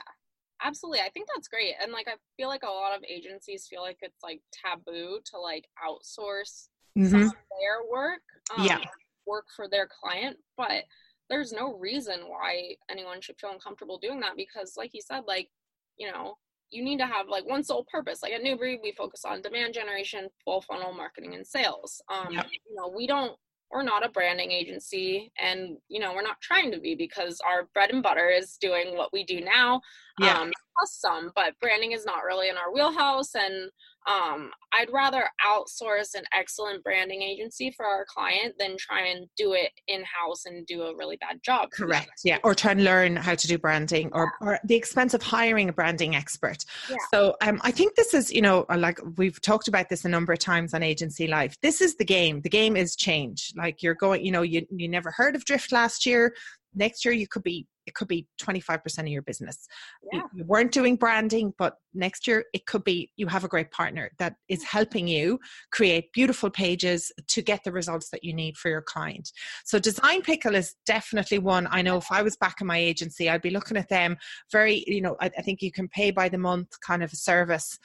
absolutely 0.63 1.01
i 1.01 1.09
think 1.11 1.27
that's 1.35 1.49
great 1.49 1.75
and 1.83 1.93
like 1.93 2.07
i 2.07 2.15
feel 2.37 2.49
like 2.49 2.63
a 2.63 2.67
lot 2.67 2.97
of 2.97 3.03
agencies 3.09 3.67
feel 3.69 3.81
like 3.83 3.99
it's 4.03 4.23
like 4.23 4.41
taboo 4.53 5.19
to 5.25 5.39
like 5.39 5.67
outsource 5.85 6.69
mm-hmm. 6.97 7.07
some 7.09 7.23
of 7.23 7.33
their 7.61 7.91
work 7.91 8.23
um, 8.57 8.67
yeah 8.67 8.79
work 9.27 9.47
for 9.57 9.69
their 9.69 9.89
client 10.01 10.37
but 10.57 10.85
there's 11.31 11.53
no 11.53 11.79
reason 11.79 12.21
why 12.27 12.75
anyone 12.91 13.21
should 13.21 13.39
feel 13.41 13.53
uncomfortable 13.53 13.99
doing 13.99 14.21
that 14.21 14.37
because 14.37 14.75
like 14.77 14.91
you 14.93 15.01
said 15.01 15.23
like 15.27 15.49
you 15.97 16.11
know 16.11 16.37
you 16.71 16.83
need 16.83 16.99
to 16.99 17.07
have 17.07 17.29
like 17.29 17.47
one 17.47 17.63
sole 17.63 17.87
purpose 17.91 18.23
like 18.23 18.33
at 18.33 18.43
New 18.43 18.57
Breed 18.57 18.81
we 18.83 18.93
focus 18.93 19.25
on 19.25 19.43
demand 19.43 19.75
generation 19.75 20.29
full 20.45 20.63
funnel 20.63 20.93
marketing 20.93 21.35
and 21.35 21.47
sales 21.47 22.03
um 22.11 22.33
yep. 22.33 22.47
you 22.51 22.75
know 22.75 22.93
we 22.95 23.07
don't 23.07 23.37
we're 23.73 23.83
not 23.83 24.05
a 24.05 24.11
branding 24.11 24.51
agency 24.51 25.33
and 25.43 25.77
you 25.89 25.99
know 25.99 26.13
we're 26.13 26.23
not 26.23 26.41
trying 26.41 26.71
to 26.71 26.79
be 26.79 26.95
because 26.95 27.41
our 27.47 27.69
bread 27.75 27.91
and 27.91 28.03
butter 28.03 28.29
is 28.29 28.57
doing 28.61 28.97
what 28.97 29.13
we 29.13 29.25
do 29.25 29.41
now 29.41 29.81
yeah. 30.21 30.39
um 30.39 30.53
plus 30.79 30.99
some 31.01 31.31
but 31.35 31.59
branding 31.61 31.93
is 31.93 32.05
not 32.05 32.25
really 32.25 32.49
in 32.49 32.57
our 32.57 32.73
wheelhouse 32.73 33.35
and 33.35 33.71
um, 34.07 34.51
I'd 34.73 34.93
rather 34.93 35.29
outsource 35.47 36.15
an 36.15 36.25
excellent 36.35 36.83
branding 36.83 37.23
agency 37.23 37.73
for 37.77 37.87
our 37.87 38.05
client 38.09 38.55
than 38.59 38.77
try 38.77 39.07
and 39.07 39.29
do 39.37 39.53
it 39.53 39.71
in 39.87 40.03
house 40.03 40.45
and 40.47 40.67
do 40.67 40.83
a 40.83 40.97
really 40.97 41.17
bad 41.17 41.41
job. 41.45 41.71
Correct. 41.71 42.11
Yeah. 42.25 42.39
Or 42.43 42.55
try 42.55 42.73
and 42.73 42.83
learn 42.83 43.15
how 43.15 43.35
to 43.35 43.47
do 43.47 43.59
branding 43.59 44.11
yeah. 44.13 44.21
or, 44.21 44.33
or 44.41 44.59
the 44.65 44.75
expense 44.75 45.15
of 45.15 45.23
hiring 45.23 45.69
a 45.69 45.73
branding 45.73 46.17
expert. 46.17 46.65
Yeah. 46.91 46.97
So 47.13 47.37
um, 47.43 47.61
I 47.63 47.71
think 47.71 47.95
this 47.95 48.13
is, 48.13 48.33
you 48.33 48.43
know, 48.43 48.67
like 48.77 48.99
we've 49.17 49.41
talked 49.41 49.69
about 49.69 49.89
this 49.89 50.05
a 50.05 50.09
number 50.09 50.33
of 50.33 50.41
times 50.41 50.75
on 50.75 50.83
Agency 50.83 51.29
Life. 51.29 51.57
This 51.63 51.81
is 51.81 51.97
the 51.97 52.05
game. 52.05 52.41
The 52.41 52.51
game 52.51 52.77
is 52.77 52.97
change. 52.97 53.53
Like 53.57 53.83
you're 53.83 53.95
going, 53.95 54.25
you 54.25 54.33
know, 54.33 54.43
you, 54.43 54.67
you 54.71 54.89
never 54.89 55.13
heard 55.13 55.37
of 55.37 55.45
Drift 55.45 55.71
last 55.71 56.07
year 56.07 56.35
next 56.75 57.05
year 57.05 57.15
you 57.15 57.29
could 57.29 57.43
be 57.43 57.67
it 57.87 57.95
could 57.95 58.09
be 58.09 58.27
25% 58.41 58.99
of 58.99 59.09
your 59.09 59.23
business. 59.23 59.67
Yeah. 60.13 60.23
you 60.35 60.45
weren't 60.45 60.73
doing 60.73 60.97
branding 60.97 61.53
but 61.59 61.77
next 61.95 62.27
year 62.27 62.45
it 62.53 62.67
could 62.67 62.85
be 62.85 63.11
you 63.17 63.27
have 63.27 63.45
a 63.45 63.49
great 63.49 63.71
partner 63.71 64.11
that 64.19 64.35
is 64.49 64.63
helping 64.65 65.07
you 65.07 65.39
create 65.71 66.13
beautiful 66.13 66.51
pages 66.51 67.13
to 67.29 67.43
get 67.43 67.65
the 67.65 67.73
results 67.73 68.11
that 68.11 68.25
you 68.25 68.33
need 68.33 68.57
for 68.57 68.69
your 68.69 68.83
client. 68.83 69.31
So 69.65 69.79
design 69.79 70.23
pickle 70.23 70.55
is 70.55 70.75
definitely 70.87 71.39
one. 71.39 71.69
I 71.71 71.83
know 71.83 71.97
if 71.99 72.11
i 72.11 72.23
was 72.23 72.37
back 72.37 72.61
in 72.61 72.67
my 72.67 72.79
agency 72.79 73.29
i'd 73.29 73.43
be 73.43 73.51
looking 73.51 73.77
at 73.77 73.89
them 73.89 74.17
very 74.51 74.85
you 74.87 75.01
know 75.01 75.17
i, 75.21 75.31
I 75.39 75.43
think 75.43 75.63
you 75.63 75.73
can 75.73 75.89
pay 75.89 76.11
by 76.11 76.29
the 76.29 76.39
month 76.39 76.69
kind 76.81 77.03
of 77.03 77.13
a 77.13 77.17
service 77.17 77.79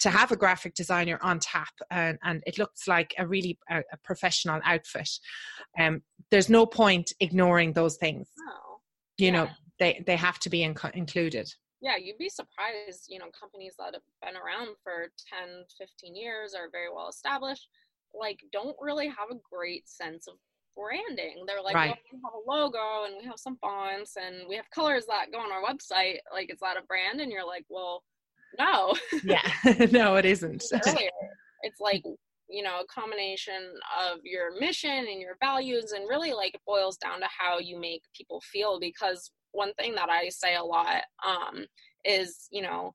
to 0.00 0.10
have 0.10 0.30
a 0.30 0.36
graphic 0.36 0.74
designer 0.74 1.18
on 1.22 1.40
tap 1.40 1.72
and, 1.90 2.18
and 2.22 2.42
it 2.46 2.58
looks 2.58 2.86
like 2.86 3.14
a 3.18 3.26
really 3.26 3.58
a, 3.68 3.78
a 3.78 3.96
professional 4.04 4.60
outfit. 4.64 5.10
Um, 5.78 6.02
there's 6.30 6.48
no 6.48 6.66
point 6.66 7.12
ignoring 7.18 7.72
those 7.72 7.96
things. 7.96 8.28
No. 8.38 8.67
You 9.18 9.26
yeah. 9.26 9.32
know 9.32 9.48
they 9.78 10.02
they 10.06 10.16
have 10.16 10.38
to 10.38 10.50
be 10.50 10.62
in, 10.62 10.74
included 10.94 11.48
yeah 11.80 11.96
you'd 11.96 12.18
be 12.18 12.28
surprised 12.28 13.06
you 13.08 13.18
know 13.18 13.26
companies 13.38 13.74
that 13.78 13.94
have 13.94 14.02
been 14.22 14.40
around 14.40 14.74
for 14.82 15.08
10 15.46 15.64
15 15.78 16.16
years 16.16 16.54
are 16.54 16.70
very 16.70 16.88
well 16.94 17.08
established 17.08 17.68
like 18.18 18.40
don't 18.52 18.76
really 18.80 19.08
have 19.08 19.30
a 19.30 19.40
great 19.52 19.88
sense 19.88 20.26
of 20.26 20.34
branding 20.76 21.44
they're 21.46 21.62
like 21.62 21.74
right. 21.74 21.88
well, 21.88 21.96
we 22.12 22.18
have 22.24 22.34
a 22.34 22.50
logo 22.50 23.04
and 23.06 23.16
we 23.20 23.24
have 23.26 23.38
some 23.38 23.58
fonts 23.60 24.16
and 24.16 24.48
we 24.48 24.54
have 24.54 24.70
colors 24.72 25.04
that 25.06 25.26
go 25.32 25.38
on 25.38 25.50
our 25.50 25.62
website 25.62 26.18
like 26.32 26.52
is 26.52 26.60
that 26.60 26.76
a 26.76 26.86
brand 26.86 27.20
and 27.20 27.32
you're 27.32 27.46
like 27.46 27.64
well 27.68 28.02
no. 28.58 28.94
yeah, 29.24 29.42
no, 29.90 30.16
it 30.16 30.24
isn't. 30.24 30.62
Earlier, 30.72 31.10
it's 31.62 31.80
like 31.80 32.02
you 32.48 32.62
know 32.62 32.80
a 32.80 32.86
combination 32.86 33.74
of 34.00 34.18
your 34.24 34.58
mission 34.58 34.90
and 34.90 35.20
your 35.20 35.36
values, 35.40 35.92
and 35.92 36.08
really 36.08 36.32
like 36.32 36.54
it 36.54 36.60
boils 36.66 36.96
down 36.96 37.20
to 37.20 37.26
how 37.26 37.58
you 37.58 37.78
make 37.78 38.02
people 38.16 38.40
feel. 38.52 38.78
Because 38.80 39.30
one 39.52 39.72
thing 39.74 39.94
that 39.94 40.08
I 40.08 40.28
say 40.28 40.56
a 40.56 40.62
lot 40.62 41.02
um, 41.26 41.66
is 42.04 42.48
you 42.50 42.62
know 42.62 42.94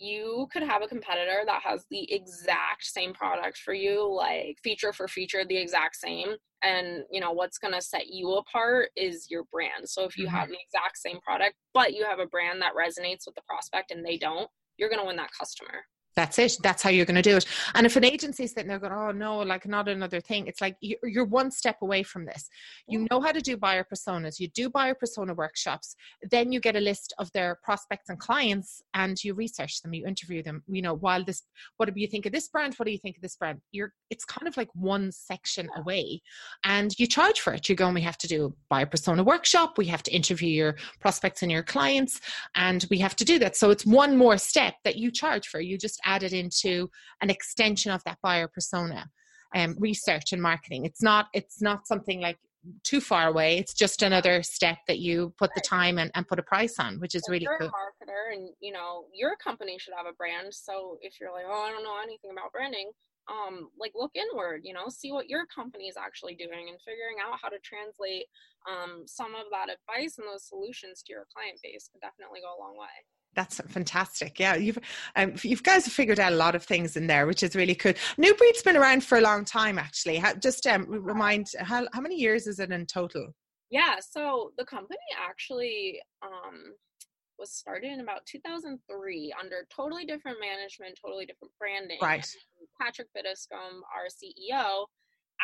you 0.00 0.48
could 0.50 0.62
have 0.62 0.82
a 0.82 0.88
competitor 0.88 1.42
that 1.44 1.60
has 1.62 1.84
the 1.90 2.10
exact 2.12 2.84
same 2.84 3.12
product 3.12 3.58
for 3.58 3.74
you 3.74 4.10
like 4.12 4.56
feature 4.64 4.92
for 4.92 5.06
feature 5.06 5.44
the 5.44 5.56
exact 5.56 5.94
same 5.94 6.34
and 6.64 7.04
you 7.10 7.20
know 7.20 7.32
what's 7.32 7.58
going 7.58 7.74
to 7.74 7.82
set 7.82 8.06
you 8.08 8.32
apart 8.32 8.88
is 8.96 9.26
your 9.30 9.44
brand 9.52 9.86
so 9.86 10.04
if 10.04 10.16
you 10.16 10.26
mm-hmm. 10.26 10.36
have 10.36 10.48
the 10.48 10.56
exact 10.64 10.96
same 10.96 11.20
product 11.20 11.54
but 11.74 11.92
you 11.92 12.04
have 12.04 12.18
a 12.18 12.26
brand 12.26 12.60
that 12.62 12.72
resonates 12.74 13.26
with 13.26 13.34
the 13.34 13.42
prospect 13.46 13.90
and 13.90 14.04
they 14.04 14.16
don't 14.16 14.48
you're 14.78 14.88
going 14.88 15.00
to 15.00 15.06
win 15.06 15.16
that 15.16 15.30
customer 15.38 15.84
that's 16.16 16.38
it. 16.38 16.56
That's 16.62 16.82
how 16.82 16.90
you're 16.90 17.06
going 17.06 17.22
to 17.22 17.22
do 17.22 17.36
it. 17.36 17.46
And 17.74 17.86
if 17.86 17.96
an 17.96 18.04
agency 18.04 18.44
is 18.44 18.52
sitting 18.52 18.68
there 18.68 18.78
going 18.78 18.92
oh 18.92 19.12
no 19.12 19.38
like 19.38 19.66
not 19.66 19.88
another 19.88 20.20
thing 20.20 20.46
it's 20.46 20.60
like 20.60 20.76
you're 20.80 21.24
one 21.24 21.50
step 21.50 21.76
away 21.82 22.02
from 22.02 22.24
this. 22.24 22.48
You 22.88 23.06
know 23.10 23.20
how 23.20 23.32
to 23.32 23.40
do 23.40 23.56
buyer 23.56 23.84
personas. 23.84 24.38
You 24.38 24.48
do 24.48 24.68
buyer 24.68 24.94
persona 24.94 25.34
workshops. 25.34 25.94
Then 26.30 26.52
you 26.52 26.60
get 26.60 26.76
a 26.76 26.80
list 26.80 27.14
of 27.18 27.30
their 27.32 27.58
prospects 27.62 28.08
and 28.08 28.18
clients 28.18 28.82
and 28.94 29.22
you 29.22 29.34
research 29.34 29.82
them. 29.82 29.94
You 29.94 30.06
interview 30.06 30.42
them 30.42 30.62
you 30.68 30.82
know 30.82 30.94
while 30.94 31.24
this 31.24 31.42
what 31.76 31.92
do 31.92 32.00
you 32.00 32.06
think 32.06 32.26
of 32.26 32.32
this 32.32 32.48
brand? 32.48 32.74
What 32.74 32.86
do 32.86 32.92
you 32.92 32.98
think 32.98 33.16
of 33.16 33.22
this 33.22 33.36
brand? 33.36 33.60
You're 33.72 33.92
it's 34.10 34.24
kind 34.24 34.48
of 34.48 34.56
like 34.56 34.68
one 34.74 35.12
section 35.12 35.68
away. 35.76 36.22
And 36.64 36.94
you 36.98 37.06
charge 37.06 37.40
for 37.40 37.52
it. 37.52 37.68
You 37.68 37.76
go 37.76 37.86
and 37.86 37.94
we 37.94 38.00
have 38.02 38.18
to 38.18 38.28
do 38.28 38.46
a 38.46 38.50
buyer 38.68 38.86
persona 38.86 39.22
workshop. 39.22 39.78
We 39.78 39.86
have 39.86 40.02
to 40.04 40.12
interview 40.12 40.48
your 40.48 40.76
prospects 41.00 41.42
and 41.42 41.50
your 41.50 41.62
clients. 41.62 42.20
And 42.54 42.84
we 42.90 42.98
have 42.98 43.16
to 43.16 43.24
do 43.24 43.38
that. 43.38 43.56
So 43.56 43.70
it's 43.70 43.86
one 43.86 44.16
more 44.16 44.38
step 44.38 44.74
that 44.84 44.96
you 44.96 45.10
charge 45.10 45.48
for. 45.48 45.60
You 45.60 45.78
just 45.78 45.99
added 46.04 46.32
into 46.32 46.88
an 47.20 47.30
extension 47.30 47.92
of 47.92 48.02
that 48.04 48.18
buyer 48.22 48.48
persona 48.48 49.08
um, 49.54 49.76
research 49.78 50.32
and 50.32 50.40
marketing. 50.40 50.84
It's 50.84 51.02
not 51.02 51.26
it's 51.32 51.60
not 51.60 51.86
something 51.86 52.20
like 52.20 52.38
too 52.84 53.00
far 53.00 53.28
away. 53.28 53.58
It's 53.58 53.72
just 53.72 54.02
another 54.02 54.42
step 54.42 54.78
that 54.86 54.98
you 54.98 55.32
put 55.38 55.50
the 55.54 55.62
time 55.62 55.98
and, 55.98 56.10
and 56.14 56.28
put 56.28 56.38
a 56.38 56.42
price 56.42 56.78
on 56.78 57.00
which 57.00 57.14
is 57.14 57.22
if 57.26 57.30
really 57.30 57.44
you're 57.44 57.58
cool. 57.58 57.68
a 57.68 57.70
marketer 57.70 58.34
and 58.34 58.50
you 58.60 58.72
know 58.72 59.04
your 59.14 59.36
company 59.36 59.78
should 59.78 59.94
have 59.96 60.06
a 60.06 60.12
brand 60.12 60.52
so 60.52 60.98
if 61.00 61.20
you're 61.20 61.32
like 61.32 61.44
oh 61.48 61.64
i 61.66 61.70
don't 61.70 61.84
know 61.84 61.96
anything 62.02 62.30
about 62.30 62.52
branding 62.52 62.90
um 63.28 63.70
like 63.78 63.92
look 63.94 64.12
inward 64.14 64.60
you 64.64 64.74
know 64.74 64.88
see 64.88 65.12
what 65.12 65.28
your 65.28 65.46
company 65.46 65.88
is 65.88 65.96
actually 65.96 66.34
doing 66.34 66.68
and 66.68 66.78
figuring 66.84 67.16
out 67.22 67.38
how 67.40 67.48
to 67.48 67.58
translate 67.62 68.26
um 68.68 69.04
some 69.06 69.34
of 69.34 69.46
that 69.50 69.68
advice 69.70 70.18
and 70.18 70.26
those 70.26 70.44
solutions 70.46 71.02
to 71.02 71.12
your 71.12 71.26
client 71.32 71.58
base 71.62 71.88
could 71.92 72.00
definitely 72.00 72.40
go 72.40 72.52
a 72.52 72.60
long 72.60 72.76
way 72.76 72.92
that's 73.34 73.60
fantastic. 73.68 74.38
Yeah, 74.40 74.56
you've 74.56 74.78
um, 75.16 75.34
you 75.42 75.56
guys 75.56 75.84
have 75.84 75.94
figured 75.94 76.18
out 76.18 76.32
a 76.32 76.36
lot 76.36 76.54
of 76.54 76.64
things 76.64 76.96
in 76.96 77.06
there, 77.06 77.26
which 77.26 77.42
is 77.42 77.54
really 77.54 77.74
cool. 77.74 77.92
New 78.18 78.34
Breed's 78.34 78.62
been 78.62 78.76
around 78.76 79.04
for 79.04 79.18
a 79.18 79.20
long 79.20 79.44
time, 79.44 79.78
actually. 79.78 80.16
How, 80.16 80.34
just 80.34 80.66
um, 80.66 80.86
remind 80.88 81.46
how 81.58 81.86
how 81.92 82.00
many 82.00 82.16
years 82.16 82.46
is 82.46 82.58
it 82.58 82.70
in 82.70 82.86
total? 82.86 83.28
Yeah, 83.70 83.96
so 84.00 84.52
the 84.58 84.64
company 84.64 84.98
actually 85.16 86.00
um, 86.22 86.74
was 87.38 87.52
started 87.52 87.92
in 87.92 88.00
about 88.00 88.26
2003 88.26 89.34
under 89.40 89.66
totally 89.74 90.04
different 90.04 90.38
management, 90.40 90.98
totally 91.00 91.24
different 91.24 91.52
branding. 91.58 91.98
Right. 92.02 92.26
Patrick 92.80 93.08
Biddiscombe, 93.16 93.80
our 93.94 94.06
CEO, 94.08 94.86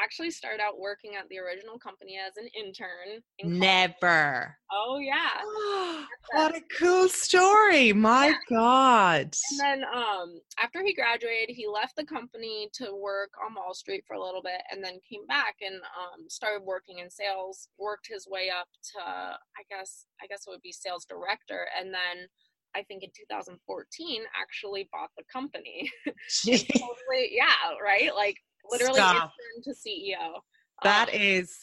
actually 0.03 0.31
started 0.31 0.61
out 0.61 0.79
working 0.79 1.17
at 1.17 1.29
the 1.29 1.39
original 1.39 1.79
company 1.79 2.19
as 2.19 2.37
an 2.37 2.49
intern. 2.59 3.23
In 3.39 3.59
Never. 3.59 4.57
Oh 4.73 4.99
yeah. 4.99 6.05
what 6.33 6.57
a 6.57 6.63
cool 6.79 7.09
story. 7.09 7.93
My 7.93 8.29
yeah. 8.29 8.35
God. 8.51 9.35
And 9.51 9.61
then 9.61 9.85
um 9.95 10.41
after 10.63 10.83
he 10.83 10.95
graduated, 10.95 11.55
he 11.55 11.67
left 11.67 11.97
the 11.97 12.05
company 12.05 12.69
to 12.75 12.95
work 12.95 13.31
on 13.45 13.55
Wall 13.55 13.75
Street 13.75 14.05
for 14.07 14.15
a 14.15 14.23
little 14.23 14.43
bit 14.43 14.63
and 14.71 14.85
then 14.85 14.99
came 15.09 15.27
back 15.27 15.57
and 15.61 15.77
um 15.77 16.29
started 16.29 16.63
working 16.65 16.99
in 16.99 17.11
sales, 17.11 17.69
worked 17.79 18.09
his 18.09 18.27
way 18.29 18.51
up 18.51 18.69
to 18.95 19.01
I 19.01 19.63
guess 19.71 20.07
I 20.23 20.27
guess 20.27 20.45
it 20.47 20.51
would 20.51 20.63
be 20.63 20.73
sales 20.73 21.05
director 21.05 21.67
and 21.79 21.93
then 21.93 22.29
I 22.75 22.83
think 22.83 23.03
in 23.03 23.11
2014 23.17 24.23
actually 24.39 24.89
bought 24.93 25.11
the 25.17 25.25
company. 25.33 25.91
totally, 26.45 27.31
yeah, 27.33 27.73
right? 27.83 28.15
Like 28.15 28.37
literally 28.71 28.95
Stop. 28.95 29.33
to 29.65 29.71
CEO. 29.71 30.41
That 30.83 31.09
um, 31.09 31.15
is 31.15 31.57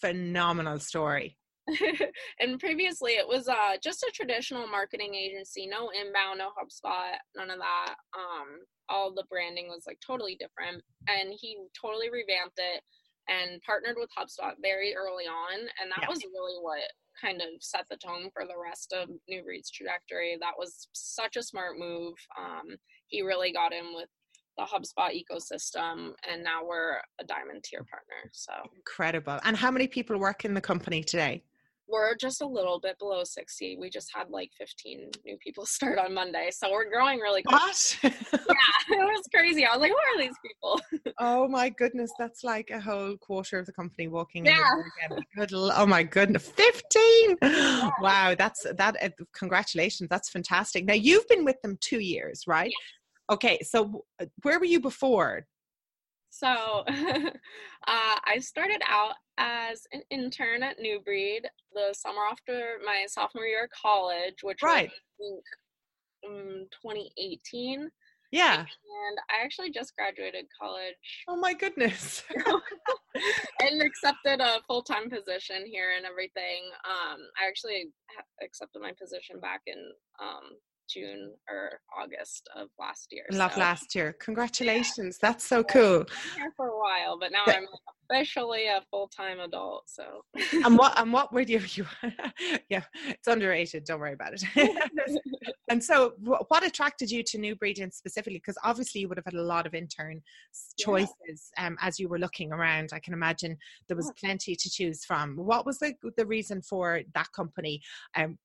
phenomenal 0.00 0.78
story. 0.78 1.36
and 2.40 2.58
previously 2.58 3.12
it 3.12 3.26
was 3.26 3.48
uh, 3.48 3.76
just 3.82 4.02
a 4.02 4.10
traditional 4.12 4.66
marketing 4.66 5.14
agency, 5.14 5.66
no 5.66 5.90
inbound, 5.90 6.38
no 6.38 6.48
HubSpot, 6.48 7.14
none 7.36 7.50
of 7.50 7.58
that. 7.58 7.94
Um, 8.16 8.60
all 8.88 9.14
the 9.14 9.24
branding 9.30 9.68
was 9.68 9.84
like 9.86 9.98
totally 10.04 10.36
different, 10.40 10.82
and 11.08 11.32
he 11.38 11.58
totally 11.80 12.10
revamped 12.10 12.58
it 12.58 12.82
and 13.28 13.62
partnered 13.62 13.96
with 13.96 14.10
HubSpot 14.18 14.54
very 14.60 14.94
early 14.96 15.24
on, 15.24 15.60
and 15.60 15.90
that 15.90 16.02
yeah. 16.02 16.08
was 16.08 16.24
really 16.24 16.58
what 16.60 16.80
kind 17.20 17.40
of 17.40 17.48
set 17.60 17.84
the 17.90 17.96
tone 17.96 18.30
for 18.32 18.44
the 18.46 18.58
rest 18.60 18.92
of 18.92 19.08
New 19.28 19.42
Breed's 19.42 19.70
trajectory. 19.70 20.36
That 20.40 20.58
was 20.58 20.88
such 20.92 21.36
a 21.36 21.42
smart 21.42 21.78
move. 21.78 22.14
Um, 22.38 22.76
he 23.08 23.22
really 23.22 23.52
got 23.52 23.72
in 23.72 23.94
with 23.94 24.08
the 24.60 24.66
HubSpot 24.66 25.10
ecosystem, 25.10 26.12
and 26.30 26.44
now 26.44 26.64
we're 26.64 26.98
a 27.20 27.24
diamond 27.24 27.64
tier 27.64 27.84
partner. 27.90 28.30
So 28.32 28.52
incredible. 28.76 29.38
And 29.44 29.56
how 29.56 29.70
many 29.70 29.86
people 29.88 30.18
work 30.18 30.44
in 30.44 30.54
the 30.54 30.60
company 30.60 31.02
today? 31.02 31.42
We're 31.88 32.14
just 32.14 32.40
a 32.40 32.46
little 32.46 32.78
bit 32.78 33.00
below 33.00 33.24
60. 33.24 33.76
We 33.80 33.90
just 33.90 34.12
had 34.14 34.30
like 34.30 34.50
15 34.56 35.10
new 35.24 35.36
people 35.38 35.66
start 35.76 35.98
on 35.98 36.14
Monday. 36.14 36.50
So 36.52 36.70
we're 36.70 36.88
growing 36.88 37.18
really 37.18 37.42
fast. 37.50 37.98
Yeah, 38.50 38.96
it 38.96 39.04
was 39.04 39.22
crazy. 39.34 39.64
I 39.64 39.72
was 39.76 39.80
like, 39.80 39.90
who 39.90 39.96
are 39.96 40.18
these 40.26 40.36
people? 40.44 40.80
oh 41.18 41.48
my 41.48 41.68
goodness. 41.68 42.10
That's 42.18 42.44
like 42.44 42.70
a 42.70 42.80
whole 42.80 43.16
quarter 43.16 43.58
of 43.58 43.66
the 43.66 43.72
company 43.72 44.08
walking 44.08 44.46
in. 44.46 44.52
yeah. 44.52 45.16
Good, 45.36 45.50
oh 45.52 45.86
my 45.86 46.02
goodness. 46.02 46.48
15. 46.48 47.36
Yeah. 47.42 47.90
Wow. 48.00 48.34
That's 48.36 48.66
that. 48.76 48.96
Uh, 49.02 49.08
congratulations. 49.32 50.08
That's 50.08 50.28
fantastic. 50.30 50.84
Now 50.84 50.94
you've 50.94 51.26
been 51.28 51.44
with 51.44 51.60
them 51.62 51.78
two 51.80 52.00
years, 52.00 52.44
right? 52.46 52.70
Yeah. 52.70 52.99
Okay, 53.30 53.60
so 53.62 54.04
uh, 54.20 54.26
where 54.42 54.58
were 54.58 54.64
you 54.64 54.80
before? 54.80 55.46
So 56.30 56.46
uh, 56.88 57.32
I 57.86 58.38
started 58.40 58.82
out 58.88 59.14
as 59.38 59.86
an 59.92 60.02
intern 60.10 60.62
at 60.62 60.78
New 60.78 61.00
Breed 61.00 61.42
the 61.72 61.92
summer 61.92 62.22
after 62.30 62.78
my 62.84 63.04
sophomore 63.08 63.44
year 63.44 63.64
of 63.64 63.70
college, 63.70 64.42
which 64.42 64.62
right. 64.62 64.90
was 65.18 65.42
um, 66.26 66.66
2018. 66.82 67.90
Yeah. 68.32 68.60
And 68.60 69.18
I 69.28 69.44
actually 69.44 69.70
just 69.72 69.94
graduated 69.96 70.46
college. 70.60 70.94
Oh 71.28 71.36
my 71.36 71.52
goodness. 71.52 72.22
and 73.60 73.82
accepted 73.82 74.40
a 74.40 74.60
full 74.68 74.82
time 74.82 75.10
position 75.10 75.66
here 75.66 75.90
and 75.96 76.06
everything. 76.06 76.70
Um, 76.84 77.18
I 77.40 77.48
actually 77.48 77.90
accepted 78.42 78.82
my 78.82 78.92
position 79.00 79.40
back 79.40 79.62
in 79.66 79.78
um, 80.22 80.58
June 80.92 81.32
or 81.48 81.80
August 81.98 82.48
of 82.56 82.68
last 82.78 83.08
year. 83.10 83.24
Love 83.30 83.54
so. 83.54 83.60
last 83.60 83.94
year. 83.94 84.14
Congratulations. 84.20 85.18
Yeah. 85.22 85.30
That's 85.30 85.46
so 85.46 85.58
yeah, 85.58 85.72
cool. 85.72 86.04
here 86.36 86.52
for 86.56 86.68
a 86.68 86.78
while, 86.78 87.18
but 87.18 87.32
now 87.32 87.44
I'm 87.46 87.66
officially 88.10 88.66
a 88.66 88.82
full-time 88.90 89.40
adult. 89.40 89.84
So 89.86 90.24
And 90.64 90.76
what 90.76 90.98
and 90.98 91.12
what 91.12 91.32
were 91.32 91.42
you 91.42 91.60
you 91.74 91.86
Yeah, 92.68 92.82
it's 93.06 93.28
underrated, 93.28 93.84
don't 93.84 94.00
worry 94.00 94.12
about 94.12 94.34
it. 94.34 95.20
and 95.68 95.82
so 95.82 96.14
what 96.20 96.66
attracted 96.66 97.10
you 97.10 97.22
to 97.24 97.38
New 97.38 97.56
Breed 97.56 97.80
specifically 97.92 98.38
because 98.38 98.58
obviously 98.64 99.00
you 99.00 99.08
would 99.08 99.18
have 99.18 99.24
had 99.24 99.34
a 99.34 99.42
lot 99.42 99.66
of 99.66 99.74
intern 99.74 100.20
choices 100.78 101.50
yeah. 101.56 101.66
um, 101.66 101.76
as 101.80 101.98
you 101.98 102.08
were 102.08 102.18
looking 102.18 102.52
around. 102.52 102.90
I 102.92 102.98
can 102.98 103.14
imagine 103.14 103.56
there 103.88 103.96
was 103.96 104.12
plenty 104.18 104.54
to 104.54 104.70
choose 104.70 105.04
from. 105.04 105.36
What 105.36 105.64
was 105.64 105.78
the 105.78 105.94
the 106.16 106.26
reason 106.26 106.62
for 106.62 107.00
that 107.14 107.28
company? 107.32 107.80
Um, 108.16 108.38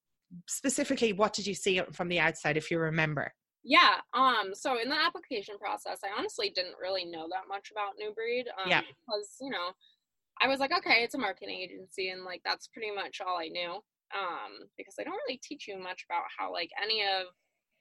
specifically 0.47 1.13
what 1.13 1.33
did 1.33 1.47
you 1.47 1.53
see 1.53 1.81
from 1.93 2.09
the 2.09 2.19
outside 2.19 2.57
if 2.57 2.69
you 2.71 2.79
remember? 2.79 3.31
Yeah 3.65 3.97
um 4.13 4.53
so 4.53 4.79
in 4.79 4.89
the 4.89 4.95
application 4.95 5.57
process 5.57 5.99
i 6.05 6.15
honestly 6.15 6.51
didn't 6.53 6.75
really 6.79 7.03
know 7.03 7.25
that 7.31 7.49
much 7.49 7.71
about 7.71 7.97
new 7.97 8.13
breed 8.13 8.45
um, 8.63 8.69
yeah. 8.69 8.81
because 8.81 9.38
you 9.41 9.49
know 9.49 9.73
i 10.39 10.47
was 10.47 10.59
like 10.59 10.71
okay 10.71 11.01
it's 11.01 11.15
a 11.15 11.17
marketing 11.17 11.59
agency 11.59 12.09
and 12.09 12.23
like 12.23 12.41
that's 12.45 12.67
pretty 12.67 12.93
much 12.93 13.21
all 13.25 13.39
i 13.39 13.47
knew 13.47 13.71
um 14.13 14.69
because 14.77 14.93
they 14.95 15.03
don't 15.03 15.19
really 15.27 15.41
teach 15.41 15.67
you 15.67 15.79
much 15.79 16.05
about 16.07 16.25
how 16.38 16.53
like 16.53 16.69
any 16.81 17.01
of 17.01 17.25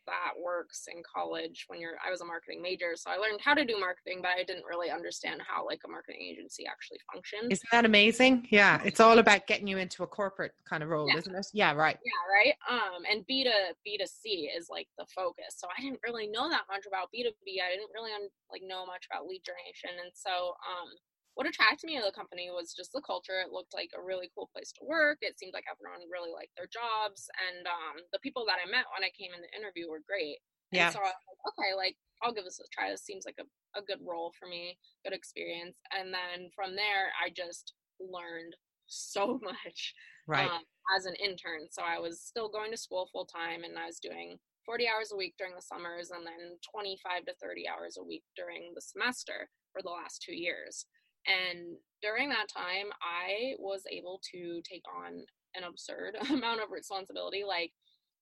that 0.06 0.32
works 0.40 0.86
in 0.92 1.02
college 1.02 1.64
when 1.68 1.80
you're 1.80 1.96
I 2.04 2.10
was 2.10 2.20
a 2.20 2.24
marketing 2.24 2.62
major 2.62 2.92
so 2.94 3.10
I 3.10 3.16
learned 3.16 3.40
how 3.42 3.54
to 3.54 3.64
do 3.64 3.78
marketing 3.78 4.20
but 4.22 4.32
I 4.38 4.44
didn't 4.44 4.64
really 4.68 4.90
understand 4.90 5.40
how 5.46 5.66
like 5.66 5.80
a 5.84 5.88
marketing 5.88 6.20
agency 6.22 6.64
actually 6.66 6.98
functions. 7.12 7.50
Isn't 7.50 7.70
that 7.72 7.84
amazing? 7.84 8.46
Yeah, 8.50 8.80
it's 8.84 9.00
all 9.00 9.18
about 9.18 9.46
getting 9.46 9.66
you 9.66 9.78
into 9.78 10.02
a 10.02 10.06
corporate 10.06 10.52
kind 10.68 10.82
of 10.82 10.88
role, 10.88 11.08
yeah. 11.08 11.18
isn't 11.18 11.34
it? 11.34 11.46
Yeah, 11.52 11.72
right. 11.72 11.98
Yeah, 12.04 12.22
right. 12.32 12.54
Um 12.68 13.02
and 13.10 13.26
B 13.26 13.44
to 13.44 13.74
B 13.84 13.98
to 13.98 14.06
C 14.06 14.50
is 14.56 14.68
like 14.70 14.88
the 14.98 15.06
focus. 15.14 15.56
So 15.56 15.68
I 15.76 15.80
didn't 15.80 16.00
really 16.04 16.28
know 16.28 16.48
that 16.48 16.64
much 16.70 16.86
about 16.86 17.10
B 17.12 17.22
to 17.22 17.32
B. 17.44 17.60
I 17.64 17.70
didn't 17.70 17.90
really 17.94 18.12
like 18.50 18.62
know 18.62 18.86
much 18.86 19.06
about 19.10 19.26
lead 19.26 19.42
generation 19.44 20.00
and 20.02 20.12
so 20.14 20.54
um 20.64 20.88
what 21.34 21.50
attracted 21.50 21.90
me 21.90 21.98
to 21.98 22.06
the 22.06 22.14
company 22.14 22.46
was 22.50 22.74
just 22.74 22.94
the 22.94 23.02
culture. 23.02 23.42
It 23.42 23.50
looked 23.50 23.74
like 23.74 23.90
a 23.90 24.02
really 24.02 24.30
cool 24.34 24.50
place 24.54 24.70
to 24.78 24.86
work. 24.86 25.18
It 25.20 25.38
seemed 25.38 25.54
like 25.54 25.66
everyone 25.66 26.06
really 26.06 26.30
liked 26.30 26.54
their 26.54 26.70
jobs, 26.70 27.26
and 27.50 27.66
um, 27.66 28.06
the 28.14 28.22
people 28.22 28.46
that 28.46 28.62
I 28.62 28.70
met 28.70 28.86
when 28.94 29.02
I 29.02 29.10
came 29.14 29.34
in 29.34 29.42
the 29.42 29.50
interview 29.54 29.90
were 29.90 30.06
great. 30.06 30.38
Yeah. 30.70 30.90
And 30.90 30.94
so 30.94 31.02
I 31.02 31.10
was 31.10 31.26
like, 31.26 31.42
okay, 31.54 31.70
like 31.74 31.96
I'll 32.22 32.34
give 32.34 32.46
this 32.46 32.62
a 32.62 32.66
try. 32.70 32.90
This 32.90 33.04
seems 33.04 33.26
like 33.26 33.38
a, 33.42 33.46
a 33.78 33.82
good 33.82 34.02
role 34.02 34.32
for 34.38 34.46
me, 34.46 34.78
good 35.02 35.14
experience. 35.14 35.76
And 35.90 36.14
then 36.14 36.50
from 36.54 36.74
there, 36.78 37.10
I 37.18 37.30
just 37.30 37.74
learned 37.98 38.54
so 38.86 39.38
much 39.42 39.94
right. 40.26 40.50
Um, 40.50 40.62
as 40.96 41.06
an 41.06 41.14
intern. 41.16 41.66
So 41.70 41.82
I 41.82 41.98
was 41.98 42.22
still 42.22 42.48
going 42.48 42.70
to 42.70 42.78
school 42.78 43.08
full 43.12 43.26
time, 43.26 43.64
and 43.64 43.78
I 43.78 43.86
was 43.86 43.98
doing 43.98 44.38
40 44.66 44.88
hours 44.88 45.10
a 45.12 45.16
week 45.16 45.34
during 45.38 45.54
the 45.54 45.62
summers, 45.62 46.10
and 46.10 46.26
then 46.26 46.56
25 46.70 47.26
to 47.26 47.34
30 47.42 47.68
hours 47.68 47.96
a 47.98 48.04
week 48.04 48.24
during 48.36 48.72
the 48.74 48.80
semester 48.80 49.48
for 49.72 49.82
the 49.82 49.90
last 49.90 50.22
two 50.22 50.34
years. 50.34 50.86
And 51.26 51.76
during 52.02 52.28
that 52.28 52.48
time, 52.48 52.92
I 53.02 53.54
was 53.58 53.82
able 53.90 54.20
to 54.32 54.60
take 54.62 54.84
on 54.94 55.24
an 55.54 55.64
absurd 55.64 56.16
amount 56.30 56.60
of 56.60 56.70
responsibility. 56.70 57.44
Like, 57.46 57.72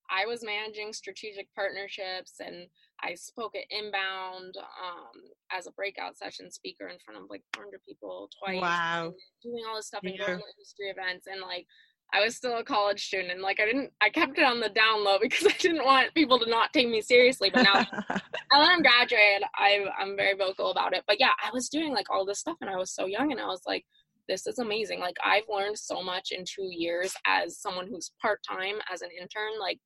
I 0.09 0.25
was 0.25 0.43
managing 0.43 0.93
strategic 0.93 1.47
partnerships 1.55 2.33
and 2.39 2.67
I 3.01 3.15
spoke 3.15 3.55
at 3.55 3.63
Inbound 3.69 4.55
um, 4.57 5.17
as 5.51 5.67
a 5.67 5.71
breakout 5.71 6.17
session 6.17 6.51
speaker 6.51 6.87
in 6.87 6.97
front 7.03 7.21
of 7.21 7.29
like 7.29 7.41
400 7.55 7.79
people 7.87 8.29
twice. 8.39 8.61
Wow. 8.61 9.13
Doing 9.41 9.63
all 9.67 9.75
this 9.75 9.87
stuff 9.87 10.03
and 10.03 10.17
going 10.17 10.39
to 10.39 10.53
industry 10.57 10.87
events 10.87 11.27
and 11.27 11.41
like 11.41 11.67
I 12.13 12.23
was 12.23 12.35
still 12.35 12.57
a 12.57 12.63
college 12.63 13.05
student 13.05 13.31
and 13.31 13.41
like 13.41 13.59
I 13.59 13.65
didn't 13.65 13.91
I 14.01 14.09
kept 14.09 14.37
it 14.37 14.43
on 14.43 14.59
the 14.59 14.69
down 14.69 15.03
low 15.03 15.17
because 15.21 15.47
I 15.47 15.57
didn't 15.57 15.83
want 15.83 16.13
people 16.13 16.39
to 16.39 16.49
not 16.49 16.71
take 16.71 16.87
me 16.87 17.01
seriously. 17.01 17.49
But 17.53 17.63
now 17.63 17.73
now 18.09 18.19
that 18.59 18.71
I'm 18.71 18.81
graduated, 18.81 19.43
I 19.55 19.85
I'm 19.99 20.15
very 20.15 20.35
vocal 20.35 20.71
about 20.71 20.93
it. 20.93 21.03
But 21.07 21.19
yeah, 21.19 21.31
I 21.43 21.49
was 21.53 21.69
doing 21.69 21.93
like 21.93 22.09
all 22.09 22.25
this 22.25 22.39
stuff 22.39 22.57
and 22.61 22.69
I 22.69 22.77
was 22.77 22.91
so 22.91 23.05
young 23.05 23.31
and 23.31 23.41
I 23.41 23.47
was 23.47 23.61
like, 23.65 23.85
this 24.27 24.47
is 24.47 24.59
amazing. 24.59 24.99
Like 24.99 25.17
I've 25.23 25.43
learned 25.49 25.77
so 25.77 26.01
much 26.03 26.31
in 26.31 26.45
two 26.45 26.69
years 26.71 27.15
as 27.25 27.57
someone 27.57 27.87
who's 27.87 28.11
part 28.21 28.39
time 28.49 28.75
as 28.91 29.01
an 29.01 29.09
intern. 29.19 29.59
Like 29.59 29.79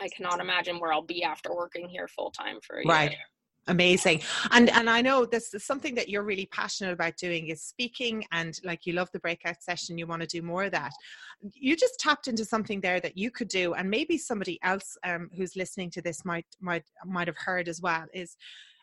I 0.00 0.08
cannot 0.08 0.40
imagine 0.40 0.78
where 0.78 0.92
I'll 0.92 1.02
be 1.02 1.22
after 1.22 1.54
working 1.54 1.88
here 1.88 2.08
full 2.08 2.30
time 2.30 2.58
for 2.62 2.76
a 2.76 2.80
year. 2.80 2.86
Amazing. 3.68 4.22
And 4.50 4.70
and 4.70 4.88
i 4.88 5.02
know 5.02 5.26
this 5.26 5.52
is 5.52 5.64
something 5.64 5.94
that 5.94 6.08
you're 6.08 6.22
really 6.22 6.46
passionate 6.46 6.92
about 6.92 7.16
doing 7.16 7.48
is 7.48 7.62
speaking 7.62 8.24
and 8.32 8.58
like 8.64 8.86
you 8.86 8.94
love 8.94 9.10
the 9.12 9.20
breakout 9.20 9.62
session 9.62 9.98
you 9.98 10.06
want 10.06 10.22
to 10.22 10.26
do 10.26 10.42
more 10.42 10.64
of 10.64 10.72
that. 10.72 10.92
You 11.52 11.76
just 11.76 12.00
tapped 12.00 12.28
into 12.28 12.44
something 12.44 12.80
there 12.80 12.98
that 13.00 13.16
you 13.16 13.30
could 13.30 13.48
do 13.48 13.74
and 13.74 13.88
maybe 13.90 14.16
somebody 14.16 14.58
else 14.62 14.96
um, 15.04 15.28
who's 15.36 15.54
listening 15.54 15.90
to 15.92 16.02
this 16.02 16.24
might 16.24 16.46
might 16.60 16.84
might 17.04 17.28
have 17.28 17.36
heard 17.36 17.68
as 17.68 17.82
well 17.82 18.06
is 18.14 18.36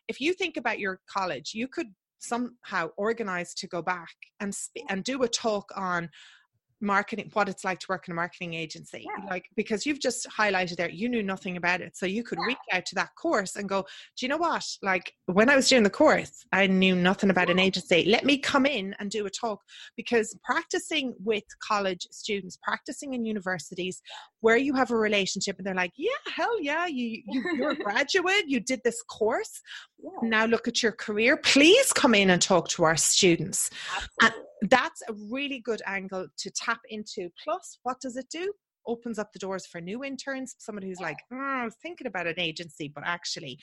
if 0.07 0.21
you 0.21 0.33
think 0.33 0.55
about 0.55 0.79
your 0.79 1.01
college 1.09 1.53
you 1.55 1.67
could 1.67 1.87
somehow 2.19 2.89
organize 2.95 3.53
to 3.55 3.67
go 3.67 3.81
back 3.81 4.15
and 4.39 4.53
sp- 4.53 4.85
and 4.89 5.03
do 5.03 5.23
a 5.23 5.27
talk 5.27 5.71
on 5.75 6.09
marketing 6.81 7.29
what 7.33 7.47
it's 7.47 7.63
like 7.63 7.79
to 7.79 7.87
work 7.89 8.07
in 8.07 8.11
a 8.11 8.15
marketing 8.15 8.53
agency 8.53 9.05
yeah. 9.05 9.25
like 9.29 9.45
because 9.55 9.85
you've 9.85 9.99
just 9.99 10.27
highlighted 10.29 10.75
there 10.75 10.89
you 10.89 11.07
knew 11.07 11.23
nothing 11.23 11.57
about 11.57 11.81
it 11.81 11.95
so 11.95 12.05
you 12.05 12.23
could 12.23 12.37
yeah. 12.41 12.47
reach 12.47 12.57
out 12.73 12.85
to 12.85 12.95
that 12.95 13.09
course 13.15 13.55
and 13.55 13.69
go 13.69 13.81
do 14.17 14.25
you 14.25 14.27
know 14.27 14.37
what 14.37 14.65
like 14.81 15.13
when 15.27 15.49
i 15.49 15.55
was 15.55 15.69
doing 15.69 15.83
the 15.83 15.89
course 15.89 16.45
i 16.51 16.67
knew 16.67 16.95
nothing 16.95 17.29
about 17.29 17.49
an 17.49 17.59
agency 17.59 18.05
let 18.05 18.25
me 18.25 18.37
come 18.37 18.65
in 18.65 18.93
and 18.99 19.09
do 19.09 19.25
a 19.25 19.29
talk 19.29 19.61
because 19.95 20.37
practicing 20.43 21.13
with 21.23 21.43
college 21.65 22.07
students 22.11 22.57
practicing 22.61 23.13
in 23.13 23.25
universities 23.25 24.01
where 24.41 24.57
you 24.57 24.73
have 24.73 24.91
a 24.91 24.97
relationship 24.97 25.57
and 25.57 25.65
they're 25.65 25.73
like 25.73 25.93
yeah 25.97 26.09
hell 26.35 26.61
yeah 26.61 26.85
you, 26.85 27.21
you 27.27 27.43
you're 27.55 27.71
a 27.71 27.75
graduate 27.83 28.43
you 28.47 28.59
did 28.59 28.81
this 28.83 29.01
course 29.03 29.61
yeah. 29.94 29.94
Now 30.21 30.45
look 30.45 30.67
at 30.67 30.83
your 30.83 30.91
career 30.91 31.37
please 31.37 31.91
come 31.93 32.13
in 32.15 32.29
and 32.29 32.41
talk 32.41 32.67
to 32.67 32.83
our 32.83 32.97
students 32.97 33.69
and, 34.21 34.33
that's 34.69 35.01
a 35.07 35.13
really 35.29 35.59
good 35.59 35.81
angle 35.85 36.27
to 36.37 36.51
tap 36.51 36.79
into. 36.89 37.29
Plus, 37.43 37.79
what 37.83 37.99
does 37.99 38.17
it 38.17 38.27
do? 38.31 38.53
Opens 38.87 39.17
up 39.17 39.33
the 39.33 39.39
doors 39.39 39.65
for 39.65 39.81
new 39.81 40.03
interns, 40.03 40.55
somebody 40.59 40.87
who's 40.87 40.99
like, 40.99 41.17
oh, 41.33 41.37
I 41.37 41.65
was 41.65 41.75
thinking 41.81 42.05
about 42.05 42.27
an 42.27 42.39
agency, 42.39 42.91
but 42.93 43.03
actually, 43.05 43.57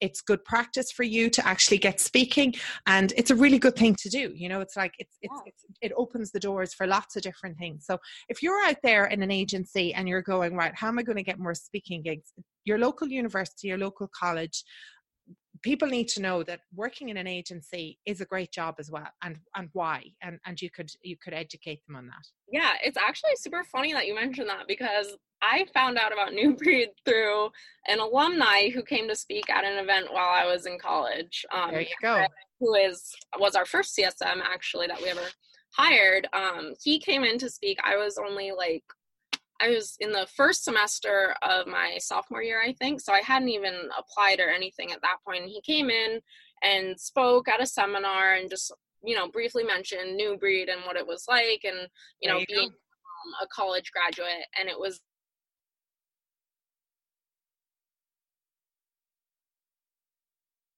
it's 0.00 0.20
good 0.20 0.44
practice 0.44 0.90
for 0.90 1.04
you 1.04 1.30
to 1.30 1.46
actually 1.46 1.78
get 1.78 2.00
speaking, 2.00 2.54
and 2.86 3.12
it's 3.16 3.30
a 3.30 3.36
really 3.36 3.60
good 3.60 3.76
thing 3.76 3.94
to 4.00 4.08
do. 4.08 4.32
You 4.34 4.48
know, 4.48 4.60
it's 4.60 4.76
like 4.76 4.92
it's, 4.98 5.16
it's, 5.22 5.40
it's 5.46 5.64
it 5.80 5.92
opens 5.96 6.32
the 6.32 6.40
doors 6.40 6.74
for 6.74 6.88
lots 6.88 7.14
of 7.14 7.22
different 7.22 7.56
things. 7.56 7.86
So 7.86 7.98
if 8.28 8.42
you're 8.42 8.66
out 8.66 8.78
there 8.82 9.06
in 9.06 9.22
an 9.22 9.30
agency 9.30 9.94
and 9.94 10.08
you're 10.08 10.22
going 10.22 10.56
right, 10.56 10.72
how 10.74 10.88
am 10.88 10.98
I 10.98 11.04
going 11.04 11.18
to 11.18 11.22
get 11.22 11.38
more 11.38 11.54
speaking 11.54 12.02
gigs? 12.02 12.32
Your 12.64 12.78
local 12.78 13.06
university, 13.06 13.68
your 13.68 13.78
local 13.78 14.10
college, 14.12 14.64
people 15.64 15.88
need 15.88 16.06
to 16.08 16.20
know 16.20 16.42
that 16.42 16.60
working 16.74 17.08
in 17.08 17.16
an 17.16 17.26
agency 17.26 17.98
is 18.04 18.20
a 18.20 18.24
great 18.26 18.52
job 18.52 18.76
as 18.78 18.90
well 18.90 19.08
and 19.22 19.38
and 19.56 19.68
why 19.72 20.04
and 20.22 20.38
and 20.46 20.60
you 20.60 20.70
could 20.70 20.90
you 21.02 21.16
could 21.16 21.32
educate 21.32 21.80
them 21.86 21.96
on 21.96 22.06
that. 22.06 22.24
Yeah 22.52 22.72
it's 22.82 22.98
actually 22.98 23.34
super 23.36 23.64
funny 23.64 23.92
that 23.94 24.06
you 24.06 24.14
mentioned 24.14 24.48
that 24.48 24.68
because 24.68 25.16
i 25.42 25.66
found 25.74 25.96
out 25.98 26.12
about 26.12 26.32
new 26.40 26.54
breed 26.54 26.90
through 27.04 27.48
an 27.88 27.98
alumni 27.98 28.68
who 28.68 28.82
came 28.82 29.08
to 29.08 29.16
speak 29.16 29.48
at 29.50 29.64
an 29.64 29.82
event 29.82 30.06
while 30.12 30.32
i 30.34 30.46
was 30.46 30.66
in 30.66 30.78
college 30.78 31.44
um, 31.52 31.70
there 31.70 31.80
you 31.80 31.86
go. 32.02 32.24
who 32.60 32.74
is 32.74 33.14
was 33.38 33.56
our 33.56 33.66
first 33.66 33.98
csm 33.98 34.40
actually 34.44 34.86
that 34.86 35.00
we 35.00 35.08
ever 35.08 35.28
hired. 35.76 36.28
Um, 36.32 36.74
he 36.82 36.98
came 36.98 37.24
in 37.24 37.38
to 37.38 37.50
speak. 37.50 37.78
I 37.84 37.96
was 37.96 38.18
only 38.18 38.52
like 38.56 38.84
I 39.64 39.70
was 39.70 39.96
in 39.98 40.12
the 40.12 40.26
first 40.36 40.64
semester 40.64 41.34
of 41.42 41.66
my 41.66 41.96
sophomore 41.98 42.42
year, 42.42 42.60
I 42.62 42.74
think. 42.74 43.00
So 43.00 43.12
I 43.12 43.20
hadn't 43.20 43.48
even 43.48 43.74
applied 43.98 44.40
or 44.40 44.50
anything 44.50 44.92
at 44.92 45.00
that 45.00 45.16
point. 45.26 45.46
He 45.46 45.62
came 45.62 45.88
in 45.88 46.20
and 46.62 46.98
spoke 47.00 47.48
at 47.48 47.62
a 47.62 47.66
seminar 47.66 48.34
and 48.34 48.50
just, 48.50 48.72
you 49.02 49.16
know, 49.16 49.28
briefly 49.28 49.64
mentioned 49.64 50.16
New 50.16 50.36
Breed 50.36 50.68
and 50.68 50.82
what 50.84 50.96
it 50.96 51.06
was 51.06 51.24
like 51.28 51.62
and, 51.64 51.88
you 52.20 52.28
know, 52.28 52.38
you 52.38 52.46
being 52.46 52.68
um, 52.68 53.34
a 53.42 53.46
college 53.54 53.90
graduate. 53.92 54.46
And 54.60 54.68
it 54.68 54.78
was 54.78 55.00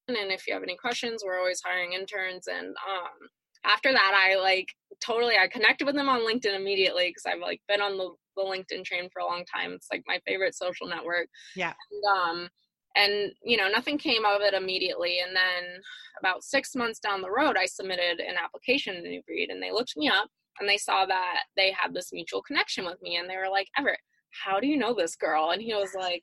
and 0.09 0.31
if 0.31 0.47
you 0.47 0.55
have 0.55 0.63
any 0.63 0.77
questions 0.77 1.25
we're 1.27 1.37
always 1.37 1.61
hiring 1.65 1.93
interns 1.93 2.47
and 2.47 2.69
um 2.69 3.29
after 3.65 3.93
that 3.93 4.15
i 4.17 4.37
like 4.37 4.69
totally 5.05 5.35
i 5.37 5.49
connected 5.49 5.85
with 5.85 5.97
them 5.97 6.09
on 6.09 6.21
linkedin 6.21 6.55
immediately 6.55 7.09
because 7.09 7.25
i've 7.27 7.41
like 7.41 7.61
been 7.67 7.81
on 7.81 7.99
the 7.99 8.15
the 8.37 8.43
LinkedIn 8.43 8.85
train 8.85 9.09
for 9.13 9.21
a 9.21 9.27
long 9.27 9.45
time. 9.45 9.73
It's 9.73 9.89
like 9.91 10.05
my 10.07 10.21
favorite 10.27 10.55
social 10.55 10.87
network. 10.87 11.29
Yeah. 11.55 11.73
And, 11.91 12.45
um, 12.45 12.49
and 12.97 13.33
you 13.45 13.57
know 13.57 13.69
nothing 13.69 13.99
came 13.99 14.25
of 14.25 14.41
it 14.41 14.55
immediately 14.55 15.21
and 15.21 15.37
then 15.37 15.81
about 16.19 16.43
six 16.43 16.75
months 16.75 16.99
down 16.99 17.21
the 17.21 17.31
road 17.31 17.57
i 17.59 17.67
submitted 17.67 18.21
an 18.21 18.37
application 18.43 18.95
to 18.95 19.09
new 19.09 19.23
breed 19.23 19.51
and 19.51 19.63
they 19.63 19.71
looked 19.71 19.97
me 19.97 20.09
up 20.09 20.29
and 20.59 20.69
they 20.69 20.79
saw 20.79 21.05
that 21.07 21.41
they 21.57 21.71
had 21.71 21.95
this 21.95 22.13
mutual 22.13 22.43
connection 22.43 22.85
with 22.85 23.01
me 23.03 23.17
and 23.17 23.29
they 23.29 23.37
were 23.37 23.51
like 23.51 23.69
everett 23.79 24.01
how 24.45 24.59
do 24.59 24.67
you 24.67 24.77
know 24.77 24.95
this 24.95 25.15
girl 25.15 25.51
and 25.51 25.63
he 25.63 25.75
was 25.75 25.91
like 25.95 26.23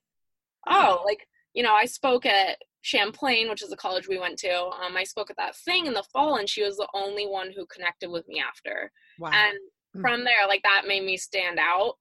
oh 0.67 1.01
like 1.05 1.25
you 1.53 1.63
know 1.63 1.73
i 1.73 1.85
spoke 1.85 2.25
at 2.25 2.57
champlain 2.81 3.49
which 3.49 3.61
is 3.61 3.69
the 3.69 3.77
college 3.77 4.07
we 4.09 4.19
went 4.19 4.37
to 4.37 4.53
um, 4.53 4.97
i 4.97 5.03
spoke 5.03 5.29
at 5.29 5.37
that 5.37 5.55
thing 5.55 5.85
in 5.85 5.93
the 5.93 6.03
fall 6.11 6.35
and 6.37 6.49
she 6.49 6.63
was 6.63 6.75
the 6.75 6.87
only 6.93 7.25
one 7.25 7.49
who 7.55 7.65
connected 7.67 8.09
with 8.09 8.27
me 8.27 8.43
after 8.45 8.91
wow. 9.19 9.31
and 9.33 9.57
hmm. 9.93 10.01
from 10.01 10.23
there 10.23 10.47
like 10.47 10.61
that 10.63 10.83
made 10.87 11.03
me 11.03 11.15
stand 11.15 11.59
out 11.59 11.93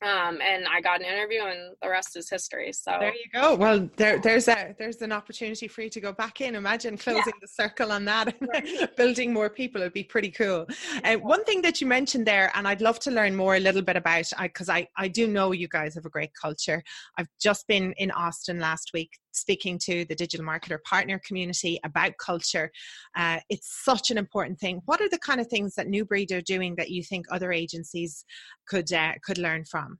um, 0.00 0.40
and 0.40 0.66
I 0.68 0.80
got 0.80 1.00
an 1.00 1.06
interview, 1.06 1.42
and 1.42 1.74
the 1.82 1.88
rest 1.88 2.16
is 2.16 2.30
history. 2.30 2.72
So 2.72 2.96
there 3.00 3.12
you 3.12 3.30
go. 3.32 3.56
Well, 3.56 3.88
there, 3.96 4.18
there's 4.18 4.46
a 4.46 4.74
there's 4.78 5.02
an 5.02 5.10
opportunity 5.10 5.66
for 5.66 5.82
you 5.82 5.90
to 5.90 6.00
go 6.00 6.12
back 6.12 6.40
in. 6.40 6.54
Imagine 6.54 6.96
closing 6.96 7.22
yeah. 7.26 7.40
the 7.40 7.48
circle 7.48 7.90
on 7.90 8.04
that, 8.04 8.34
and 8.40 8.88
building 8.96 9.32
more 9.32 9.50
people. 9.50 9.80
It'd 9.80 9.92
be 9.92 10.04
pretty 10.04 10.30
cool. 10.30 10.66
Uh, 11.02 11.16
one 11.16 11.44
thing 11.44 11.62
that 11.62 11.80
you 11.80 11.86
mentioned 11.86 12.26
there, 12.26 12.52
and 12.54 12.68
I'd 12.68 12.80
love 12.80 13.00
to 13.00 13.10
learn 13.10 13.34
more 13.34 13.56
a 13.56 13.60
little 13.60 13.82
bit 13.82 13.96
about, 13.96 14.30
because 14.40 14.68
I, 14.68 14.78
I 14.96 15.08
I 15.08 15.08
do 15.08 15.26
know 15.26 15.52
you 15.52 15.68
guys 15.68 15.94
have 15.94 16.06
a 16.06 16.10
great 16.10 16.30
culture. 16.40 16.82
I've 17.16 17.28
just 17.40 17.66
been 17.66 17.92
in 17.96 18.10
Austin 18.12 18.60
last 18.60 18.90
week 18.94 19.10
speaking 19.32 19.78
to 19.84 20.04
the 20.06 20.14
digital 20.14 20.46
marketer 20.46 20.82
partner 20.84 21.20
community 21.26 21.78
about 21.84 22.12
culture. 22.18 22.70
Uh, 23.16 23.38
it's 23.48 23.82
such 23.84 24.10
an 24.10 24.18
important 24.18 24.58
thing. 24.58 24.80
What 24.86 25.00
are 25.00 25.08
the 25.08 25.18
kind 25.18 25.40
of 25.40 25.46
things 25.48 25.74
that 25.74 25.88
New 25.88 26.04
Breed 26.04 26.32
are 26.32 26.40
doing 26.40 26.74
that 26.76 26.90
you 26.90 27.02
think 27.02 27.26
other 27.30 27.52
agencies 27.52 28.24
could 28.66 28.92
uh, 28.92 29.12
could 29.24 29.38
learn 29.38 29.64
from? 29.64 29.98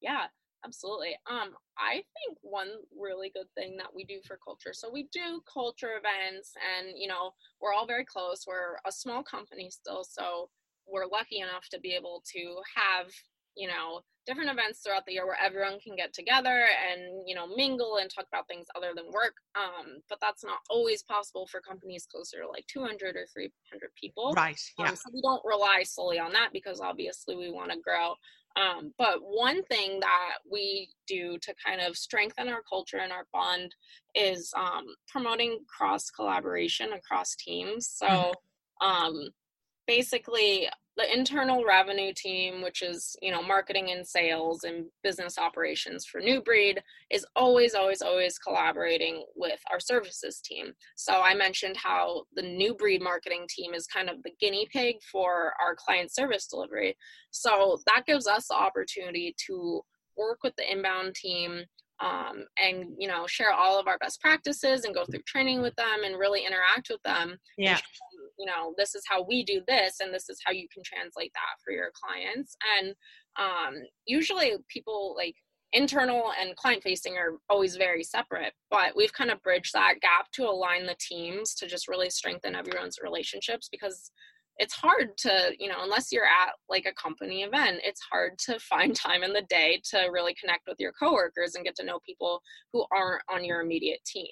Yeah, 0.00 0.26
absolutely. 0.64 1.16
Um, 1.28 1.50
I 1.78 1.94
think 1.94 2.38
one 2.42 2.68
really 2.98 3.30
good 3.34 3.48
thing 3.56 3.76
that 3.78 3.94
we 3.94 4.04
do 4.04 4.20
for 4.26 4.38
culture. 4.44 4.72
So 4.72 4.90
we 4.90 5.08
do 5.12 5.42
culture 5.52 5.98
events, 5.98 6.52
and 6.78 6.96
you 6.96 7.08
know 7.08 7.32
we're 7.60 7.72
all 7.72 7.86
very 7.86 8.04
close. 8.04 8.44
We're 8.46 8.76
a 8.86 8.92
small 8.92 9.22
company 9.22 9.70
still, 9.70 10.04
so 10.04 10.50
we're 10.86 11.06
lucky 11.06 11.38
enough 11.38 11.68
to 11.70 11.80
be 11.80 11.92
able 11.92 12.22
to 12.32 12.56
have 12.74 13.06
you 13.56 13.68
know 13.68 14.00
different 14.26 14.50
events 14.50 14.80
throughout 14.80 15.04
the 15.06 15.12
year 15.12 15.26
where 15.26 15.38
everyone 15.42 15.80
can 15.80 15.96
get 15.96 16.12
together 16.12 16.66
and 16.90 17.26
you 17.26 17.34
know 17.34 17.46
mingle 17.56 17.96
and 17.96 18.10
talk 18.10 18.26
about 18.32 18.46
things 18.46 18.66
other 18.76 18.92
than 18.94 19.06
work 19.06 19.34
um, 19.56 19.98
but 20.08 20.18
that's 20.20 20.44
not 20.44 20.58
always 20.68 21.02
possible 21.02 21.46
for 21.46 21.60
companies 21.60 22.06
closer 22.10 22.42
to 22.42 22.48
like 22.48 22.66
200 22.66 23.16
or 23.16 23.26
300 23.32 23.50
people. 24.00 24.32
Right 24.36 24.60
yeah. 24.78 24.88
um, 24.88 24.96
so 24.96 25.10
we 25.12 25.22
don't 25.22 25.42
rely 25.44 25.82
solely 25.84 26.18
on 26.18 26.32
that 26.32 26.50
because 26.52 26.80
obviously 26.80 27.36
we 27.36 27.50
want 27.50 27.70
to 27.72 27.78
grow. 27.78 28.14
Um, 28.56 28.92
but 28.98 29.18
one 29.20 29.62
thing 29.64 30.00
that 30.00 30.38
we 30.50 30.90
do 31.06 31.38
to 31.38 31.54
kind 31.64 31.80
of 31.80 31.96
strengthen 31.96 32.48
our 32.48 32.62
culture 32.68 32.98
and 32.98 33.12
our 33.12 33.26
bond 33.32 33.74
is 34.14 34.52
um, 34.56 34.86
promoting 35.08 35.60
cross 35.68 36.10
collaboration 36.10 36.92
across 36.92 37.36
teams. 37.36 37.88
So 37.88 38.06
mm-hmm. 38.06 38.86
um, 38.86 39.28
basically 39.86 40.68
the 40.96 41.12
internal 41.12 41.64
revenue 41.64 42.12
team 42.14 42.62
which 42.62 42.82
is 42.82 43.16
you 43.22 43.30
know 43.30 43.42
marketing 43.42 43.90
and 43.90 44.06
sales 44.06 44.64
and 44.64 44.86
business 45.02 45.38
operations 45.38 46.04
for 46.04 46.20
new 46.20 46.42
breed 46.42 46.82
is 47.10 47.24
always 47.36 47.74
always 47.74 48.02
always 48.02 48.38
collaborating 48.38 49.24
with 49.36 49.60
our 49.70 49.80
services 49.80 50.40
team. 50.44 50.72
So 50.96 51.20
i 51.22 51.34
mentioned 51.34 51.76
how 51.76 52.24
the 52.34 52.42
new 52.42 52.74
breed 52.74 53.02
marketing 53.02 53.46
team 53.48 53.72
is 53.72 53.86
kind 53.86 54.10
of 54.10 54.22
the 54.22 54.32
guinea 54.40 54.68
pig 54.70 54.96
for 55.10 55.54
our 55.60 55.74
client 55.74 56.12
service 56.12 56.46
delivery. 56.46 56.96
So 57.30 57.78
that 57.86 58.04
gives 58.06 58.26
us 58.26 58.48
the 58.48 58.54
opportunity 58.54 59.34
to 59.46 59.82
work 60.16 60.40
with 60.42 60.54
the 60.56 60.70
inbound 60.70 61.14
team 61.14 61.64
um, 62.00 62.46
and 62.62 62.86
you 62.98 63.08
know 63.08 63.26
share 63.26 63.52
all 63.52 63.78
of 63.78 63.86
our 63.86 63.98
best 63.98 64.20
practices 64.20 64.84
and 64.84 64.94
go 64.94 65.04
through 65.04 65.22
training 65.26 65.60
with 65.60 65.74
them 65.76 66.04
and 66.04 66.18
really 66.18 66.44
interact 66.46 66.88
with 66.90 67.02
them 67.02 67.38
yeah 67.58 67.78
you 68.40 68.46
know 68.46 68.74
this 68.78 68.94
is 68.94 69.02
how 69.06 69.22
we 69.22 69.44
do 69.44 69.60
this 69.68 70.00
and 70.00 70.12
this 70.12 70.28
is 70.28 70.40
how 70.44 70.52
you 70.52 70.66
can 70.72 70.82
translate 70.82 71.32
that 71.34 71.60
for 71.62 71.72
your 71.72 71.90
clients. 71.94 72.56
And 72.78 72.94
um, 73.38 73.82
usually 74.06 74.54
people 74.68 75.14
like 75.16 75.34
internal 75.72 76.32
and 76.40 76.56
client 76.56 76.82
facing 76.82 77.14
are 77.14 77.38
always 77.48 77.76
very 77.76 78.02
separate 78.02 78.52
but 78.72 78.96
we've 78.96 79.12
kind 79.12 79.30
of 79.30 79.40
bridged 79.42 79.72
that 79.72 79.94
gap 80.00 80.26
to 80.32 80.42
align 80.42 80.84
the 80.84 80.96
teams 80.98 81.54
to 81.54 81.68
just 81.68 81.86
really 81.86 82.10
strengthen 82.10 82.56
everyone's 82.56 82.98
relationships 83.04 83.68
because 83.70 84.10
it's 84.60 84.74
hard 84.74 85.16
to 85.16 85.52
you 85.58 85.68
know 85.68 85.78
unless 85.82 86.12
you're 86.12 86.24
at 86.24 86.54
like 86.68 86.86
a 86.86 87.00
company 87.00 87.42
event 87.42 87.80
it's 87.84 88.00
hard 88.12 88.32
to 88.38 88.58
find 88.70 88.94
time 88.94 89.22
in 89.22 89.32
the 89.32 89.46
day 89.48 89.80
to 89.84 90.08
really 90.12 90.34
connect 90.34 90.66
with 90.66 90.76
your 90.80 90.92
coworkers 90.92 91.54
and 91.54 91.64
get 91.64 91.74
to 91.76 91.84
know 91.84 92.00
people 92.04 92.40
who 92.72 92.84
aren't 92.92 93.22
on 93.32 93.44
your 93.44 93.60
immediate 93.60 94.04
team 94.04 94.26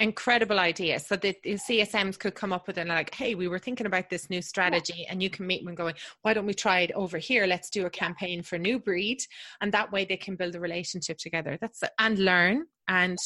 incredible 0.00 0.58
idea 0.58 0.98
so 0.98 1.14
that 1.14 1.42
the 1.42 1.54
csms 1.54 2.18
could 2.18 2.34
come 2.34 2.52
up 2.52 2.66
with 2.66 2.78
it 2.78 2.86
like 2.86 3.14
hey 3.14 3.34
we 3.34 3.46
were 3.46 3.58
thinking 3.58 3.86
about 3.86 4.08
this 4.08 4.30
new 4.30 4.42
strategy 4.42 5.06
and 5.08 5.22
you 5.22 5.30
can 5.30 5.46
meet 5.46 5.64
them 5.64 5.74
going 5.74 5.94
why 6.22 6.34
don't 6.34 6.46
we 6.46 6.54
try 6.54 6.80
it 6.80 6.92
over 6.92 7.18
here? 7.18 7.46
Let's 7.46 7.70
do 7.70 7.86
a 7.86 7.90
campaign 7.90 8.42
for 8.42 8.58
new 8.58 8.78
breed 8.78 9.18
and 9.60 9.72
that 9.72 9.90
way 9.92 10.04
they 10.04 10.16
can 10.16 10.36
build 10.36 10.54
a 10.54 10.60
relationship 10.60 11.18
together. 11.18 11.58
That's 11.60 11.82
and 11.98 12.18
learn 12.18 12.66
and 12.88 13.18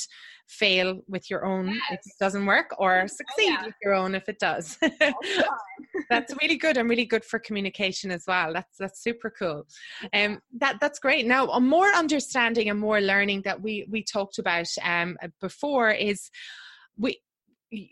fail 0.46 1.00
with 1.08 1.30
your 1.30 1.46
own 1.46 1.68
yes. 1.68 1.80
if 1.92 2.00
it 2.00 2.12
doesn't 2.20 2.44
work 2.44 2.74
or 2.78 3.02
oh, 3.02 3.06
succeed 3.06 3.48
oh, 3.48 3.60
yeah. 3.60 3.64
with 3.64 3.74
your 3.82 3.94
own 3.94 4.14
if 4.14 4.28
it 4.28 4.38
does. 4.38 4.78
That's 6.10 6.34
really 6.42 6.56
good 6.56 6.76
and 6.76 6.88
really 6.88 7.06
good 7.06 7.24
for 7.24 7.38
communication 7.38 8.10
as 8.10 8.24
well. 8.28 8.52
That's 8.52 8.76
that's 8.78 9.02
super 9.02 9.30
cool. 9.30 9.66
Um 10.12 10.40
that 10.58 10.78
that's 10.80 10.98
great. 10.98 11.26
Now 11.26 11.48
a 11.48 11.60
more 11.60 11.88
understanding 11.88 12.68
and 12.68 12.78
more 12.78 13.00
learning 13.00 13.42
that 13.42 13.62
we 13.62 13.86
we 13.88 14.02
talked 14.02 14.38
about 14.38 14.66
um 14.82 15.16
before 15.40 15.90
is 15.90 16.30
we 16.98 17.20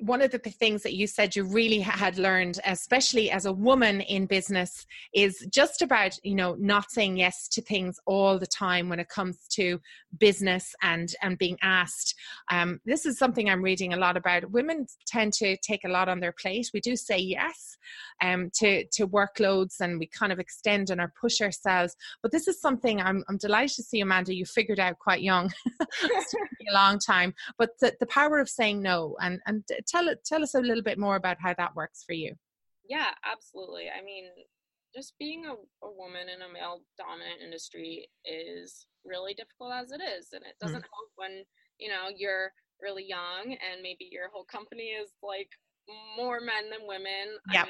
one 0.01 0.23
of 0.23 0.31
the 0.31 0.39
things 0.39 0.83
that 0.83 0.95
you 0.95 1.07
said 1.07 1.35
you 1.35 1.45
really 1.45 1.81
had 1.81 2.19
learned 2.19 2.61
especially 2.67 3.31
as 3.31 3.47
a 3.47 3.53
woman 3.53 4.01
in 4.03 4.27
business 4.27 4.87
is 5.15 5.47
just 5.51 5.83
about 5.83 6.19
you 6.23 6.35
know 6.35 6.55
not 6.59 6.91
saying 6.91 7.17
yes 7.17 7.49
to 7.49 7.63
things 7.63 7.99
all 8.07 8.39
the 8.39 8.47
time 8.47 8.89
when 8.89 9.01
it 9.01 9.09
comes 9.09 9.39
to 9.49 9.81
business 10.19 10.75
and 10.83 11.15
and 11.23 11.39
being 11.39 11.59
asked. 11.63 12.15
Um, 12.51 12.81
this 12.85 13.07
is 13.07 13.19
something 13.19 13.49
i'm 13.49 13.63
reading 13.63 13.93
a 13.93 13.97
lot 13.97 14.17
about. 14.17 14.51
Women 14.51 14.87
tend 15.07 15.33
to 15.35 15.57
take 15.59 15.85
a 15.85 15.89
lot 15.89 16.09
on 16.09 16.21
their 16.21 16.33
plate. 16.33 16.71
We 16.75 16.81
do 16.81 16.97
say 16.97 17.19
yes 17.19 17.77
um, 18.23 18.51
to 18.55 18.85
to 18.87 19.09
workloads 19.09 19.81
and 19.81 19.99
we 19.99 20.07
kind 20.07 20.33
of 20.33 20.39
extend 20.39 20.91
and 20.91 21.01
or 21.01 21.13
push 21.21 21.41
ourselves. 21.41 21.97
But 22.23 22.33
this 22.33 22.49
is 22.49 22.61
something 22.61 23.01
i'm, 23.01 23.25
I'm 23.29 23.39
delighted 23.39 23.77
to 23.77 23.83
see 23.83 24.01
amanda 24.01 24.35
you 24.35 24.45
figured 24.45 24.81
out 24.81 24.99
quite 24.99 25.23
young. 25.23 25.51
A 26.03 26.73
long 26.73 26.99
time. 26.99 27.35
But 27.59 27.71
the, 27.81 27.95
the 27.99 28.07
power 28.07 28.39
of 28.39 28.49
saying 28.49 28.83
no 28.83 29.17
and 29.21 29.41
and 29.47 29.65
tell 29.87 30.09
it 30.09 30.25
tell 30.25 30.43
us 30.43 30.55
a 30.55 30.61
little 30.61 30.83
bit 30.83 30.99
more 30.99 31.17
about 31.17 31.39
how 31.41 31.55
that 31.59 31.75
works 31.75 32.05
for 32.07 32.13
you. 32.13 32.35
Yeah 32.89 33.11
absolutely. 33.25 33.87
I 33.89 34.03
mean 34.03 34.25
just 34.95 35.15
being 35.19 35.47
a, 35.47 35.53
a 35.53 35.91
woman 35.91 36.29
in 36.29 36.43
a 36.43 36.53
male 36.53 36.83
dominant 36.99 37.41
industry 37.43 38.07
is 38.25 38.87
really 39.05 39.35
difficult 39.35 39.73
as 39.73 39.91
it 39.91 40.03
is 40.03 40.29
and 40.33 40.43
it 40.45 40.57
doesn't 40.61 40.85
mm. 40.85 40.93
help 40.93 41.11
when 41.17 41.45
you 41.79 41.89
know 41.89 42.09
you're 42.15 42.53
really 42.81 43.05
young 43.07 43.53
and 43.53 43.83
maybe 43.83 44.09
your 44.11 44.29
whole 44.33 44.45
company 44.45 44.95
is 45.01 45.11
like 45.23 45.49
more 46.17 46.41
men 46.41 46.71
than 46.71 46.87
women. 46.87 47.39
Yeah 47.53 47.65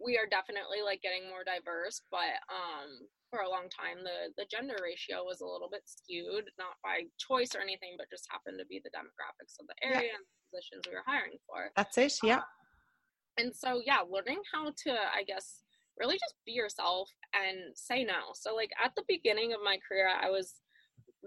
we 0.00 0.16
are 0.16 0.26
definitely 0.26 0.80
like 0.80 1.04
getting 1.04 1.28
more 1.28 1.44
diverse 1.44 2.02
but 2.10 2.40
um 2.48 3.04
for 3.28 3.44
a 3.44 3.52
long 3.52 3.68
time 3.68 4.00
the 4.02 4.32
the 4.40 4.48
gender 4.48 4.80
ratio 4.80 5.22
was 5.22 5.44
a 5.44 5.46
little 5.46 5.68
bit 5.70 5.84
skewed 5.84 6.48
not 6.58 6.80
by 6.82 7.04
choice 7.20 7.52
or 7.54 7.60
anything 7.60 7.94
but 8.00 8.10
just 8.10 8.26
happened 8.32 8.58
to 8.58 8.66
be 8.66 8.80
the 8.82 8.90
demographics 8.90 9.60
of 9.60 9.68
the 9.68 9.78
area 9.84 10.10
and 10.10 10.24
the 10.24 10.34
positions 10.48 10.82
we 10.88 10.96
were 10.96 11.06
hiring 11.06 11.38
for. 11.46 11.70
That's 11.76 11.96
it 12.00 12.16
yeah. 12.24 12.42
Um, 12.42 12.48
and 13.38 13.50
so 13.54 13.80
yeah 13.84 14.02
learning 14.02 14.42
how 14.52 14.72
to 14.84 14.90
i 15.14 15.22
guess 15.22 15.62
really 16.00 16.16
just 16.16 16.34
be 16.46 16.52
yourself 16.52 17.10
and 17.36 17.76
say 17.76 18.02
no. 18.02 18.32
So 18.34 18.56
like 18.56 18.70
at 18.82 18.92
the 18.96 19.04
beginning 19.06 19.52
of 19.52 19.60
my 19.62 19.78
career, 19.86 20.08
I 20.08 20.30
was 20.30 20.54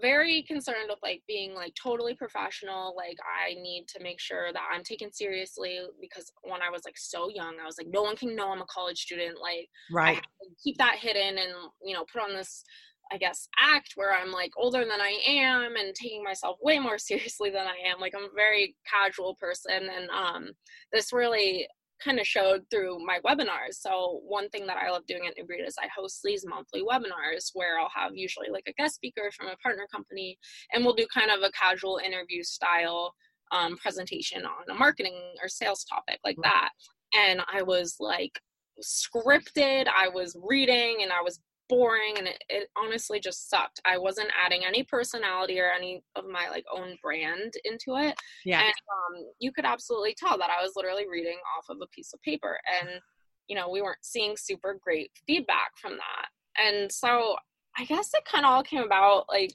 very 0.00 0.42
concerned 0.42 0.88
with 0.88 0.98
like 1.02 1.22
being 1.28 1.54
like 1.54 1.72
totally 1.80 2.14
professional 2.14 2.94
like 2.96 3.16
i 3.24 3.54
need 3.54 3.84
to 3.86 4.02
make 4.02 4.20
sure 4.20 4.52
that 4.52 4.62
i'm 4.72 4.82
taken 4.82 5.12
seriously 5.12 5.78
because 6.00 6.32
when 6.42 6.62
i 6.62 6.70
was 6.70 6.82
like 6.84 6.98
so 6.98 7.28
young 7.28 7.54
i 7.62 7.66
was 7.66 7.76
like 7.78 7.86
no 7.88 8.02
one 8.02 8.16
can 8.16 8.34
know 8.34 8.50
i'm 8.50 8.60
a 8.60 8.66
college 8.66 8.98
student 8.98 9.36
like 9.40 9.68
right. 9.92 10.20
keep 10.62 10.76
that 10.78 10.96
hidden 11.00 11.38
and 11.38 11.52
you 11.84 11.94
know 11.94 12.04
put 12.12 12.22
on 12.22 12.34
this 12.34 12.64
i 13.12 13.16
guess 13.16 13.48
act 13.60 13.92
where 13.94 14.12
i'm 14.14 14.32
like 14.32 14.50
older 14.56 14.80
than 14.80 15.00
i 15.00 15.16
am 15.26 15.76
and 15.76 15.94
taking 15.94 16.24
myself 16.24 16.56
way 16.60 16.78
more 16.78 16.98
seriously 16.98 17.50
than 17.50 17.66
i 17.66 17.88
am 17.88 18.00
like 18.00 18.14
i'm 18.16 18.24
a 18.24 18.34
very 18.34 18.74
casual 18.90 19.36
person 19.36 19.88
and 19.96 20.10
um 20.10 20.48
this 20.92 21.12
really 21.12 21.68
kind 22.02 22.18
of 22.18 22.26
showed 22.26 22.62
through 22.70 22.98
my 23.04 23.20
webinars. 23.24 23.74
So 23.74 24.20
one 24.24 24.48
thing 24.50 24.66
that 24.66 24.76
I 24.76 24.90
love 24.90 25.06
doing 25.06 25.26
at 25.26 25.34
New 25.36 25.46
is 25.64 25.76
I 25.78 25.88
host 25.94 26.20
these 26.24 26.44
monthly 26.46 26.82
webinars 26.82 27.50
where 27.54 27.78
I'll 27.78 27.90
have 27.94 28.12
usually 28.14 28.48
like 28.50 28.64
a 28.66 28.72
guest 28.72 28.96
speaker 28.96 29.30
from 29.36 29.48
a 29.48 29.56
partner 29.56 29.86
company, 29.92 30.38
and 30.72 30.84
we'll 30.84 30.94
do 30.94 31.06
kind 31.12 31.30
of 31.30 31.42
a 31.42 31.52
casual 31.52 32.00
interview 32.04 32.42
style 32.42 33.14
um, 33.52 33.76
presentation 33.76 34.44
on 34.44 34.70
a 34.70 34.74
marketing 34.74 35.34
or 35.42 35.48
sales 35.48 35.84
topic 35.84 36.18
like 36.24 36.36
that. 36.42 36.70
And 37.16 37.40
I 37.52 37.62
was 37.62 37.96
like 38.00 38.40
scripted. 38.82 39.86
I 39.86 40.08
was 40.08 40.36
reading 40.42 40.98
and 41.02 41.12
I 41.12 41.22
was 41.22 41.40
boring 41.68 42.14
and 42.18 42.26
it, 42.26 42.42
it, 42.48 42.68
honestly 42.76 43.20
just 43.20 43.48
sucked. 43.48 43.80
I 43.84 43.98
wasn't 43.98 44.30
adding 44.44 44.64
any 44.66 44.82
personality 44.82 45.60
or 45.60 45.70
any 45.70 46.02
of 46.16 46.24
my 46.26 46.48
like 46.50 46.64
own 46.74 46.96
brand 47.02 47.54
into 47.64 47.96
it 47.96 48.14
yeah. 48.44 48.60
and 48.60 48.68
um, 48.68 49.26
you 49.38 49.52
could 49.52 49.64
absolutely 49.64 50.14
tell 50.16 50.38
that 50.38 50.50
i 50.50 50.62
was 50.62 50.72
literally 50.76 51.04
reading 51.10 51.36
off 51.56 51.66
of 51.68 51.78
a 51.82 51.86
piece 51.88 52.12
of 52.12 52.20
paper 52.22 52.58
and 52.80 53.00
you 53.48 53.56
know 53.56 53.68
we 53.68 53.82
weren't 53.82 53.98
seeing 54.02 54.36
super 54.36 54.78
great 54.82 55.10
feedback 55.26 55.72
from 55.80 55.92
that. 55.92 56.28
And 56.56 56.90
so 56.90 57.36
i 57.76 57.84
guess 57.84 58.10
it 58.14 58.24
kind 58.24 58.44
of 58.44 58.52
all 58.52 58.62
came 58.62 58.82
about 58.82 59.26
like 59.28 59.52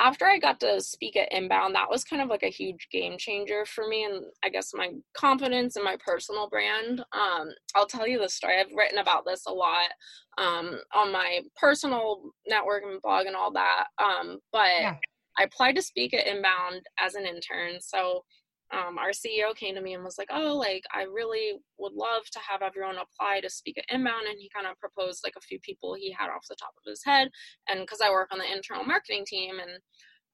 after 0.00 0.26
I 0.26 0.38
got 0.38 0.58
to 0.60 0.80
speak 0.80 1.16
at 1.16 1.32
Inbound, 1.32 1.74
that 1.74 1.90
was 1.90 2.04
kind 2.04 2.22
of 2.22 2.28
like 2.28 2.42
a 2.42 2.50
huge 2.50 2.88
game 2.90 3.16
changer 3.18 3.64
for 3.66 3.86
me 3.86 4.04
and 4.04 4.24
I 4.44 4.48
guess 4.48 4.72
my 4.74 4.90
confidence 5.16 5.76
and 5.76 5.84
my 5.84 5.96
personal 6.04 6.48
brand. 6.48 7.00
Um, 7.12 7.48
I'll 7.74 7.86
tell 7.86 8.06
you 8.06 8.18
the 8.18 8.28
story. 8.28 8.58
I've 8.58 8.74
written 8.76 8.98
about 8.98 9.24
this 9.26 9.44
a 9.46 9.52
lot 9.52 9.90
um, 10.38 10.80
on 10.94 11.12
my 11.12 11.40
personal 11.60 12.32
network 12.46 12.82
and 12.84 13.00
blog 13.02 13.26
and 13.26 13.36
all 13.36 13.52
that. 13.52 13.86
Um, 14.02 14.38
but 14.52 14.70
yeah. 14.80 14.96
I 15.38 15.44
applied 15.44 15.76
to 15.76 15.82
speak 15.82 16.14
at 16.14 16.26
Inbound 16.26 16.82
as 16.98 17.14
an 17.14 17.26
intern. 17.26 17.80
So 17.80 18.24
um, 18.72 18.98
our 18.98 19.10
CEO 19.10 19.54
came 19.54 19.74
to 19.74 19.82
me 19.82 19.94
and 19.94 20.02
was 20.04 20.16
like, 20.18 20.28
"Oh, 20.32 20.56
like 20.56 20.82
I 20.94 21.02
really 21.02 21.58
would 21.78 21.92
love 21.92 22.22
to 22.32 22.38
have 22.38 22.62
everyone 22.62 22.96
apply 22.96 23.40
to 23.40 23.50
speak 23.50 23.78
at 23.78 23.84
Inbound." 23.94 24.26
And 24.28 24.38
he 24.38 24.50
kind 24.54 24.66
of 24.66 24.78
proposed 24.80 25.20
like 25.24 25.34
a 25.36 25.40
few 25.40 25.58
people 25.60 25.94
he 25.94 26.10
had 26.12 26.30
off 26.30 26.46
the 26.48 26.56
top 26.56 26.72
of 26.78 26.88
his 26.90 27.02
head. 27.04 27.28
And 27.68 27.80
because 27.80 28.00
I 28.00 28.10
work 28.10 28.28
on 28.32 28.38
the 28.38 28.50
internal 28.50 28.84
marketing 28.84 29.24
team 29.26 29.58
and 29.60 29.78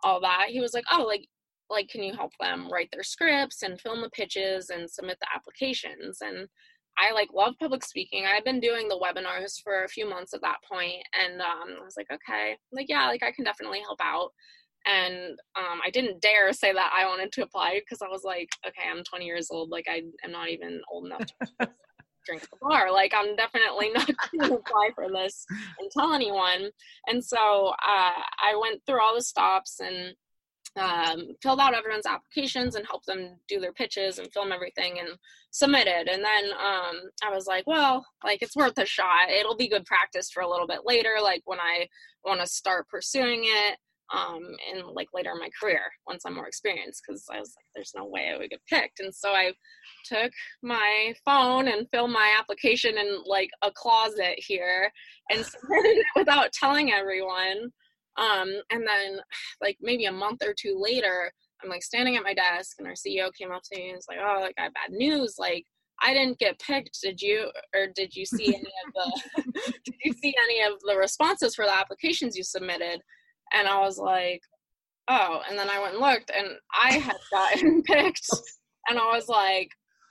all 0.05 0.20
that, 0.20 0.47
he 0.51 0.61
was 0.61 0.74
like, 0.74 0.84
"Oh, 0.93 1.05
like 1.05 1.26
like 1.70 1.89
can 1.89 2.03
you 2.03 2.14
help 2.14 2.32
them 2.41 2.70
write 2.72 2.89
their 2.93 3.03
scripts 3.03 3.62
and 3.62 3.80
film 3.80 4.01
the 4.03 4.11
pitches 4.11 4.70
and 4.70 4.91
submit 4.91 5.18
the 5.20 5.28
applications?" 5.34 6.18
And 6.20 6.49
I 6.99 7.12
like 7.12 7.28
love 7.32 7.55
public 7.61 7.84
speaking. 7.84 8.24
I've 8.26 8.45
been 8.45 8.61
doing 8.61 8.89
the 8.89 8.99
webinars 8.99 9.62
for 9.62 9.84
a 9.84 9.89
few 9.89 10.09
months 10.09 10.34
at 10.34 10.43
that 10.43 10.59
point, 10.70 11.03
and 11.14 11.41
um, 11.41 11.78
I 11.80 11.84
was 11.84 11.97
like, 11.97 12.09
"Okay, 12.12 12.57
like 12.72 12.89
yeah, 12.89 13.07
like 13.07 13.22
I 13.22 13.32
can 13.32 13.45
definitely 13.45 13.80
help 13.80 14.01
out." 14.03 14.30
And 14.89 15.39
um, 15.55 15.80
I 15.84 15.91
didn't 15.91 16.22
dare 16.22 16.53
say 16.53 16.72
that 16.72 16.93
I 16.97 17.05
wanted 17.07 17.30
to 17.32 17.43
apply 17.43 17.80
because 17.80 18.01
I 18.01 18.09
was 18.09 18.22
like, 18.24 18.49
okay, 18.66 18.89
I'm 18.91 19.05
20 19.05 19.26
years 19.26 19.49
old. 19.51 19.70
Like 19.70 19.86
I 19.89 20.03
am 20.24 20.32
not 20.32 20.49
even 20.49 20.80
old 20.91 21.07
enough 21.07 21.26
to 21.26 21.49
drink 22.26 22.43
at 22.43 22.51
the 22.51 22.57
bar. 22.61 22.91
Like 22.91 23.12
I'm 23.14 23.36
definitely 23.36 23.91
not 23.91 24.07
going 24.32 24.51
to 24.51 24.57
apply 24.57 24.91
for 24.95 25.09
this 25.11 25.45
and 25.78 25.91
tell 25.91 26.14
anyone. 26.14 26.70
And 27.07 27.22
so 27.22 27.68
uh, 27.68 28.22
I 28.43 28.59
went 28.61 28.80
through 28.86 29.03
all 29.03 29.14
the 29.14 29.22
stops 29.22 29.80
and 29.80 30.14
um, 30.80 31.34
filled 31.43 31.61
out 31.61 31.74
everyone's 31.74 32.07
applications 32.07 32.74
and 32.74 32.86
helped 32.86 33.07
them 33.07 33.36
do 33.47 33.61
their 33.61 33.72
pitches 33.72 34.18
and 34.18 34.32
film 34.32 34.53
everything 34.53 35.01
and 35.01 35.11
submitted. 35.51 36.09
And 36.09 36.24
then 36.24 36.45
um, 36.53 37.11
I 37.22 37.30
was 37.30 37.47
like, 37.47 37.66
well, 37.66 38.07
like 38.24 38.41
it's 38.41 38.57
worth 38.57 38.78
a 38.78 38.86
shot. 38.86 39.28
It'll 39.28 39.57
be 39.57 39.68
good 39.68 39.84
practice 39.84 40.30
for 40.30 40.43
a 40.43 40.49
little 40.49 40.66
bit 40.66 40.80
later, 40.86 41.14
like 41.22 41.43
when 41.45 41.61
I 41.61 41.89
want 42.24 42.41
to 42.41 42.47
start 42.47 42.89
pursuing 42.89 43.43
it 43.45 43.78
um, 44.11 44.43
and 44.73 44.87
like 44.95 45.09
later 45.13 45.33
in 45.33 45.39
my 45.39 45.51
career 45.61 45.83
once 46.07 46.25
I'm 46.25 46.35
more 46.35 46.47
experienced 46.47 47.03
because 47.07 47.25
I 47.31 47.39
was 47.39 47.55
like, 47.57 47.67
there's 47.75 47.93
no 47.95 48.07
way 48.07 48.33
I 48.33 48.39
would 48.39 48.51
get 48.51 48.61
picked. 48.69 49.01
And 49.01 49.15
so 49.15 49.31
I 49.31 49.53
took 50.07 50.33
my 50.63 51.15
phone 51.25 51.69
and 51.69 51.87
filled 51.93 52.11
my 52.11 52.35
application 52.39 52.97
in 52.97 53.23
like 53.27 53.51
a 53.63 53.71
closet 53.71 54.35
here 54.39 54.91
and 55.31 55.45
submitted 55.45 55.99
it 55.99 56.07
without 56.17 56.53
telling 56.53 56.93
everyone. 56.93 57.71
Um, 58.17 58.49
and 58.71 58.87
then 58.87 59.21
like 59.61 59.77
maybe 59.81 60.07
a 60.07 60.13
month 60.13 60.43
or 60.45 60.55
two 60.59 60.79
later, 60.81 61.31
I'm 61.63 61.69
like 61.69 61.83
standing 61.83 62.17
at 62.17 62.23
my 62.23 62.35
desk 62.35 62.77
and 62.79 62.87
our 62.87 62.95
CEO 62.95 63.31
came 63.35 63.53
up 63.53 63.63
to 63.65 63.79
me 63.79 63.89
and 63.89 63.97
was 63.97 64.07
like, 64.09 64.19
oh, 64.23 64.41
like 64.41 64.55
I 64.59 64.63
have 64.63 64.75
bad 64.75 64.93
news. 64.93 65.35
Like 65.39 65.67
I 66.01 66.15
didn't 66.15 66.39
get 66.39 66.61
picked. 66.61 67.01
Did 67.03 67.21
you, 67.21 67.51
or 67.75 67.89
did 67.95 68.15
you 68.15 68.25
see 68.25 68.55
any 68.55 68.73
of 68.87 68.95
the, 68.95 69.43
did 69.85 69.95
you 70.05 70.13
see 70.15 70.35
any 70.45 70.63
of 70.63 70.81
the 70.87 70.97
responses 70.97 71.55
for 71.55 71.67
the 71.67 71.77
applications 71.77 72.37
you 72.37 72.45
submitted? 72.45 73.03
And 73.53 73.69
I 73.69 73.81
was 73.81 73.99
like, 73.99 74.41
oh. 75.09 75.41
And 75.49 75.59
then 75.59 75.71
I 75.71 75.81
went 75.81 75.95
and 75.95 76.03
looked 76.03 76.31
and 76.37 76.49
I 76.75 76.95
had 76.95 77.17
gotten 77.31 77.83
picked. 77.87 78.29
And 78.89 78.99
I 78.99 79.15
was 79.15 79.29
like, 79.29 79.71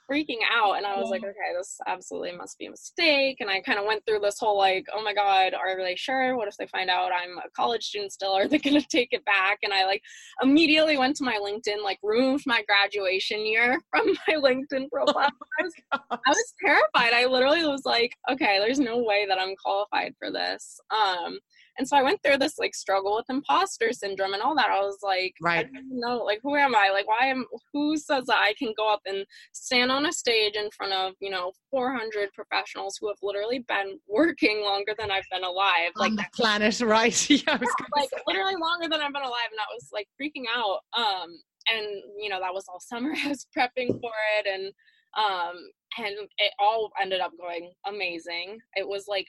freaking 0.09 0.39
out 0.49 0.77
and 0.77 0.85
I 0.85 0.97
was 0.97 1.09
like, 1.09 1.23
okay, 1.23 1.53
this 1.57 1.77
absolutely 1.85 2.31
must 2.31 2.57
be 2.57 2.67
a 2.67 2.71
mistake. 2.71 3.37
And 3.39 3.49
I 3.49 3.61
kind 3.61 3.77
of 3.77 3.85
went 3.85 4.05
through 4.05 4.19
this 4.19 4.39
whole 4.39 4.57
like, 4.57 4.85
oh 4.93 5.03
my 5.03 5.13
God, 5.13 5.53
are 5.53 5.75
they 5.77 5.95
sure? 5.95 6.37
What 6.37 6.47
if 6.47 6.55
they 6.57 6.67
find 6.67 6.89
out 6.89 7.11
I'm 7.11 7.37
a 7.37 7.49
college 7.55 7.83
student 7.83 8.13
still? 8.13 8.31
Are 8.31 8.47
they 8.47 8.57
gonna 8.57 8.81
take 8.81 9.09
it 9.11 9.25
back? 9.25 9.59
And 9.63 9.73
I 9.73 9.85
like 9.85 10.01
immediately 10.41 10.97
went 10.97 11.17
to 11.17 11.23
my 11.23 11.39
LinkedIn, 11.41 11.83
like 11.83 11.99
removed 12.03 12.45
my 12.47 12.63
graduation 12.67 13.45
year 13.45 13.79
from 13.89 14.07
my 14.27 14.35
LinkedIn 14.35 14.89
profile. 14.91 15.29
I, 15.59 15.63
was, 15.63 15.73
I 15.91 16.17
was 16.27 16.53
terrified. 16.63 17.13
I 17.13 17.25
literally 17.25 17.65
was 17.65 17.83
like, 17.85 18.13
okay, 18.31 18.59
there's 18.59 18.79
no 18.79 18.99
way 18.99 19.25
that 19.27 19.39
I'm 19.39 19.55
qualified 19.63 20.13
for 20.19 20.31
this. 20.31 20.79
Um 20.89 21.39
and 21.77 21.87
so 21.87 21.95
I 21.95 22.03
went 22.03 22.21
through 22.23 22.37
this 22.37 22.57
like 22.57 22.73
struggle 22.73 23.15
with 23.15 23.29
imposter 23.29 23.93
syndrome 23.93 24.33
and 24.33 24.41
all 24.41 24.55
that. 24.55 24.69
I 24.69 24.79
was 24.79 24.99
like, 25.03 25.35
right. 25.41 25.65
I 25.65 25.69
don't 25.71 25.99
know, 25.99 26.23
like 26.23 26.39
who 26.41 26.55
am 26.55 26.75
I? 26.75 26.89
Like 26.91 27.07
why 27.07 27.27
am 27.27 27.45
who 27.73 27.97
says 27.97 28.25
that 28.25 28.37
I 28.37 28.53
can 28.57 28.73
go 28.75 28.91
up 28.91 29.01
and 29.05 29.25
stand 29.51 29.91
on 29.91 30.05
a 30.05 30.11
stage 30.11 30.55
in 30.55 30.69
front 30.71 30.93
of, 30.93 31.13
you 31.19 31.29
know, 31.29 31.51
400 31.71 32.29
professionals 32.33 32.97
who 32.99 33.07
have 33.07 33.17
literally 33.21 33.59
been 33.67 33.99
working 34.07 34.61
longer 34.61 34.93
than 34.97 35.11
I've 35.11 35.25
been 35.31 35.43
alive. 35.43 35.91
On 35.97 36.15
like 36.15 36.15
the 36.15 36.25
planet, 36.33 36.79
right? 36.81 37.29
yeah, 37.29 37.57
like 37.95 38.09
say. 38.09 38.21
literally 38.27 38.55
longer 38.55 38.87
than 38.89 39.01
I've 39.01 39.13
been 39.13 39.21
alive. 39.21 39.51
And 39.51 39.59
I 39.59 39.73
was 39.73 39.89
like 39.93 40.07
freaking 40.19 40.45
out. 40.53 40.79
Um, 40.97 41.39
and 41.69 41.85
you 42.19 42.29
know, 42.29 42.39
that 42.39 42.53
was 42.53 42.65
all 42.67 42.79
summer. 42.79 43.13
I 43.23 43.29
was 43.29 43.45
prepping 43.55 43.99
for 43.99 44.11
it 44.39 44.47
and 44.47 44.71
um 45.17 45.55
and 45.97 46.15
it 46.37 46.53
all 46.59 46.91
ended 47.01 47.21
up 47.21 47.31
going 47.39 47.71
amazing. 47.85 48.59
It 48.75 48.87
was 48.87 49.05
like 49.07 49.27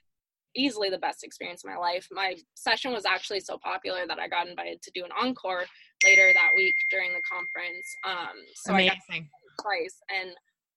easily 0.56 0.90
the 0.90 0.98
best 0.98 1.24
experience 1.24 1.64
of 1.64 1.70
my 1.70 1.76
life. 1.76 2.06
My 2.10 2.36
session 2.54 2.92
was 2.92 3.04
actually 3.04 3.40
so 3.40 3.58
popular 3.58 4.06
that 4.06 4.18
I 4.18 4.28
got 4.28 4.48
invited 4.48 4.82
to 4.82 4.90
do 4.94 5.04
an 5.04 5.10
encore 5.18 5.64
later 6.04 6.30
that 6.32 6.50
week 6.56 6.74
during 6.90 7.12
the 7.12 7.22
conference. 7.28 7.86
Um, 8.06 8.36
so 8.54 8.72
Amazing. 8.72 8.96
I 9.10 9.18
got 9.18 9.62
twice, 9.62 10.00
and 10.08 10.30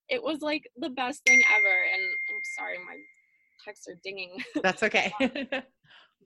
it 0.09 0.22
was 0.22 0.41
like 0.41 0.63
the 0.78 0.89
best 0.89 1.22
thing 1.26 1.41
ever. 1.55 1.76
And 1.93 2.03
I'm 2.03 2.41
sorry, 2.57 2.78
my 2.80 2.97
texts 3.63 3.88
are 3.88 3.99
dinging. 4.03 4.38
That's 4.63 4.84
okay. 4.84 5.11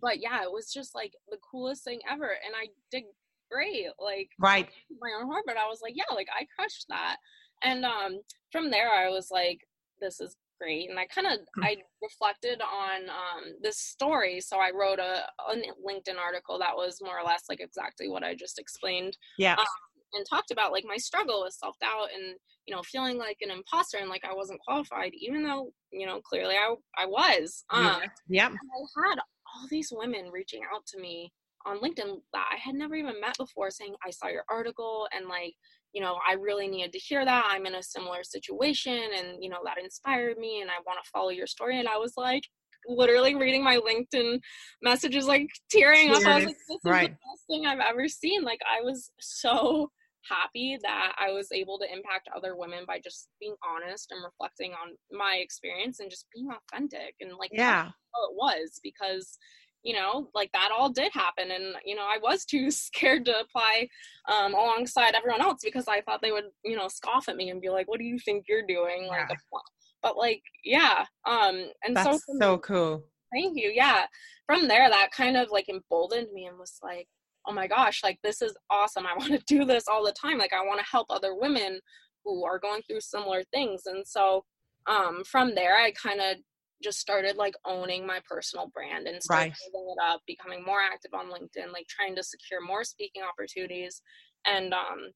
but 0.02 0.20
yeah, 0.20 0.44
it 0.44 0.52
was 0.52 0.72
just 0.74 0.96
like 0.96 1.14
the 1.30 1.38
coolest 1.52 1.84
thing 1.84 2.00
ever, 2.10 2.26
and 2.26 2.56
I 2.56 2.68
did 2.92 3.04
great. 3.52 3.88
Like 4.00 4.30
right, 4.40 4.68
my 5.02 5.12
own 5.20 5.28
heart, 5.30 5.44
but 5.46 5.58
I 5.58 5.68
was 5.68 5.80
like, 5.82 5.94
yeah, 5.96 6.14
like 6.14 6.28
I 6.38 6.46
crushed 6.58 6.86
that. 6.90 7.18
And 7.64 7.86
um, 7.86 8.20
from 8.52 8.70
there, 8.70 8.92
I 8.92 9.10
was 9.10 9.30
like, 9.32 9.60
this 10.02 10.20
is 10.20 10.36
great 10.60 10.90
and 10.90 11.00
i 11.00 11.06
kind 11.08 11.28
of 11.28 11.40
mm. 11.40 11.64
i 11.64 11.76
reflected 12.02 12.62
on 12.62 13.10
um, 13.10 13.54
this 13.62 13.78
story 13.78 14.40
so 14.40 14.58
i 14.58 14.72
wrote 14.74 15.00
a, 15.00 15.24
a, 15.50 15.56
linkedin 15.86 16.18
article 16.20 16.60
that 16.60 16.76
was 16.76 17.00
more 17.02 17.20
or 17.20 17.26
less 17.26 17.44
like 17.50 17.60
exactly 17.60 18.10
what 18.10 18.24
i 18.24 18.34
just 18.34 18.60
explained 18.60 19.18
yeah 19.38 19.54
um, 19.54 19.66
and 20.14 20.26
talked 20.30 20.52
about 20.52 20.72
like 20.72 20.86
my 20.88 20.98
struggle 20.98 21.44
with 21.44 21.54
self-doubt 21.54 22.08
and 22.16 22.36
you 22.66 22.76
know 22.76 22.82
feeling 22.84 23.18
like 23.18 23.38
an 23.42 23.52
imposter 23.52 23.98
and 23.98 24.10
like 24.10 24.24
i 24.26 24.34
wasn't 24.34 24.60
qualified 24.62 25.12
even 25.14 25.44
though 25.44 25.72
you 25.92 26.06
know 26.06 26.22
clearly 26.22 26.56
i, 26.56 26.74
I 26.98 27.06
was 27.06 27.64
um, 27.70 28.02
yeah 28.28 28.48
i 28.48 29.10
had 29.10 29.20
all 29.20 29.68
these 29.70 29.92
women 29.92 30.30
reaching 30.32 30.62
out 30.74 30.86
to 30.88 31.00
me 31.00 31.32
on 31.66 31.80
linkedin 31.80 32.18
that 32.34 32.48
i 32.52 32.58
had 32.58 32.76
never 32.76 32.96
even 32.96 33.20
met 33.20 33.36
before 33.38 33.72
saying 33.72 33.96
i 34.06 34.10
saw 34.10 34.28
your 34.28 34.46
article 34.50 35.08
and 35.16 35.28
like 35.28 35.54
you 35.96 36.02
know, 36.02 36.18
I 36.30 36.34
really 36.34 36.68
needed 36.68 36.92
to 36.92 37.00
hear 37.00 37.24
that. 37.24 37.48
I'm 37.50 37.66
in 37.66 37.76
a 37.76 37.82
similar 37.82 38.22
situation 38.24 39.00
and, 39.18 39.42
you 39.42 39.50
know, 39.50 39.60
that 39.64 39.82
inspired 39.82 40.38
me 40.38 40.60
and 40.62 40.70
I 40.70 40.76
want 40.86 41.00
to 41.02 41.10
follow 41.10 41.30
your 41.30 41.48
story. 41.48 41.80
And 41.80 41.88
I 41.88 41.98
was 41.98 42.14
like, 42.18 42.44
literally 42.86 43.34
reading 43.34 43.64
my 43.64 43.78
LinkedIn 43.78 44.40
messages, 44.84 45.26
like 45.26 45.48
tearing 45.72 46.12
up. 46.12 46.26
I 46.26 46.36
was 46.36 46.46
like, 46.46 46.56
this 46.68 46.78
is 46.78 46.80
right. 46.84 47.10
the 47.10 47.14
best 47.14 47.48
thing 47.50 47.66
I've 47.66 47.80
ever 47.80 48.10
seen. 48.10 48.44
Like, 48.44 48.60
I 48.70 48.82
was 48.82 49.10
so 49.22 49.90
happy 50.30 50.78
that 50.84 51.14
I 51.18 51.32
was 51.32 51.52
able 51.54 51.80
to 51.80 51.86
impact 51.86 52.28
other 52.36 52.58
women 52.58 52.84
by 52.86 53.00
just 53.00 53.30
being 53.40 53.56
honest 53.64 54.12
and 54.12 54.24
reflecting 54.24 54.74
on 54.74 54.98
my 55.12 55.40
experience 55.42 56.00
and 56.00 56.10
just 56.10 56.26
being 56.34 56.50
authentic 56.50 57.14
and 57.22 57.32
like 57.38 57.52
yeah 57.54 57.84
how 57.84 58.30
it 58.30 58.36
was 58.36 58.80
because 58.82 59.38
you 59.86 59.94
know, 59.94 60.28
like 60.34 60.52
that 60.52 60.72
all 60.76 60.90
did 60.90 61.12
happen. 61.14 61.52
And, 61.52 61.76
you 61.86 61.96
know, 61.96 62.02
I 62.02 62.18
was 62.22 62.44
too 62.44 62.72
scared 62.72 63.24
to 63.26 63.40
apply 63.40 63.88
um, 64.28 64.54
alongside 64.56 65.14
everyone 65.14 65.42
else 65.42 65.62
because 65.64 65.88
I 65.88 66.02
thought 66.02 66.22
they 66.22 66.32
would, 66.32 66.46
you 66.66 66.76
know, 66.76 66.88
scoff 66.88 67.30
at 67.30 67.38
me 67.38 67.52
and 67.52 67.62
be 67.62 67.70
like, 67.70 67.88
what 67.88 68.00
do 68.00 68.06
you 68.06 68.18
think 68.18 68.46
you're 68.50 68.66
doing? 68.68 69.06
Like, 69.08 69.28
yeah. 69.30 69.60
but 70.02 70.18
like, 70.18 70.42
yeah. 70.64 71.06
Um, 71.26 71.72
and 71.84 71.96
That's 71.96 72.26
so, 72.26 72.38
so 72.40 72.58
cool. 72.58 73.04
Thank 73.32 73.58
you. 73.58 73.72
Yeah. 73.74 74.06
From 74.48 74.68
there, 74.68 74.90
that 74.90 75.12
kind 75.16 75.38
of 75.38 75.50
like 75.52 75.70
emboldened 75.70 76.34
me 76.34 76.48
and 76.48 76.58
was 76.58 76.80
like, 76.82 77.08
oh 77.48 77.54
my 77.54 77.68
gosh, 77.68 78.04
like 78.04 78.18
this 78.24 78.42
is 78.42 78.58
awesome. 78.72 79.06
I 79.06 79.14
want 79.18 79.34
to 79.34 79.44
do 79.46 79.66
this 79.66 79.88
all 79.88 80.04
the 80.04 80.14
time. 80.14 80.40
Like, 80.40 80.54
I 80.54 80.66
want 80.66 80.80
to 80.80 80.86
help 80.92 81.08
other 81.12 81.36
women 81.36 81.80
who 82.24 82.44
are 82.44 82.58
going 82.58 82.82
through 82.82 83.02
similar 83.02 83.44
things. 83.54 83.84
And 83.86 84.06
so, 84.08 84.46
um, 84.88 85.24
from 85.26 85.54
there, 85.54 85.76
I 85.78 85.92
kind 85.92 86.22
of 86.22 86.38
just 86.84 87.00
started 87.00 87.38
like 87.38 87.56
owning 87.66 88.06
my 88.06 88.20
personal 88.30 88.68
brand 88.74 89.08
and 89.08 89.22
started 89.22 89.50
right. 89.50 89.54
building 89.72 89.96
it 89.98 90.04
up, 90.04 90.22
becoming 90.28 90.64
more 90.64 90.82
active 90.82 91.14
on 91.14 91.28
LinkedIn, 91.28 91.74
like 91.74 91.88
trying 91.88 92.16
to 92.16 92.24
secure 92.24 92.62
more 92.66 92.84
speaking 92.84 93.24
opportunities 93.24 94.02
and 94.46 94.74
um, 94.74 95.12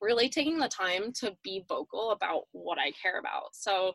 really 0.00 0.28
taking 0.28 0.58
the 0.58 0.68
time 0.68 1.12
to 1.20 1.34
be 1.42 1.64
vocal 1.68 2.10
about 2.10 2.42
what 2.52 2.78
I 2.78 2.92
care 3.02 3.18
about. 3.18 3.54
So 3.54 3.92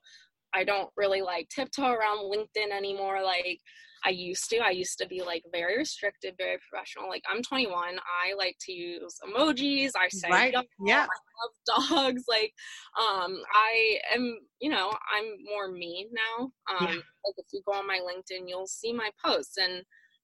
I 0.53 0.63
don't 0.63 0.89
really 0.95 1.21
like 1.21 1.49
tiptoe 1.49 1.91
around 1.91 2.31
LinkedIn 2.31 2.71
anymore. 2.75 3.21
Like 3.23 3.59
I 4.05 4.09
used 4.09 4.49
to. 4.49 4.57
I 4.57 4.71
used 4.71 4.97
to 4.99 5.07
be 5.07 5.21
like 5.21 5.43
very 5.51 5.77
restricted, 5.77 6.35
very 6.37 6.57
professional. 6.69 7.09
Like 7.09 7.23
I'm 7.29 7.41
21. 7.41 7.97
I 7.97 8.33
like 8.35 8.55
to 8.61 8.71
use 8.71 9.17
emojis. 9.23 9.91
I 9.99 10.07
say 10.09 10.29
right. 10.29 10.55
yeah. 10.85 11.05
I 11.05 11.77
love 11.77 11.89
dogs. 11.89 12.23
Like 12.37 12.53
um 12.99 13.37
I 13.53 13.99
am, 14.13 14.37
you 14.59 14.69
know, 14.69 14.91
I'm 15.15 15.25
more 15.43 15.71
me 15.71 16.07
now. 16.11 16.45
Um 16.69 16.87
yeah. 16.87 16.95
like 16.95 17.35
if 17.37 17.45
you 17.53 17.61
go 17.65 17.73
on 17.73 17.87
my 17.87 17.99
LinkedIn, 17.99 18.47
you'll 18.47 18.67
see 18.67 18.93
my 18.93 19.09
posts 19.23 19.57
and 19.57 19.83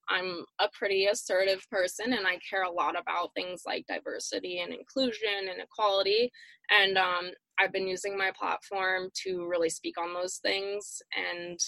I'm 0.09 0.45
a 0.59 0.67
pretty 0.73 1.05
assertive 1.05 1.65
person 1.71 2.13
and 2.13 2.27
I 2.27 2.37
care 2.49 2.63
a 2.63 2.71
lot 2.71 2.99
about 2.99 3.31
things 3.35 3.63
like 3.65 3.85
diversity 3.87 4.59
and 4.59 4.73
inclusion 4.73 5.49
and 5.49 5.61
equality. 5.61 6.31
And 6.69 6.97
um, 6.97 7.31
I've 7.59 7.71
been 7.71 7.87
using 7.87 8.17
my 8.17 8.31
platform 8.37 9.09
to 9.23 9.47
really 9.47 9.69
speak 9.69 9.97
on 9.97 10.13
those 10.13 10.37
things 10.37 11.01
and 11.15 11.59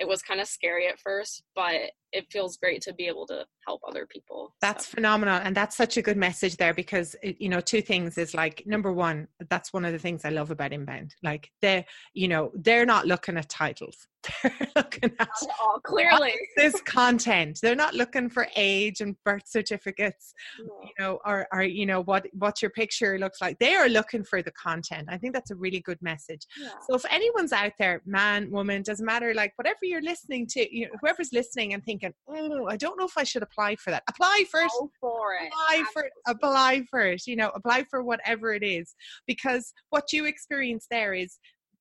it 0.00 0.08
was 0.08 0.22
kind 0.22 0.40
of 0.40 0.48
scary 0.48 0.88
at 0.88 0.98
first, 0.98 1.44
but 1.54 1.74
it 2.12 2.26
feels 2.32 2.56
great 2.56 2.80
to 2.82 2.94
be 2.94 3.06
able 3.06 3.26
to 3.26 3.44
help 3.66 3.82
other 3.86 4.06
people. 4.06 4.56
That's 4.62 4.86
so. 4.86 4.94
phenomenal. 4.94 5.40
And 5.44 5.54
that's 5.54 5.76
such 5.76 5.98
a 5.98 6.02
good 6.02 6.16
message 6.16 6.56
there 6.56 6.72
because, 6.72 7.14
you 7.22 7.50
know, 7.50 7.60
two 7.60 7.82
things 7.82 8.16
is 8.16 8.34
like, 8.34 8.62
number 8.66 8.92
one, 8.92 9.28
that's 9.50 9.74
one 9.74 9.84
of 9.84 9.92
the 9.92 9.98
things 9.98 10.24
I 10.24 10.30
love 10.30 10.50
about 10.50 10.72
Inbound. 10.72 11.14
Like, 11.22 11.50
they're, 11.60 11.84
you 12.14 12.28
know, 12.28 12.50
they're 12.54 12.86
not 12.86 13.06
looking 13.06 13.36
at 13.36 13.50
titles. 13.50 14.08
They're 14.42 14.68
looking 14.76 15.12
at 15.18 15.28
all 15.60 15.80
clearly. 15.80 16.34
this 16.56 16.80
content? 16.82 17.58
They're 17.62 17.74
not 17.74 17.94
looking 17.94 18.28
for 18.28 18.46
age 18.56 19.00
and 19.00 19.16
birth 19.24 19.44
certificates 19.46 20.34
no. 20.58 20.64
you 20.82 20.90
know 20.98 21.18
or, 21.24 21.46
or 21.52 21.62
you 21.62 21.86
know 21.86 22.02
what 22.02 22.26
what 22.32 22.62
your 22.62 22.70
picture 22.70 23.18
looks 23.18 23.40
like. 23.40 23.58
They 23.58 23.74
are 23.74 23.88
looking 23.88 24.24
for 24.24 24.42
the 24.42 24.52
content. 24.52 25.08
I 25.10 25.18
think 25.18 25.34
that's 25.34 25.50
a 25.50 25.56
really 25.56 25.80
good 25.80 26.00
message. 26.02 26.46
Yeah. 26.60 26.70
so 26.88 26.94
if 26.94 27.04
anyone's 27.10 27.52
out 27.52 27.72
there 27.78 28.02
man 28.06 28.50
woman 28.50 28.82
doesn't 28.82 29.04
matter 29.04 29.34
like 29.34 29.52
whatever 29.56 29.78
you're 29.82 30.02
listening 30.02 30.46
to 30.48 30.74
you 30.74 30.86
know 30.86 30.92
whoever's 31.00 31.32
listening 31.32 31.74
and 31.74 31.84
thinking 31.84 32.12
oh 32.28 32.66
i 32.66 32.76
don't 32.76 32.98
know 32.98 33.04
if 33.04 33.16
i 33.16 33.24
should 33.24 33.42
apply 33.42 33.76
for 33.76 33.90
that. 33.90 34.02
Apply 34.08 34.44
first 34.50 34.74
Go 34.78 34.90
for 35.00 35.34
it. 35.34 35.48
Apply 35.48 35.84
for 35.92 36.02
it. 36.02 36.12
Apply 36.26 36.82
for 36.90 37.00
it 37.00 37.26
you 37.26 37.36
know 37.36 37.50
apply 37.54 37.84
for 37.84 38.02
whatever 38.02 38.52
it 38.52 38.62
is. 38.62 38.94
Because 39.26 39.72
what 39.90 40.12
you 40.12 40.24
experience 40.26 40.86
there 40.90 41.14
is 41.14 41.38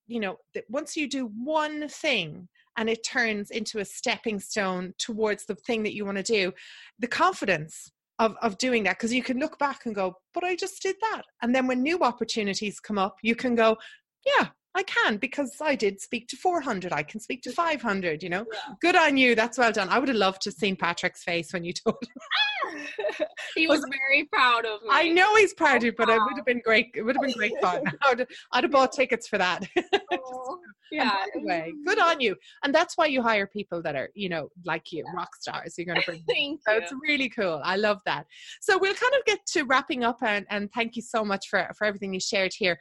you 0.09 0.19
know 0.19 0.37
that 0.53 0.65
once 0.69 0.97
you 0.97 1.07
do 1.07 1.31
one 1.37 1.87
thing 1.87 2.47
and 2.77 2.89
it 2.89 3.05
turns 3.05 3.51
into 3.51 3.79
a 3.79 3.85
stepping 3.85 4.39
stone 4.39 4.93
towards 4.97 5.45
the 5.45 5.55
thing 5.55 5.83
that 5.83 5.93
you 5.93 6.05
want 6.05 6.17
to 6.17 6.23
do 6.23 6.51
the 6.97 7.07
confidence 7.07 7.91
of, 8.17 8.35
of 8.41 8.57
doing 8.57 8.83
that 8.83 8.97
because 8.97 9.13
you 9.13 9.23
can 9.23 9.39
look 9.39 9.57
back 9.59 9.85
and 9.85 9.95
go 9.95 10.15
but 10.33 10.43
i 10.43 10.55
just 10.55 10.81
did 10.81 10.95
that. 11.11 11.23
And 11.41 11.53
then 11.53 11.67
when 11.67 11.83
new 11.83 11.99
opportunities 11.99 12.79
come 12.79 12.97
up 12.97 13.17
you 13.21 13.35
can 13.35 13.55
go 13.55 13.77
yeah 14.25 14.47
I 14.75 14.83
can 14.83 15.17
because 15.17 15.55
I 15.61 15.75
did 15.75 15.99
speak 15.99 16.27
to 16.27 16.37
400. 16.37 16.93
I 16.93 17.03
can 17.03 17.19
speak 17.19 17.41
to 17.43 17.51
500, 17.51 18.21
you 18.21 18.29
know. 18.29 18.45
Yeah. 18.51 18.73
Good 18.81 18.95
on 18.95 19.17
you. 19.17 19.33
That's 19.33 19.57
well 19.57 19.71
done. 19.71 19.89
I 19.89 19.97
would 19.97 20.09
have 20.09 20.17
loved 20.17 20.43
to 20.43 20.49
have 20.49 20.55
seen 20.55 20.75
Patrick's 20.75 21.23
face 21.23 21.51
when 21.53 21.63
you 21.63 21.73
told 21.73 21.97
him. 22.01 23.25
he 23.55 23.67
was 23.67 23.83
very 23.89 24.25
proud 24.25 24.65
of 24.65 24.81
me. 24.83 24.89
I 24.91 25.09
know 25.09 25.35
he's 25.35 25.53
proud 25.53 25.77
of 25.77 25.83
you, 25.83 25.93
but 25.93 26.09
it 26.09 26.19
would 26.21 26.37
have 26.37 26.45
been 26.45 26.61
great. 26.63 26.91
It 26.93 27.01
would 27.01 27.15
have 27.15 27.23
been 27.23 27.33
great 27.33 27.59
fun. 27.61 27.83
I'd, 28.03 28.27
I'd 28.51 28.63
have 28.63 28.71
bought 28.71 28.91
tickets 28.91 29.27
for 29.27 29.37
that. 29.37 29.67
Oh, 30.11 30.59
yeah. 30.91 31.17
Anyway, 31.35 31.71
good 31.85 31.99
on 31.99 32.19
you. 32.19 32.35
And 32.63 32.73
that's 32.73 32.97
why 32.97 33.05
you 33.05 33.21
hire 33.21 33.45
people 33.45 33.81
that 33.83 33.95
are, 33.95 34.09
you 34.15 34.27
know, 34.27 34.49
like 34.65 34.91
you, 34.91 35.03
yeah. 35.05 35.15
rock 35.15 35.35
stars. 35.35 35.75
You're 35.77 35.85
going 35.85 35.99
to 35.99 36.05
bring. 36.05 36.23
thank 36.27 36.61
so 36.65 36.73
you. 36.73 36.79
It's 36.79 36.93
really 37.07 37.29
cool. 37.29 37.61
I 37.63 37.75
love 37.75 37.99
that. 38.05 38.25
So 38.61 38.77
we'll 38.77 38.95
kind 38.95 39.13
of 39.13 39.25
get 39.25 39.39
to 39.53 39.63
wrapping 39.63 40.03
up 40.03 40.17
and, 40.23 40.45
and 40.49 40.71
thank 40.73 40.95
you 40.95 41.01
so 41.01 41.23
much 41.23 41.47
for, 41.47 41.69
for 41.77 41.85
everything 41.85 42.13
you 42.13 42.19
shared 42.19 42.53
here. 42.57 42.77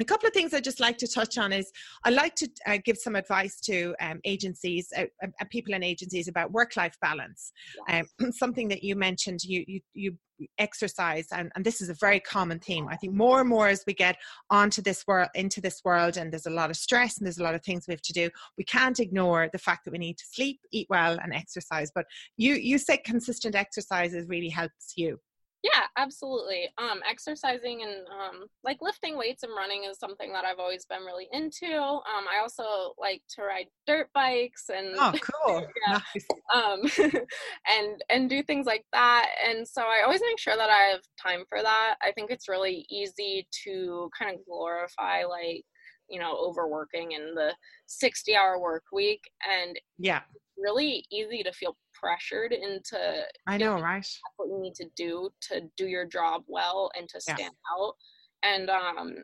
A 0.00 0.04
couple 0.04 0.26
of 0.26 0.32
things 0.32 0.54
I'd 0.54 0.64
just 0.64 0.80
like 0.80 0.98
to 0.98 1.08
touch 1.08 1.38
on 1.38 1.52
is 1.52 1.70
I'd 2.04 2.14
like 2.14 2.34
to 2.36 2.48
uh, 2.66 2.78
give 2.84 2.98
some 2.98 3.16
advice 3.16 3.60
to 3.62 3.94
um, 4.00 4.20
agencies, 4.24 4.88
uh, 4.96 5.04
uh, 5.22 5.44
people 5.50 5.74
in 5.74 5.82
agencies 5.82 6.28
about 6.28 6.52
work-life 6.52 6.96
balance. 7.00 7.52
Yes. 7.88 8.06
Um, 8.20 8.32
something 8.32 8.68
that 8.68 8.82
you 8.82 8.96
mentioned, 8.96 9.42
you 9.44 9.64
you, 9.66 9.80
you 9.94 10.16
exercise, 10.58 11.26
and, 11.32 11.50
and 11.56 11.64
this 11.64 11.80
is 11.80 11.88
a 11.88 11.94
very 11.94 12.20
common 12.20 12.60
theme. 12.60 12.86
I 12.88 12.96
think 12.96 13.14
more 13.14 13.40
and 13.40 13.48
more 13.48 13.68
as 13.68 13.82
we 13.86 13.94
get 13.94 14.16
onto 14.50 14.82
this 14.82 15.04
world, 15.06 15.28
into 15.34 15.60
this 15.60 15.80
world, 15.84 16.16
and 16.16 16.32
there's 16.32 16.46
a 16.46 16.50
lot 16.50 16.70
of 16.70 16.76
stress 16.76 17.18
and 17.18 17.26
there's 17.26 17.38
a 17.38 17.42
lot 17.42 17.54
of 17.54 17.62
things 17.64 17.84
we 17.86 17.92
have 17.92 18.02
to 18.02 18.12
do. 18.12 18.30
We 18.56 18.64
can't 18.64 19.00
ignore 19.00 19.48
the 19.52 19.58
fact 19.58 19.84
that 19.84 19.92
we 19.92 19.98
need 19.98 20.18
to 20.18 20.24
sleep, 20.30 20.60
eat 20.72 20.86
well, 20.88 21.18
and 21.22 21.34
exercise. 21.34 21.90
But 21.94 22.06
you 22.36 22.54
you 22.54 22.78
say 22.78 22.98
consistent 22.98 23.54
exercises 23.54 24.26
really 24.28 24.50
helps 24.50 24.92
you. 24.96 25.18
Yeah, 25.64 25.86
absolutely. 25.96 26.68
Um, 26.78 27.00
exercising 27.08 27.82
and 27.82 28.06
um, 28.08 28.46
like 28.62 28.78
lifting 28.80 29.18
weights 29.18 29.42
and 29.42 29.52
running 29.56 29.84
is 29.90 29.98
something 29.98 30.32
that 30.32 30.44
I've 30.44 30.60
always 30.60 30.84
been 30.84 31.02
really 31.02 31.26
into. 31.32 31.66
Um, 31.76 32.26
I 32.32 32.40
also 32.40 32.94
like 32.96 33.22
to 33.30 33.42
ride 33.42 33.66
dirt 33.86 34.08
bikes 34.14 34.66
and 34.68 34.94
oh, 34.96 35.12
cool, 35.44 35.66
yeah, 35.86 35.98
nice. 36.14 36.26
um, 36.54 37.12
and 37.76 38.02
and 38.08 38.30
do 38.30 38.42
things 38.42 38.66
like 38.66 38.84
that. 38.92 39.26
And 39.44 39.66
so 39.66 39.82
I 39.82 40.02
always 40.04 40.20
make 40.20 40.38
sure 40.38 40.56
that 40.56 40.70
I 40.70 40.92
have 40.92 41.02
time 41.20 41.44
for 41.48 41.60
that. 41.60 41.96
I 42.02 42.12
think 42.12 42.30
it's 42.30 42.48
really 42.48 42.86
easy 42.88 43.48
to 43.64 44.10
kind 44.16 44.32
of 44.32 44.44
glorify 44.46 45.24
like 45.24 45.64
you 46.08 46.20
know 46.20 46.36
overworking 46.36 47.12
in 47.12 47.34
the 47.34 47.54
60 47.86 48.34
hour 48.34 48.58
work 48.58 48.84
week 48.92 49.20
and 49.46 49.78
yeah 49.98 50.20
really 50.56 51.04
easy 51.10 51.42
to 51.42 51.52
feel 51.52 51.76
pressured 52.00 52.52
into 52.52 53.22
I 53.46 53.58
know, 53.58 53.80
right? 53.80 54.06
What 54.36 54.48
you 54.48 54.60
need 54.60 54.74
to 54.76 54.86
do 54.96 55.30
to 55.42 55.62
do 55.76 55.86
your 55.86 56.06
job 56.06 56.42
well 56.46 56.90
and 56.96 57.08
to 57.08 57.20
stand 57.20 57.54
out. 57.76 57.94
And 58.42 58.70
um 58.70 59.16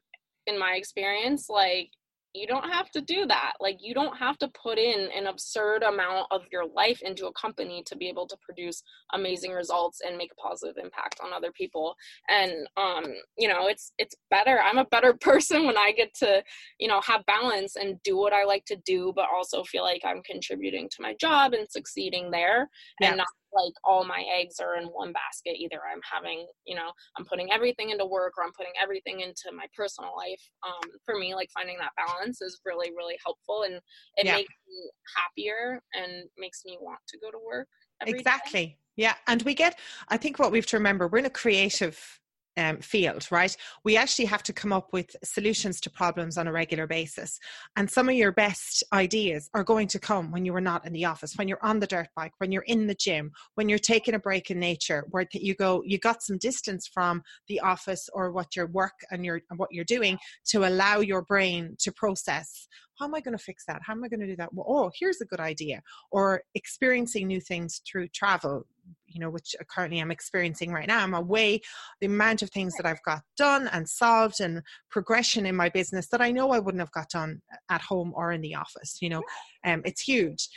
in 0.47 0.59
my 0.59 0.75
experience, 0.75 1.49
like 1.49 1.91
you 2.35 2.49
don't 2.49 2.68
have 2.68 2.91
to 2.91 3.01
do 3.01 3.26
that. 3.26 3.53
Like 3.61 3.78
you 3.80 3.95
don't 3.95 4.16
have 4.16 4.37
to 4.39 4.49
put 4.49 4.76
in 4.76 5.09
an 5.16 5.28
absurd 5.28 5.85
amount 5.85 6.26
of 6.32 6.43
your 6.51 6.66
life 6.66 7.01
into 7.03 7.26
a 7.26 7.32
company 7.32 7.82
to 7.87 7.97
be 7.97 8.09
able 8.09 8.26
to 8.26 8.37
produce 8.43 8.82
amazing 9.12 9.53
results 9.53 10.01
and 10.07 10.16
make 10.16 10.32
a 10.32 10.49
positive 10.49 10.76
impact 10.82 11.20
on 11.22 11.32
other 11.32 11.53
people. 11.53 11.95
And 12.28 12.68
um, 12.76 13.05
you 13.39 13.49
know, 13.49 13.68
it's 13.68 13.93
it's 13.99 14.16
better. 14.30 14.61
I'm 14.61 14.78
a 14.78 14.85
better 14.87 15.14
person 15.20 15.64
when 15.64 15.78
I 15.78 15.93
get 15.93 16.12
to, 16.14 16.43
you 16.80 16.89
know, 16.89 17.01
have 17.03 17.24
balance 17.26 17.76
and 17.76 18.03
do 18.03 18.16
what 18.16 18.32
I 18.32 18.45
like 18.45 18.64
to 18.66 18.76
do, 18.85 19.12
but 19.14 19.26
also 19.35 19.62
feel 19.62 19.85
like 19.85 20.03
I'm 20.05 20.22
contributing 20.22 20.89
to 20.91 21.03
my 21.03 21.14
job 21.20 21.53
and 21.53 21.70
succeeding 21.70 22.30
there 22.30 22.68
yeah. 23.01 23.09
and 23.09 23.18
not 23.18 23.28
like 23.55 23.73
all 23.85 24.05
my 24.05 24.25
eggs 24.39 24.61
are 24.61 24.77
in 24.77 24.85
one 24.87 25.13
basket 25.13 25.57
either 25.59 25.79
i'm 25.93 26.01
having 26.11 26.47
you 26.67 26.75
know 26.75 26.91
i'm 27.17 27.25
putting 27.25 27.51
everything 27.53 27.91
into 27.91 28.05
work 28.05 28.35
or 28.39 28.45
i'm 28.45 28.53
putting 28.57 28.73
everything 28.81 29.21
into 29.21 29.55
my 29.55 29.67
personal 29.77 30.13
life 30.17 30.41
um, 30.67 30.91
for 31.05 31.19
me 31.19 31.35
like 31.35 31.49
finding 31.53 31.77
that 31.79 31.93
balance 31.97 32.41
is 32.41 32.61
really 32.65 32.91
really 32.91 33.17
helpful 33.25 33.63
and 33.65 33.75
it 34.17 34.27
yeah. 34.27 34.37
makes 34.37 34.55
me 34.69 34.91
happier 35.17 35.81
and 35.95 36.25
makes 36.39 36.63
me 36.65 36.79
want 36.81 36.99
to 37.09 37.19
go 37.19 37.31
to 37.31 37.39
work 37.45 37.69
exactly 38.07 38.67
day. 38.67 38.79
yeah 38.97 39.15
and 39.27 39.43
we 39.43 39.55
get 39.55 39.79
i 40.09 40.17
think 40.17 40.39
what 40.39 40.51
we 40.51 40.59
have 40.59 40.67
to 40.67 40.77
remember 40.77 41.09
we're 41.09 41.19
in 41.19 41.27
a 41.27 41.31
creative 41.31 42.21
um, 42.57 42.79
field, 42.79 43.27
right? 43.31 43.57
We 43.85 43.97
actually 43.97 44.27
have 44.27 44.43
to 44.45 44.53
come 44.53 44.73
up 44.73 44.93
with 44.93 45.15
solutions 45.25 45.81
to 45.83 45.91
problems 45.91 46.39
on 46.39 46.47
a 46.47 46.53
regular 46.53 46.87
basis. 46.87 47.39
And 47.77 47.91
some 47.91 48.09
of 48.09 48.15
your 48.15 48.33
best 48.33 48.83
ideas 48.93 49.51
are 49.55 49.65
going 49.65 49.89
to 49.89 49.99
come 49.99 50.31
when 50.31 50.45
you 50.45 50.55
are 50.55 50.61
not 50.61 50.87
in 50.87 50.93
the 50.93 51.05
office, 51.05 51.35
when 51.37 51.49
you're 51.49 51.65
on 51.65 51.81
the 51.81 51.87
dirt 51.87 52.09
bike, 52.17 52.33
when 52.39 52.53
you're 52.53 52.63
in 52.63 52.87
the 52.87 52.95
gym, 52.95 53.33
when 53.55 53.69
you're 53.69 53.79
taking 53.79 54.15
a 54.15 54.19
break 54.19 54.51
in 54.51 54.59
nature, 54.59 55.05
where 55.11 55.27
you 55.33 55.55
go, 55.55 55.83
you 55.85 55.99
got 55.99 56.23
some 56.23 56.39
distance 56.39 56.87
from 56.87 57.23
the 57.49 57.61
office 57.61 58.09
or 58.13 58.33
what 58.33 58.55
your 58.57 58.67
work 58.67 59.01
and 59.11 59.25
your 59.25 59.41
what 59.57 59.73
you're 59.73 59.85
doing 59.85 60.19
to 60.47 60.67
allow 60.67 61.01
your 61.01 61.23
brain 61.23 61.77
to 61.81 61.93
process 61.93 62.69
how 62.99 63.07
am 63.07 63.15
I 63.15 63.21
going 63.21 63.37
to 63.37 63.43
fix 63.43 63.65
that? 63.67 63.83
How 63.83 63.93
am 63.93 64.05
I 64.05 64.09
going 64.09 64.21
to 64.21 64.27
do 64.27 64.37
that? 64.37 64.53
Well, 64.53 64.67
oh, 64.69 64.91
here's 64.99 65.21
a 65.21 65.27
good 65.27 65.41
idea. 65.41 65.83
Or 66.11 66.43
experiencing 66.55 67.27
new 67.27 67.41
things 67.41 67.81
through 67.91 68.09
travel, 68.09 68.67
you 69.07 69.21
know, 69.21 69.31
which 69.31 69.55
currently 69.69 70.01
I'm 70.01 70.11
experiencing 70.11 70.73
right 70.73 70.87
now. 70.87 71.03
I'm 71.03 71.15
away, 71.15 71.61
the 72.01 72.07
amount 72.07 72.43
of 72.43 72.51
things 72.51 72.75
that 72.77 72.87
I've 72.87 73.03
got 73.03 73.23
done 73.37 73.69
and 73.69 73.89
solved 73.89 74.41
and 74.41 74.63
progression 74.91 75.47
in 75.47 75.57
my 75.57 75.69
business 75.69 76.09
that 76.09 76.21
I 76.21 76.31
know 76.31 76.51
I 76.51 76.59
wouldn't 76.59 76.81
have 76.81 76.93
got 76.93 77.11
done 77.11 77.41
at 77.69 77.81
home 77.81 78.13
or 78.15 78.33
in 78.33 78.41
the 78.41 78.55
office, 78.55 78.99
you 79.01 79.09
know, 79.09 79.23
um, 79.65 79.83
it's 79.85 80.03
huge 80.03 80.49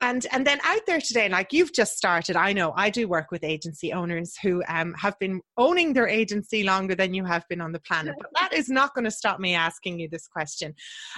and 0.00 0.26
and 0.32 0.46
then 0.46 0.58
out 0.64 0.80
there 0.86 1.00
today 1.00 1.28
like 1.28 1.52
you've 1.52 1.72
just 1.72 1.96
started 1.96 2.36
i 2.36 2.52
know 2.52 2.72
i 2.76 2.90
do 2.90 3.08
work 3.08 3.30
with 3.30 3.42
agency 3.42 3.92
owners 3.92 4.34
who 4.42 4.62
um, 4.68 4.94
have 4.94 5.18
been 5.18 5.40
owning 5.56 5.92
their 5.92 6.08
agency 6.08 6.62
longer 6.62 6.94
than 6.94 7.14
you 7.14 7.24
have 7.24 7.46
been 7.48 7.60
on 7.60 7.72
the 7.72 7.80
planet 7.80 8.14
but 8.18 8.30
that 8.38 8.52
is 8.52 8.68
not 8.68 8.94
going 8.94 9.04
to 9.04 9.10
stop 9.10 9.40
me 9.40 9.54
asking 9.54 9.98
you 9.98 10.08
this 10.08 10.26
question 10.26 10.74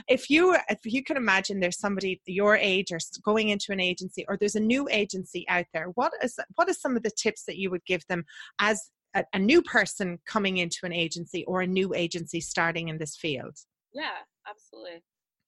if 0.08 0.30
you 0.30 0.56
if 0.68 0.78
you 0.84 1.02
can 1.02 1.16
imagine 1.16 1.60
there's 1.60 1.78
somebody 1.78 2.20
your 2.26 2.56
age 2.56 2.92
or 2.92 2.98
going 3.22 3.48
into 3.48 3.72
an 3.72 3.80
agency 3.80 4.24
or 4.28 4.36
there's 4.36 4.54
a 4.54 4.60
new 4.60 4.88
agency 4.90 5.46
out 5.48 5.66
there 5.72 5.86
what 5.94 6.12
is 6.22 6.38
what 6.56 6.68
is 6.68 6.80
some 6.80 6.96
of 6.96 7.02
the 7.02 7.10
tips 7.10 7.44
that 7.44 7.56
you 7.56 7.70
would 7.70 7.84
give 7.84 8.06
them 8.08 8.24
as 8.58 8.90
a, 9.14 9.24
a 9.32 9.38
new 9.38 9.62
person 9.62 10.18
coming 10.26 10.58
into 10.58 10.80
an 10.84 10.92
agency 10.92 11.44
or 11.46 11.62
a 11.62 11.66
new 11.66 11.94
agency 11.94 12.40
starting 12.40 12.88
in 12.88 12.98
this 12.98 13.16
field? 13.16 13.56
Yeah 13.92 14.18
absolutely. 14.48 15.02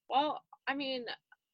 Well 0.09 0.41
i 0.67 0.75
mean 0.75 1.05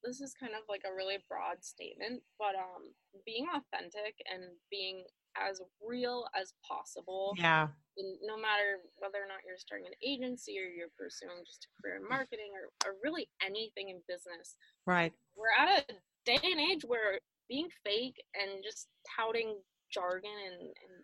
this 0.07 0.21
is 0.21 0.35
kind 0.39 0.53
of 0.55 0.63
like 0.69 0.83
a 0.87 0.95
really 0.95 1.19
broad 1.29 1.63
statement, 1.63 2.23
but 2.39 2.55
um, 2.55 2.95
being 3.27 3.47
authentic 3.51 4.15
and 4.33 4.45
being 4.71 5.05
as 5.39 5.61
real 5.85 6.27
as 6.39 6.55
possible. 6.67 7.35
Yeah. 7.39 7.69
no 7.97 8.37
matter 8.37 8.85
whether 8.99 9.19
or 9.19 9.29
not 9.29 9.41
you're 9.47 9.57
starting 9.57 9.87
an 9.87 9.97
agency 10.05 10.59
or 10.59 10.69
you're 10.69 10.93
pursuing 10.99 11.45
just 11.47 11.67
a 11.67 11.71
career 11.81 11.97
in 11.97 12.05
mm. 12.05 12.11
marketing 12.11 12.53
or, 12.53 12.69
or 12.85 12.97
really 13.03 13.29
anything 13.45 13.89
in 13.89 14.01
business. 14.09 14.57
Right. 14.87 15.13
We're 15.37 15.55
at 15.57 15.91
a 15.91 15.95
day 16.25 16.41
and 16.43 16.61
age 16.61 16.85
where 16.85 17.21
being 17.49 17.69
fake 17.85 18.23
and 18.35 18.63
just 18.63 18.89
touting 19.17 19.57
jargon 19.93 20.31
and, 20.31 20.61
and 20.61 20.95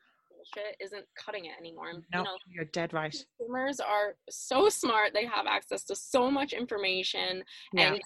bullshit 0.42 0.76
isn't 0.80 1.04
cutting 1.14 1.46
it 1.46 1.52
anymore. 1.58 1.92
No, 2.12 2.18
you 2.18 2.24
know, 2.24 2.36
you're 2.48 2.64
dead 2.66 2.92
right. 2.92 3.14
Consumers 3.38 3.80
are 3.80 4.16
so 4.30 4.68
smart; 4.68 5.12
they 5.14 5.26
have 5.26 5.46
access 5.46 5.84
to 5.84 5.96
so 5.96 6.30
much 6.30 6.52
information, 6.52 7.44
yeah. 7.72 7.94
and 7.94 8.02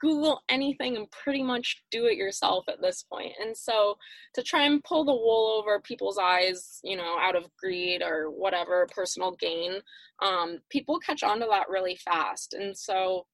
Google 0.00 0.42
anything 0.48 0.96
and 0.96 1.10
pretty 1.10 1.42
much 1.42 1.82
do 1.90 2.06
it 2.06 2.16
yourself 2.16 2.64
at 2.68 2.80
this 2.80 3.02
point. 3.02 3.32
And 3.40 3.56
so 3.56 3.96
to 4.34 4.42
try 4.42 4.64
and 4.64 4.82
pull 4.84 5.04
the 5.04 5.12
wool 5.12 5.58
over 5.58 5.80
people's 5.80 6.18
eyes, 6.18 6.80
you 6.84 6.96
know, 6.96 7.16
out 7.20 7.36
of 7.36 7.44
greed 7.56 8.02
or 8.02 8.30
whatever 8.30 8.86
personal 8.94 9.32
gain, 9.32 9.80
um, 10.22 10.58
people 10.70 10.98
catch 10.98 11.22
on 11.22 11.40
to 11.40 11.46
that 11.50 11.68
really 11.68 11.96
fast. 11.96 12.54
And 12.54 12.76
so 12.76 13.26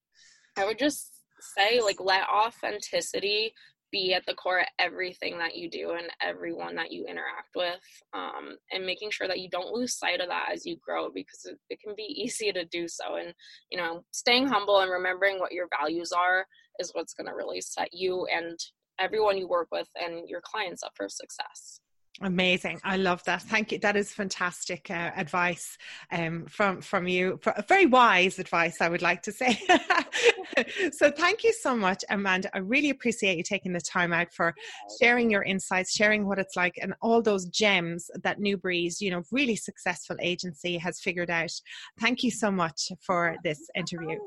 I 0.57 0.65
would 0.65 0.79
just 0.79 1.11
say 1.57 1.81
like 1.81 1.99
let 1.99 2.23
authenticity 2.29 3.53
be 3.93 4.13
at 4.13 4.25
the 4.25 4.33
core 4.33 4.59
of 4.59 4.65
everything 4.79 5.37
that 5.37 5.55
you 5.55 5.69
do 5.69 5.91
and 5.91 6.07
everyone 6.19 6.75
that 6.75 6.91
you 6.91 7.05
interact 7.05 7.55
with 7.55 7.79
um, 8.13 8.57
and 8.71 8.85
making 8.85 9.11
sure 9.11 9.27
that 9.27 9.39
you 9.39 9.47
don't 9.49 9.71
lose 9.71 9.93
sight 9.93 10.19
of 10.19 10.27
that 10.27 10.49
as 10.51 10.65
you 10.65 10.75
grow 10.83 11.09
because 11.13 11.45
it, 11.45 11.57
it 11.69 11.79
can 11.79 11.93
be 11.95 12.03
easy 12.23 12.51
to 12.51 12.65
do 12.65 12.87
so 12.87 13.15
and 13.15 13.33
you 13.69 13.77
know 13.77 14.03
staying 14.11 14.47
humble 14.47 14.79
and 14.81 14.91
remembering 14.91 15.39
what 15.39 15.53
your 15.53 15.67
values 15.79 16.11
are 16.11 16.45
is 16.79 16.89
what's 16.93 17.13
going 17.13 17.27
to 17.27 17.35
really 17.35 17.61
set 17.61 17.89
you 17.93 18.27
and 18.35 18.59
everyone 18.99 19.37
you 19.37 19.47
work 19.47 19.67
with 19.71 19.87
and 20.03 20.27
your 20.27 20.41
clients 20.41 20.83
up 20.83 20.91
for 20.95 21.07
success 21.07 21.79
Amazing. 22.21 22.79
I 22.83 22.97
love 22.97 23.23
that. 23.23 23.41
Thank 23.41 23.71
you. 23.71 23.79
That 23.79 23.95
is 23.95 24.11
fantastic 24.11 24.91
uh, 24.91 25.11
advice 25.15 25.79
um, 26.11 26.45
from 26.45 26.79
from 26.79 27.07
you. 27.07 27.39
Very 27.67 27.87
wise 27.87 28.37
advice, 28.37 28.81
I 28.81 28.89
would 28.89 29.01
like 29.01 29.23
to 29.23 29.31
say. 29.31 29.59
so 30.91 31.11
thank 31.11 31.43
you 31.43 31.53
so 31.53 31.75
much, 31.75 32.03
Amanda. 32.09 32.49
I 32.53 32.59
really 32.59 32.89
appreciate 32.89 33.37
you 33.37 33.43
taking 33.43 33.73
the 33.73 33.81
time 33.81 34.13
out 34.13 34.33
for 34.33 34.53
sharing 35.01 35.29
your 35.29 35.43
insights, 35.43 35.95
sharing 35.95 36.27
what 36.27 36.39
it's 36.39 36.55
like, 36.55 36.77
and 36.81 36.93
all 37.01 37.21
those 37.21 37.45
gems 37.45 38.09
that 38.23 38.39
New 38.39 38.57
Breed's, 38.57 39.01
you 39.01 39.11
know, 39.11 39.23
really 39.31 39.55
successful 39.55 40.15
agency 40.21 40.77
has 40.77 40.99
figured 40.99 41.29
out. 41.29 41.51
Thank 41.99 42.23
you 42.23 42.31
so 42.31 42.51
much 42.51 42.91
for 43.01 43.35
this 43.43 43.59
interview. 43.75 44.17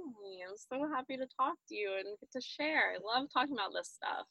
I'm 0.48 0.56
so 0.56 0.88
happy 0.94 1.16
to 1.16 1.26
talk 1.36 1.54
to 1.68 1.74
you 1.74 1.90
and 1.98 2.16
get 2.20 2.30
to 2.32 2.40
share. 2.40 2.94
I 2.94 3.18
love 3.18 3.28
talking 3.32 3.54
about 3.54 3.72
this 3.74 3.90
stuff. 3.94 4.26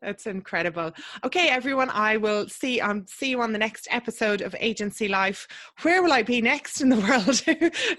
That's 0.00 0.26
incredible. 0.26 0.92
Okay, 1.24 1.48
everyone, 1.48 1.90
I 1.90 2.16
will 2.18 2.48
see 2.48 2.80
um 2.80 3.04
see 3.08 3.30
you 3.30 3.42
on 3.42 3.52
the 3.52 3.58
next 3.58 3.88
episode 3.90 4.42
of 4.42 4.54
Agency 4.60 5.08
Life. 5.08 5.48
Where 5.82 6.02
will 6.02 6.12
I 6.12 6.22
be 6.22 6.40
next 6.40 6.80
in 6.80 6.88
the 6.88 6.96
world? 7.00 7.40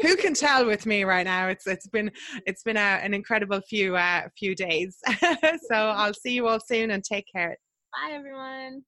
Who 0.02 0.16
can 0.16 0.34
tell 0.34 0.66
with 0.66 0.86
me 0.86 1.04
right 1.04 1.26
now? 1.26 1.50
It's 1.50 1.68
it's 1.68 1.88
been 1.88 2.12
it's 2.46 2.64
been 2.64 2.78
a, 2.78 3.00
an 3.04 3.14
incredible 3.14 3.60
few 3.62 3.98
uh, 3.98 4.30
few 4.38 4.56
days. 4.56 4.98
so 5.22 5.76
I'll 5.76 6.14
see 6.14 6.34
you 6.34 6.48
all 6.48 6.60
soon 6.60 6.92
and 6.92 7.04
take 7.04 7.26
care. 7.32 7.58
Bye 7.92 8.14
everyone. 8.14 8.84